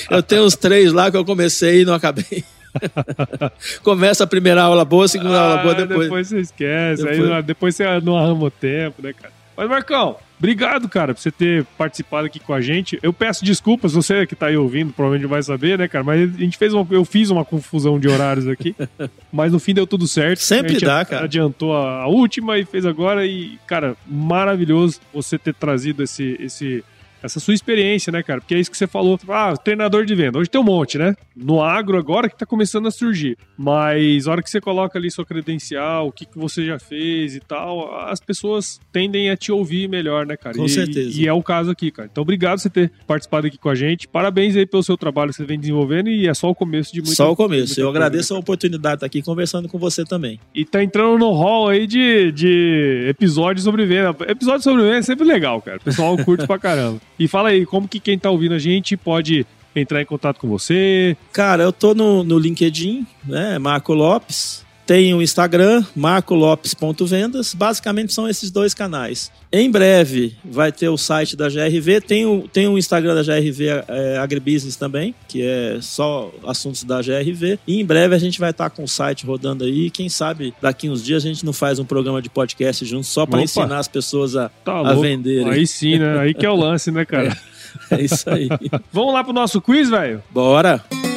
Eu 0.10 0.22
tenho 0.24 0.44
uns 0.44 0.56
três 0.56 0.92
lá 0.92 1.10
que 1.10 1.16
eu 1.18 1.24
comecei 1.24 1.82
e 1.82 1.86
não 1.86 1.94
acabei. 1.94 2.44
Começa 3.84 4.24
a 4.24 4.28
primeira 4.28 4.62
aula 4.64 4.84
boa, 4.86 5.06
a 5.06 5.08
segunda 5.08 5.40
aula 5.40 5.58
boa, 5.58 5.74
Ah, 5.74 5.86
depois. 5.86 6.28
você 6.28 6.40
esquece. 6.40 7.02
Aí 7.08 7.14
Depois- 7.18 7.30
não- 7.30 7.42
depois 7.42 7.76
você 7.76 8.00
não 8.02 8.18
arrama 8.18 8.46
o 8.46 8.52
tempo, 8.52 9.02
né, 9.02 9.14
cara? 9.14 9.34
Mas, 9.56 9.70
Marcão, 9.70 10.16
obrigado, 10.42 10.90
cara, 10.90 11.14
por 11.14 11.22
você 11.22 11.30
ter 11.32 11.64
participado 11.78 12.26
aqui 12.26 12.40
com 12.40 12.52
a 12.52 12.60
gente. 12.60 12.98
Eu 13.04 13.14
peço 13.14 13.46
desculpas, 13.46 13.94
você 13.94 14.26
que 14.26 14.36
tá 14.36 14.48
aí 14.48 14.58
ouvindo 14.58 14.92
provavelmente 14.92 15.30
vai 15.30 15.44
saber, 15.44 15.78
né, 15.78 15.88
cara? 15.88 16.04
Mas 16.04 16.34
a 16.34 16.38
gente 16.40 16.58
fez 16.58 16.74
uma, 16.74 16.86
eu 16.90 17.06
fiz 17.06 17.30
uma 17.30 17.46
confusão 17.46 18.00
de 18.00 18.08
horários 18.08 18.48
aqui. 18.48 18.76
mas 19.32 19.52
no 19.54 19.60
fim 19.60 19.74
deu 19.74 19.86
tudo 19.86 20.08
certo. 20.08 20.40
Sempre 20.40 20.80
dá, 20.80 21.02
a- 21.02 21.06
cara. 21.06 21.26
Adiantou 21.26 21.76
a, 21.78 22.02
a 22.02 22.08
última 22.08 22.58
e 22.58 22.66
fez 22.66 22.86
agora. 22.88 23.24
E, 23.26 23.60
cara, 23.68 23.96
maravilhoso 24.08 25.00
você 25.14 25.38
ter 25.38 25.54
trazido 25.54 26.02
esse. 26.04 26.36
esse 26.40 26.84
essa 27.22 27.40
sua 27.40 27.54
experiência, 27.54 28.12
né, 28.12 28.24
cara? 28.24 28.42
Porque 28.42 28.56
é 28.56 28.60
isso 28.60 28.72
que 28.72 28.78
você 28.78 28.88
falou. 28.88 29.20
Ah, 29.30 29.56
treinador 29.56 30.06
de 30.06 30.16
venda. 30.16 30.40
Hoje 30.40 30.50
tem 30.50 30.60
um 30.60 30.64
monte, 30.64 30.98
né? 30.98 31.16
No 31.36 31.62
agro 31.62 31.98
agora 31.98 32.30
que 32.30 32.38
tá 32.38 32.46
começando 32.46 32.88
a 32.88 32.92
surgir. 32.92 33.38
Mas 33.58 34.28
a 34.28 34.32
hora 34.32 34.44
que 34.44 34.50
você 34.50 34.60
coloca 34.60 34.98
ali 34.98 35.10
sua 35.12 35.26
credencial, 35.26 36.08
o 36.08 36.12
que, 36.12 36.26
que 36.26 36.38
você 36.38 36.66
já 36.66 36.80
fez 36.80 37.36
e 37.36 37.40
tal, 37.40 37.96
as 38.06 38.20
pessoas 38.20 38.80
tendem 38.92 39.30
a 39.30 39.38
te 39.38 39.52
ouvir 39.52 39.88
melhor, 39.88 40.26
né, 40.26 40.36
cara? 40.36 40.56
Com 40.56 40.66
e, 40.66 40.70
certeza. 40.70 41.20
E 41.20 41.28
é 41.28 41.34
o 41.34 41.44
caso 41.44 41.72
aqui, 41.72 41.92
cara. 41.92 42.10
Então, 42.12 42.22
obrigado 42.22 42.58
por 42.58 42.64
você 42.64 42.70
ter 42.70 42.92
participado 43.06 43.48
aqui 43.48 43.58
com 43.58 43.70
a 43.70 43.76
gente. 43.76 44.08
Parabéns 44.08 44.56
aí 44.56 44.66
pelo 44.66 44.84
seu 44.84 44.98
trabalho 44.98 45.32
que 45.32 45.38
você 45.38 45.46
vem 45.46 45.60
desenvolvendo 45.60 46.10
e 46.10 46.28
é 46.28 46.34
só 46.34 46.50
o 46.50 46.56
começo 46.56 46.94
de 46.94 47.02
muita 47.02 47.16
Só 47.16 47.32
o 47.32 47.36
começo. 47.36 47.80
Eu 47.80 47.86
coisa, 47.86 47.90
agradeço 47.90 48.34
né, 48.34 48.38
a 48.38 48.40
oportunidade 48.40 48.94
de 48.94 48.98
estar 48.98 49.06
aqui 49.06 49.22
conversando 49.22 49.68
com 49.68 49.78
você 49.78 50.04
também. 50.04 50.40
e 50.54 50.66
tá 50.66 50.84
entrando 50.84 51.18
no 51.18 51.32
hall 51.32 51.70
aí 51.70 51.86
de, 51.88 52.32
de 52.32 53.06
episódios 53.10 53.64
sobre 53.64 53.86
venda. 53.86 54.16
Episódio 54.28 54.64
sobre 54.64 54.84
venda 54.84 54.98
é 54.98 55.02
sempre 55.02 55.26
legal, 55.26 55.62
cara. 55.62 55.78
O 55.78 55.82
pessoal 55.82 56.18
curte 56.18 56.48
pra 56.48 56.58
caramba. 56.58 57.00
E 57.22 57.28
fala 57.28 57.50
aí, 57.50 57.68
como 57.68 57.88
que 57.88 58.00
quem 58.00 58.18
tá 58.18 58.32
ouvindo 58.32 58.56
a 58.56 58.60
gente 58.60 58.98
pode 58.98 59.46
entrar 59.76 60.02
em 60.02 60.06
contato 60.06 60.40
com 60.40 60.48
você? 60.48 61.16
Cara, 61.32 61.62
eu 61.62 61.72
tô 61.72 61.94
no, 61.94 62.24
no 62.24 62.40
LinkedIn, 62.40 63.06
né? 63.24 63.60
Marco 63.60 63.94
Lopes. 63.94 64.66
Tem 64.86 65.14
o 65.14 65.22
Instagram, 65.22 65.84
marcolopes.vendas. 65.96 67.54
Basicamente 67.54 68.14
são 68.14 68.28
esses 68.28 68.52
dois 68.52 68.74
canais. 68.74 69.32
Em 69.52 69.70
breve 69.70 70.36
vai 70.44 70.72
ter 70.72 70.90
o 70.90 70.98
site 70.98 71.36
da 71.36 71.50
GRV. 71.50 72.02
Tem 72.02 72.26
o, 72.26 72.48
tem 72.48 72.68
o 72.68 72.78
Instagram 72.78 73.16
da 73.16 73.24
GRV 73.24 73.68
é, 73.88 74.18
Agribusiness 74.18 74.76
também, 74.76 75.14
que 75.28 75.42
é 75.44 75.78
só 75.82 76.32
assuntos 76.46 76.84
da 76.84 77.02
GRV. 77.02 77.60
E 77.68 77.80
em 77.80 77.86
breve 77.86 78.16
a 78.16 78.20
gente 78.20 78.40
vai 78.40 78.52
estar 78.52 78.70
com 78.70 78.84
o 78.84 78.88
site 78.88 79.26
rodando 79.26 79.64
aí. 79.64 79.90
Quem 79.90 80.10
sabe 80.10 80.54
daqui 80.62 80.90
uns 80.90 81.04
dias 81.04 81.24
a 81.24 81.28
gente 81.28 81.46
não 81.46 81.54
faz 81.54 81.80
um 81.80 81.86
programa 81.86 82.22
de 82.22 82.30
podcast 82.30 82.86
junto 82.86 83.06
só 83.06 83.26
para 83.26 83.42
ensinar 83.42 83.80
as 83.80 83.88
pessoas 83.88 84.36
a, 84.36 84.50
Tá 84.64 84.80
a 84.80 84.94
venderem. 84.94 85.50
Aí 85.50 85.68
sim, 85.68 85.98
né? 85.98 86.20
Aí 86.20 86.34
que 86.34 86.46
é 86.46 86.50
o 86.50 86.56
lance, 86.56 86.92
né, 86.92 87.06
cara? 87.06 87.36
É 87.90 88.02
isso 88.02 88.30
aí. 88.30 88.50
Vamos 88.92 89.14
lá 89.14 89.24
pro 89.24 89.32
nosso 89.32 89.62
quiz, 89.62 89.90
velho? 89.90 90.22
Bora! 90.30 90.84
Quiz. 90.90 91.11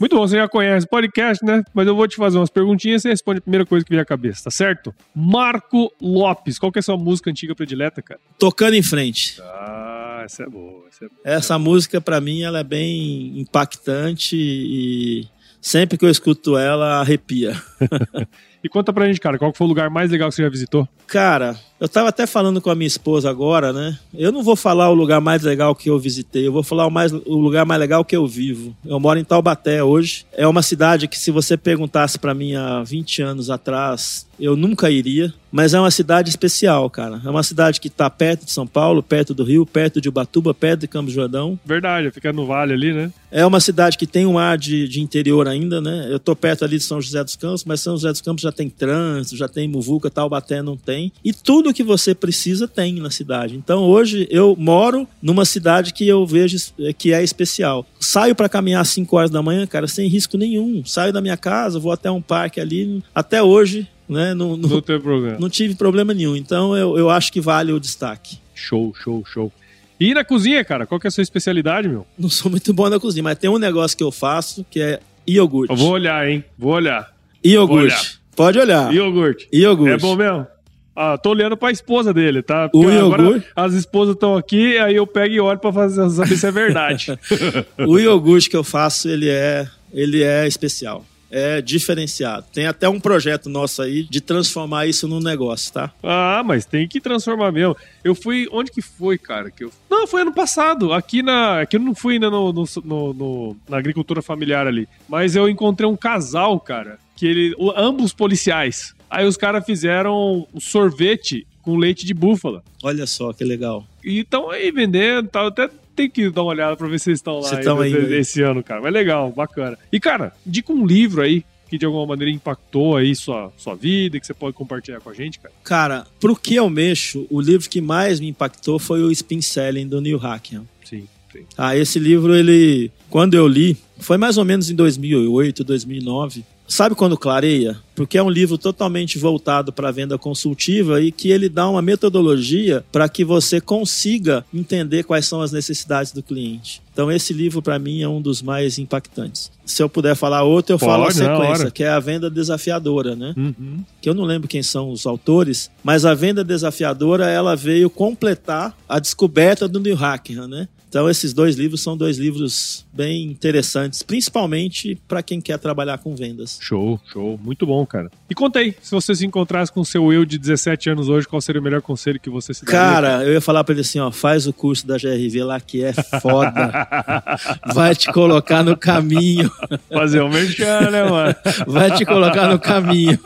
Muito 0.00 0.16
bom, 0.16 0.26
você 0.26 0.38
já 0.38 0.48
conhece 0.48 0.86
o 0.86 0.88
podcast, 0.88 1.44
né? 1.44 1.62
Mas 1.74 1.86
eu 1.86 1.94
vou 1.94 2.08
te 2.08 2.16
fazer 2.16 2.38
umas 2.38 2.48
perguntinhas 2.48 3.02
e 3.02 3.02
você 3.02 3.08
responde 3.10 3.38
a 3.38 3.42
primeira 3.42 3.66
coisa 3.66 3.84
que 3.84 3.90
vier 3.90 4.00
à 4.00 4.04
cabeça, 4.06 4.44
tá 4.44 4.50
certo? 4.50 4.94
Marco 5.14 5.92
Lopes, 6.00 6.58
qual 6.58 6.72
que 6.72 6.78
é 6.78 6.80
a 6.80 6.82
sua 6.82 6.96
música 6.96 7.28
antiga 7.28 7.54
predileta, 7.54 8.00
cara? 8.00 8.18
Tocando 8.38 8.74
em 8.74 8.82
frente. 8.82 9.36
Ah, 9.42 10.22
essa 10.24 10.44
é 10.44 10.46
boa, 10.48 10.88
essa 10.88 11.04
é 11.04 11.08
boa. 11.08 11.20
Essa 11.22 11.58
música, 11.58 12.00
pra 12.00 12.18
mim, 12.18 12.40
ela 12.40 12.60
é 12.60 12.64
bem 12.64 13.38
impactante 13.38 14.36
e 14.36 15.28
sempre 15.60 15.98
que 15.98 16.04
eu 16.06 16.10
escuto 16.10 16.56
ela, 16.56 17.00
arrepia. 17.00 17.60
E 18.62 18.68
conta 18.68 18.92
pra 18.92 19.06
gente, 19.06 19.20
cara, 19.20 19.38
qual 19.38 19.52
foi 19.54 19.66
o 19.66 19.68
lugar 19.68 19.88
mais 19.88 20.10
legal 20.10 20.28
que 20.28 20.34
você 20.34 20.42
já 20.42 20.48
visitou? 20.48 20.86
Cara, 21.06 21.56
eu 21.80 21.88
tava 21.88 22.10
até 22.10 22.26
falando 22.26 22.60
com 22.60 22.70
a 22.70 22.74
minha 22.74 22.86
esposa 22.86 23.30
agora, 23.30 23.72
né? 23.72 23.98
Eu 24.12 24.30
não 24.30 24.42
vou 24.42 24.54
falar 24.54 24.90
o 24.90 24.94
lugar 24.94 25.20
mais 25.20 25.42
legal 25.42 25.74
que 25.74 25.88
eu 25.88 25.98
visitei, 25.98 26.46
eu 26.46 26.52
vou 26.52 26.62
falar 26.62 26.86
o, 26.86 26.90
mais, 26.90 27.10
o 27.10 27.38
lugar 27.38 27.64
mais 27.64 27.80
legal 27.80 28.04
que 28.04 28.14
eu 28.14 28.26
vivo. 28.26 28.76
Eu 28.84 29.00
moro 29.00 29.18
em 29.18 29.24
Taubaté 29.24 29.82
hoje. 29.82 30.26
É 30.32 30.46
uma 30.46 30.62
cidade 30.62 31.08
que, 31.08 31.18
se 31.18 31.30
você 31.30 31.56
perguntasse 31.56 32.18
pra 32.18 32.34
mim 32.34 32.54
há 32.54 32.82
20 32.82 33.22
anos 33.22 33.48
atrás, 33.48 34.28
eu 34.38 34.54
nunca 34.56 34.90
iria. 34.90 35.32
Mas 35.52 35.74
é 35.74 35.80
uma 35.80 35.90
cidade 35.90 36.30
especial, 36.30 36.88
cara. 36.88 37.20
É 37.24 37.28
uma 37.28 37.42
cidade 37.42 37.80
que 37.80 37.90
tá 37.90 38.08
perto 38.08 38.44
de 38.44 38.52
São 38.52 38.66
Paulo, 38.66 39.02
perto 39.02 39.34
do 39.34 39.42
Rio, 39.42 39.66
perto 39.66 40.00
de 40.00 40.08
Ubatuba, 40.08 40.54
perto 40.54 40.82
de 40.82 40.88
Campos 40.88 41.12
Jordão. 41.12 41.58
Verdade, 41.64 42.10
fica 42.12 42.32
no 42.32 42.46
vale 42.46 42.72
ali, 42.72 42.92
né? 42.92 43.10
É 43.32 43.44
uma 43.44 43.58
cidade 43.58 43.98
que 43.98 44.06
tem 44.06 44.26
um 44.26 44.38
ar 44.38 44.56
de, 44.56 44.86
de 44.86 45.00
interior 45.00 45.48
ainda, 45.48 45.80
né? 45.80 46.06
Eu 46.08 46.20
tô 46.20 46.36
perto 46.36 46.64
ali 46.64 46.78
de 46.78 46.84
São 46.84 47.00
José 47.00 47.24
dos 47.24 47.34
Campos, 47.34 47.64
mas 47.64 47.80
São 47.80 47.94
José 47.94 48.12
dos 48.12 48.20
Campos 48.20 48.42
já 48.42 48.49
tem 48.52 48.68
trânsito, 48.68 49.36
já 49.36 49.48
tem 49.48 49.68
muvuca, 49.68 50.10
Taubaté 50.10 50.62
não 50.62 50.76
tem. 50.76 51.12
E 51.24 51.32
tudo 51.32 51.74
que 51.74 51.82
você 51.82 52.14
precisa 52.14 52.66
tem 52.66 52.94
na 52.94 53.10
cidade. 53.10 53.56
Então 53.56 53.84
hoje 53.84 54.26
eu 54.30 54.56
moro 54.58 55.06
numa 55.22 55.44
cidade 55.44 55.92
que 55.92 56.06
eu 56.06 56.26
vejo 56.26 56.56
eh, 56.80 56.92
que 56.92 57.12
é 57.12 57.22
especial. 57.22 57.86
Saio 57.98 58.34
para 58.34 58.48
caminhar 58.48 58.82
às 58.82 58.88
5 58.88 59.16
horas 59.16 59.30
da 59.30 59.42
manhã, 59.42 59.66
cara, 59.66 59.86
sem 59.86 60.08
risco 60.08 60.36
nenhum. 60.36 60.84
Saio 60.84 61.12
da 61.12 61.20
minha 61.20 61.36
casa, 61.36 61.78
vou 61.78 61.92
até 61.92 62.10
um 62.10 62.22
parque 62.22 62.60
ali. 62.60 63.02
Até 63.14 63.42
hoje, 63.42 63.88
né? 64.08 64.34
Não, 64.34 64.56
não, 64.56 64.80
teu 64.80 65.00
programa. 65.00 65.38
não 65.38 65.48
tive 65.48 65.74
problema 65.74 66.12
nenhum. 66.12 66.36
Então 66.36 66.76
eu, 66.76 66.98
eu 66.98 67.10
acho 67.10 67.32
que 67.32 67.40
vale 67.40 67.72
o 67.72 67.80
destaque. 67.80 68.38
Show, 68.54 68.94
show, 68.94 69.24
show. 69.24 69.52
E 70.00 70.14
na 70.14 70.24
cozinha, 70.24 70.64
cara, 70.64 70.86
qual 70.86 70.98
que 70.98 71.06
é 71.06 71.08
a 71.08 71.10
sua 71.10 71.22
especialidade, 71.22 71.86
meu? 71.86 72.06
Não 72.18 72.30
sou 72.30 72.50
muito 72.50 72.72
bom 72.72 72.88
na 72.88 72.98
cozinha, 72.98 73.22
mas 73.22 73.38
tem 73.38 73.50
um 73.50 73.58
negócio 73.58 73.96
que 73.96 74.02
eu 74.02 74.10
faço 74.10 74.64
que 74.70 74.80
é 74.80 75.00
iogurte. 75.26 75.72
Eu 75.72 75.76
vou 75.76 75.90
olhar, 75.90 76.28
hein? 76.28 76.42
Vou 76.58 76.72
olhar. 76.72 77.14
Iogurte. 77.44 77.94
olhar. 77.94 78.19
Pode 78.36 78.58
olhar. 78.58 78.92
Iogurte. 78.92 79.48
Iogurte. 79.52 79.94
É 79.94 79.98
bom 79.98 80.16
mesmo? 80.16 80.46
Ah, 80.94 81.16
tô 81.16 81.30
olhando 81.30 81.56
pra 81.56 81.70
esposa 81.70 82.12
dele, 82.12 82.42
tá? 82.42 82.66
O 82.66 82.82
Porque 82.82 82.96
agora 82.96 83.22
iogurte? 83.22 83.46
as 83.56 83.72
esposas 83.74 84.14
estão 84.14 84.36
aqui, 84.36 84.76
aí 84.78 84.96
eu 84.96 85.06
pego 85.06 85.34
e 85.34 85.40
olho 85.40 85.58
pra 85.58 85.72
fazer, 85.72 86.08
saber 86.10 86.36
se 86.36 86.46
é 86.46 86.50
verdade. 86.50 87.18
O 87.86 87.98
iogurte 87.98 88.50
que 88.50 88.56
eu 88.56 88.64
faço, 88.64 89.08
ele 89.08 89.28
é, 89.28 89.66
ele 89.92 90.22
é 90.22 90.46
especial. 90.46 91.04
É 91.32 91.62
diferenciado. 91.62 92.44
Tem 92.52 92.66
até 92.66 92.88
um 92.88 92.98
projeto 92.98 93.48
nosso 93.48 93.80
aí 93.80 94.02
de 94.02 94.20
transformar 94.20 94.88
isso 94.88 95.06
num 95.06 95.20
negócio, 95.20 95.72
tá? 95.72 95.92
ah, 96.02 96.42
mas 96.44 96.64
tem 96.66 96.88
que 96.88 97.00
transformar 97.00 97.52
mesmo. 97.52 97.76
Eu 98.02 98.16
fui. 98.16 98.48
Onde 98.50 98.72
que 98.72 98.82
foi, 98.82 99.16
cara? 99.16 99.48
Que 99.48 99.62
eu... 99.62 99.70
Não, 99.88 100.08
foi 100.08 100.22
ano 100.22 100.32
passado. 100.34 100.92
Aqui 100.92 101.22
na. 101.22 101.60
Aqui 101.60 101.76
eu 101.76 101.80
não 101.80 101.94
fui 101.94 102.14
ainda 102.14 102.28
no, 102.28 102.52
no- 102.52 102.64
no- 102.84 103.14
no- 103.14 103.56
na 103.68 103.76
agricultura 103.78 104.20
familiar 104.20 104.66
ali. 104.66 104.88
Mas 105.08 105.36
eu 105.36 105.48
encontrei 105.48 105.88
um 105.88 105.96
casal, 105.96 106.58
cara, 106.58 106.98
que 107.20 107.26
ele. 107.26 107.54
ambos 107.76 108.14
policiais. 108.14 108.94
Aí 109.10 109.26
os 109.26 109.36
caras 109.36 109.66
fizeram 109.66 110.48
um 110.54 110.58
sorvete 110.58 111.46
com 111.60 111.76
leite 111.76 112.06
de 112.06 112.14
búfala. 112.14 112.64
Olha 112.82 113.06
só 113.06 113.34
que 113.34 113.44
legal. 113.44 113.86
E 114.02 114.20
estão 114.20 114.48
aí 114.48 114.70
vendendo, 114.70 115.28
tal. 115.28 115.48
Até 115.48 115.68
tem 115.94 116.08
que 116.08 116.30
dar 116.30 116.40
uma 116.40 116.52
olhada 116.52 116.76
pra 116.76 116.88
ver 116.88 116.98
se 116.98 117.04
vocês 117.04 117.18
estão 117.18 117.40
lá 117.40 117.52
estão 117.52 117.78
ainda 117.78 117.98
aí, 117.98 118.06
aí. 118.06 118.14
esse 118.20 118.40
ano, 118.40 118.64
cara. 118.64 118.80
Mas 118.80 118.90
legal, 118.90 119.30
bacana. 119.30 119.78
E, 119.92 120.00
cara, 120.00 120.32
dica 120.46 120.72
um 120.72 120.86
livro 120.86 121.20
aí 121.20 121.44
que 121.68 121.76
de 121.76 121.84
alguma 121.84 122.06
maneira 122.06 122.32
impactou 122.32 122.96
aí 122.96 123.14
sua, 123.14 123.52
sua 123.58 123.74
vida 123.74 124.16
e 124.16 124.20
que 124.20 124.26
você 124.26 124.32
pode 124.32 124.56
compartilhar 124.56 125.00
com 125.00 125.10
a 125.10 125.14
gente, 125.14 125.38
cara. 125.38 125.54
Cara, 125.62 126.06
pro 126.18 126.34
que 126.34 126.54
eu 126.54 126.70
mexo, 126.70 127.26
o 127.28 127.38
livro 127.38 127.68
que 127.68 127.82
mais 127.82 128.18
me 128.18 128.28
impactou 128.28 128.78
foi 128.78 129.02
o 129.02 129.10
Spin 129.12 129.42
Selling 129.42 129.86
do 129.86 130.00
Neil 130.00 130.18
Hackham. 130.18 130.66
Sim, 130.82 131.06
sim. 131.30 131.44
Ah, 131.58 131.76
esse 131.76 131.98
livro, 131.98 132.34
ele, 132.34 132.90
quando 133.10 133.34
eu 133.34 133.46
li, 133.46 133.76
foi 133.98 134.16
mais 134.16 134.38
ou 134.38 134.44
menos 134.44 134.70
em 134.70 134.74
2008, 134.74 135.62
2009. 135.62 136.44
Sabe 136.70 136.94
quando 136.94 137.18
clareia? 137.18 137.82
Porque 138.00 138.16
é 138.16 138.22
um 138.22 138.30
livro 138.30 138.56
totalmente 138.56 139.18
voltado 139.18 139.74
para 139.74 139.90
a 139.90 139.92
venda 139.92 140.16
consultiva 140.16 141.02
e 141.02 141.12
que 141.12 141.30
ele 141.30 141.50
dá 141.50 141.68
uma 141.68 141.82
metodologia 141.82 142.82
para 142.90 143.06
que 143.10 143.22
você 143.22 143.60
consiga 143.60 144.42
entender 144.54 145.02
quais 145.02 145.26
são 145.26 145.42
as 145.42 145.52
necessidades 145.52 146.10
do 146.10 146.22
cliente. 146.22 146.80
Então 146.94 147.12
esse 147.12 147.34
livro 147.34 147.60
para 147.60 147.78
mim 147.78 148.00
é 148.00 148.08
um 148.08 148.22
dos 148.22 148.40
mais 148.40 148.78
impactantes. 148.78 149.52
Se 149.66 149.82
eu 149.82 149.88
puder 149.88 150.16
falar 150.16 150.44
outro, 150.44 150.72
eu 150.76 150.78
falo 150.78 151.02
a 151.02 151.06
Pode, 151.08 151.18
sequência, 151.18 151.70
que 151.70 151.84
é 151.84 151.90
a 151.90 152.00
venda 152.00 152.30
desafiadora, 152.30 153.14
né? 153.14 153.34
Uhum. 153.36 153.84
que 154.00 154.08
eu 154.08 154.14
não 154.14 154.24
lembro 154.24 154.48
quem 154.48 154.62
são 154.62 154.90
os 154.90 155.04
autores, 155.04 155.70
mas 155.84 156.06
a 156.06 156.14
venda 156.14 156.42
desafiadora 156.42 157.28
ela 157.28 157.54
veio 157.54 157.90
completar 157.90 158.74
a 158.88 158.98
descoberta 158.98 159.68
do 159.68 159.78
Neil 159.78 160.02
Hackham, 160.02 160.48
né? 160.48 160.68
Então 160.90 161.08
esses 161.08 161.32
dois 161.32 161.54
livros 161.54 161.80
são 161.80 161.96
dois 161.96 162.18
livros 162.18 162.84
bem 162.92 163.22
interessantes, 163.26 164.02
principalmente 164.02 165.00
para 165.06 165.22
quem 165.22 165.40
quer 165.40 165.56
trabalhar 165.56 165.98
com 165.98 166.16
vendas. 166.16 166.58
Show, 166.60 167.00
show. 167.12 167.38
Muito 167.40 167.64
bom, 167.64 167.86
cara. 167.90 168.10
E 168.30 168.34
conta 168.34 168.60
aí, 168.60 168.74
se 168.80 168.92
você 168.92 169.14
se 169.14 169.26
encontrasse 169.26 169.72
com 169.72 169.80
o 169.80 169.84
seu 169.84 170.12
eu 170.12 170.24
de 170.24 170.38
17 170.38 170.90
anos 170.90 171.08
hoje, 171.08 171.26
qual 171.26 171.40
seria 171.40 171.60
o 171.60 171.64
melhor 171.64 171.82
conselho 171.82 172.20
que 172.20 172.30
você 172.30 172.54
se 172.54 172.64
daria? 172.64 172.80
Cara, 172.80 173.24
eu 173.24 173.32
ia 173.32 173.40
falar 173.40 173.64
para 173.64 173.72
ele 173.72 173.80
assim, 173.80 173.98
ó, 173.98 174.10
faz 174.10 174.46
o 174.46 174.52
curso 174.52 174.86
da 174.86 174.96
GRV 174.96 175.42
lá 175.42 175.60
que 175.60 175.82
é 175.82 175.92
foda. 175.92 176.88
Vai 177.74 177.94
te 177.94 178.12
colocar 178.12 178.62
no 178.62 178.76
caminho, 178.76 179.50
Fazer 179.92 180.20
o 180.20 180.28
merchan, 180.28 180.90
né, 180.90 181.04
mano? 181.04 181.34
vai 181.66 181.90
te 181.90 182.04
colocar 182.04 182.48
no 182.48 182.58
caminho. 182.58 183.18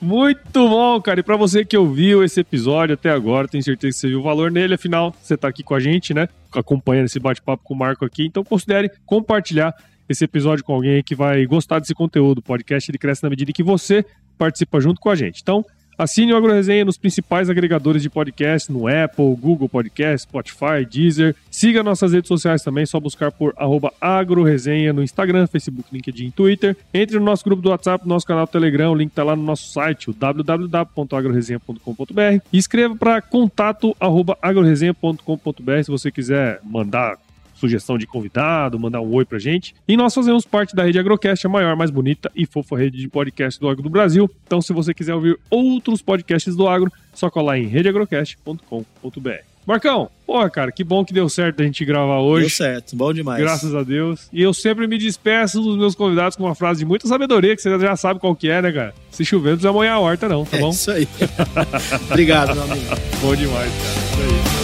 Muito 0.00 0.68
bom, 0.68 1.00
cara. 1.00 1.20
E 1.20 1.22
pra 1.22 1.36
você 1.36 1.64
que 1.64 1.76
ouviu 1.76 2.22
esse 2.22 2.40
episódio 2.40 2.94
até 2.94 3.10
agora, 3.10 3.48
tenho 3.48 3.62
certeza 3.62 3.92
que 3.94 4.00
você 4.00 4.08
viu 4.08 4.20
o 4.20 4.22
valor 4.22 4.50
nele. 4.50 4.74
Afinal, 4.74 5.14
você 5.22 5.36
tá 5.36 5.48
aqui 5.48 5.62
com 5.62 5.74
a 5.74 5.80
gente, 5.80 6.12
né? 6.12 6.28
Acompanhando 6.52 7.06
esse 7.06 7.18
bate-papo 7.18 7.62
com 7.64 7.74
o 7.74 7.76
Marco 7.76 8.04
aqui. 8.04 8.24
Então 8.26 8.44
considere 8.44 8.90
compartilhar 9.06 9.74
esse 10.08 10.24
episódio 10.24 10.64
com 10.64 10.74
alguém 10.74 11.02
que 11.02 11.14
vai 11.14 11.44
gostar 11.46 11.78
desse 11.78 11.94
conteúdo. 11.94 12.38
O 12.38 12.42
podcast 12.42 12.90
ele 12.90 12.98
cresce 12.98 13.22
na 13.22 13.30
medida 13.30 13.52
que 13.52 13.62
você 13.62 14.04
participa 14.36 14.80
junto 14.80 15.00
com 15.00 15.10
a 15.10 15.14
gente. 15.14 15.40
Então, 15.40 15.64
assine 15.96 16.32
o 16.32 16.36
AgroResenha 16.36 16.84
nos 16.84 16.98
principais 16.98 17.48
agregadores 17.48 18.02
de 18.02 18.10
podcast, 18.10 18.68
no 18.70 18.86
Apple, 18.88 19.34
Google 19.36 19.68
Podcast, 19.68 20.28
Spotify, 20.28 20.84
Deezer. 20.88 21.34
Siga 21.50 21.82
nossas 21.82 22.12
redes 22.12 22.28
sociais 22.28 22.62
também, 22.62 22.84
só 22.84 23.00
buscar 23.00 23.32
por 23.32 23.54
agroresenha 24.00 24.92
no 24.92 25.02
Instagram, 25.02 25.46
Facebook, 25.46 25.88
LinkedIn, 25.92 26.30
Twitter. 26.30 26.76
Entre 26.92 27.18
no 27.18 27.24
nosso 27.24 27.42
grupo 27.44 27.62
do 27.62 27.70
WhatsApp, 27.70 28.04
no 28.04 28.12
nosso 28.12 28.26
canal 28.26 28.44
do 28.46 28.50
Telegram, 28.50 28.92
o 28.92 28.94
link 28.94 29.10
tá 29.12 29.24
lá 29.24 29.34
no 29.36 29.42
nosso 29.42 29.72
site, 29.72 30.12
www.agroresenha.com.br. 30.12 32.44
E 32.52 32.58
escreva 32.58 32.94
para 32.96 33.22
contato 33.22 33.96
agroresenha.com.br 34.42 35.82
se 35.84 35.90
você 35.90 36.10
quiser 36.10 36.60
mandar 36.64 37.16
sugestão 37.54 37.96
de 37.96 38.06
convidado, 38.06 38.78
mandar 38.78 39.00
um 39.00 39.12
oi 39.14 39.24
pra 39.24 39.38
gente. 39.38 39.74
E 39.88 39.96
nós 39.96 40.12
fazemos 40.14 40.44
parte 40.44 40.74
da 40.74 40.84
rede 40.84 40.98
Agrocast, 40.98 41.46
a 41.46 41.50
maior, 41.50 41.76
mais 41.76 41.90
bonita 41.90 42.30
e 42.34 42.44
fofa 42.46 42.76
rede 42.76 42.98
de 42.98 43.08
podcast 43.08 43.60
do 43.60 43.68
agro 43.68 43.82
do 43.82 43.88
Brasil. 43.90 44.30
Então, 44.46 44.60
se 44.60 44.72
você 44.72 44.92
quiser 44.92 45.14
ouvir 45.14 45.38
outros 45.50 46.02
podcasts 46.02 46.54
do 46.56 46.66
agro, 46.68 46.90
só 47.12 47.30
colar 47.30 47.58
em 47.58 47.66
redeagrocast.com.br. 47.66 49.30
Marcão, 49.66 50.10
porra, 50.26 50.50
cara, 50.50 50.70
que 50.70 50.84
bom 50.84 51.02
que 51.06 51.14
deu 51.14 51.26
certo 51.26 51.62
a 51.62 51.64
gente 51.64 51.86
gravar 51.86 52.16
Deu 52.16 52.24
hoje. 52.24 52.50
certo, 52.50 52.94
bom 52.94 53.10
demais. 53.14 53.40
Graças 53.40 53.74
a 53.74 53.82
Deus. 53.82 54.28
E 54.30 54.42
eu 54.42 54.52
sempre 54.52 54.86
me 54.86 54.98
despeço 54.98 55.58
dos 55.62 55.78
meus 55.78 55.94
convidados 55.94 56.36
com 56.36 56.44
uma 56.44 56.54
frase 56.54 56.80
de 56.80 56.84
muita 56.84 57.08
sabedoria, 57.08 57.56
que 57.56 57.62
você 57.62 57.78
já 57.78 57.96
sabe 57.96 58.20
qual 58.20 58.36
que 58.36 58.50
é, 58.50 58.60
né, 58.60 58.70
cara? 58.70 58.94
Se 59.10 59.24
chover, 59.24 59.50
não 59.50 59.56
precisa 59.56 59.72
molhar 59.72 59.94
a 59.96 60.00
horta, 60.00 60.28
não, 60.28 60.44
tá 60.44 60.58
É 60.58 60.60
bom? 60.60 60.68
isso 60.68 60.90
aí. 60.90 61.08
Obrigado, 62.10 62.54
meu 62.54 62.64
amigo. 62.64 62.86
Bom 63.22 63.34
demais, 63.34 63.72
cara. 63.72 64.34
Isso 64.34 64.58
aí. 64.58 64.63